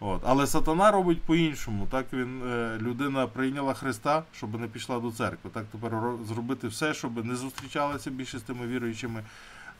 От. 0.00 0.22
Але 0.24 0.46
сатана 0.46 0.90
робить 0.90 1.22
по-іншому. 1.22 1.86
Так 1.90 2.06
він, 2.12 2.42
е, 2.42 2.78
людина 2.80 3.26
прийняла 3.26 3.74
Христа, 3.74 4.22
щоб 4.32 4.60
не 4.60 4.66
пішла 4.66 5.00
до 5.00 5.10
церкви. 5.12 5.50
Так 5.54 5.64
тепер 5.72 5.92
зробити 6.28 6.68
все, 6.68 6.94
щоб 6.94 7.24
не 7.26 7.36
зустрічалася 7.36 8.10
більше 8.10 8.38
з 8.38 8.42
тими 8.42 8.66
віруючими. 8.66 9.22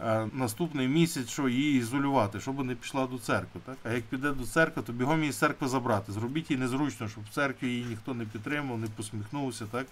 е, 0.00 0.26
Наступний 0.32 0.88
місяць, 0.88 1.28
що 1.28 1.48
її 1.48 1.78
ізолювати, 1.78 2.40
щоб 2.40 2.64
не 2.64 2.74
пішла 2.74 3.06
до 3.06 3.18
церкви. 3.18 3.60
Так? 3.66 3.76
А 3.84 3.90
як 3.92 4.02
піде 4.04 4.32
до 4.32 4.44
церкви, 4.44 4.82
то 4.82 4.92
бігом 4.92 5.20
її 5.20 5.32
з 5.32 5.36
церкви 5.38 5.68
забрати. 5.68 6.12
Зробіть 6.12 6.50
їй 6.50 6.56
незручно, 6.56 7.08
щоб 7.08 7.24
в 7.24 7.34
церкві 7.34 7.68
її 7.68 7.84
ніхто 7.84 8.14
не 8.14 8.24
підтримав, 8.24 8.78
не 8.78 8.86
посміхнувся, 8.86 9.66
так? 9.70 9.86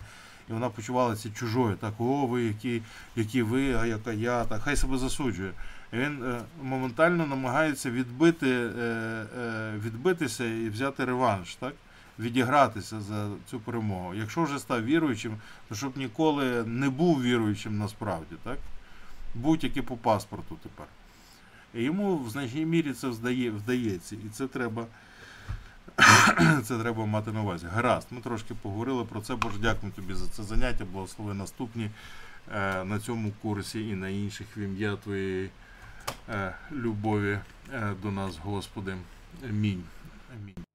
І 0.51 0.53
вона 0.53 0.69
почувалася 0.69 1.31
чужою. 1.31 1.77
Так, 1.77 1.95
о, 1.99 2.27
ви, 2.27 2.43
які, 2.43 2.83
які 3.17 3.43
ви, 3.43 3.75
а 3.75 3.87
яка 3.87 4.13
я, 4.13 4.45
так, 4.45 4.63
хай 4.63 4.77
себе 4.77 4.99
засуджує. 4.99 5.53
Він 5.93 6.25
е, 6.25 6.41
моментально 6.63 7.27
намагається 7.27 7.91
відбити, 7.91 8.51
е, 8.51 8.83
е, 9.39 9.73
відбитися 9.85 10.45
і 10.45 10.69
взяти 10.69 11.05
реванш, 11.05 11.55
так? 11.55 11.75
відігратися 12.19 13.01
за 13.01 13.31
цю 13.51 13.61
перемогу. 13.61 14.15
Якщо 14.15 14.43
вже 14.43 14.59
став 14.59 14.85
віруючим, 14.85 15.37
то 15.69 15.75
щоб 15.75 15.97
ніколи 15.97 16.65
не 16.65 16.91
був 16.91 17.23
віруючим 17.23 17.79
насправді, 17.79 18.37
так? 18.45 18.59
будь-який 19.35 19.83
по 19.83 19.97
паспорту 19.97 20.59
тепер. 20.63 20.87
І 21.75 21.83
йому 21.83 22.19
в 22.19 22.31
значній 22.31 22.67
мірі 22.67 22.93
це 22.93 23.09
вдає, 23.09 23.51
вдається, 23.51 24.17
і 24.17 24.29
це 24.29 24.47
треба, 24.47 24.87
це 26.65 26.79
треба 26.79 27.07
мати 27.07 27.33
на 27.33 27.43
увазі. 27.43 27.67
Гаразд, 27.75 28.07
ми 28.11 28.21
трошки 28.21 28.55
поговорили 28.63 29.05
про 29.05 29.21
це, 29.21 29.35
Боже, 29.35 29.59
дякую 29.61 29.93
тобі 29.93 30.15
за 30.15 30.29
це 30.29 30.43
заняття, 30.43 30.85
благослови 30.85 31.35
наступні 31.35 31.91
на 32.85 33.01
цьому 33.05 33.33
курсі 33.43 33.89
і 33.89 33.95
на 33.95 34.09
інших 34.09 34.47
в 34.57 34.59
ім'я 34.59 34.97
Твоєї 34.97 35.51
любові 36.73 37.39
е, 37.75 37.95
до 38.03 38.11
нас, 38.11 38.39
Господи. 38.43 38.97
Амінь. 39.49 39.85
Амінь. 40.35 40.68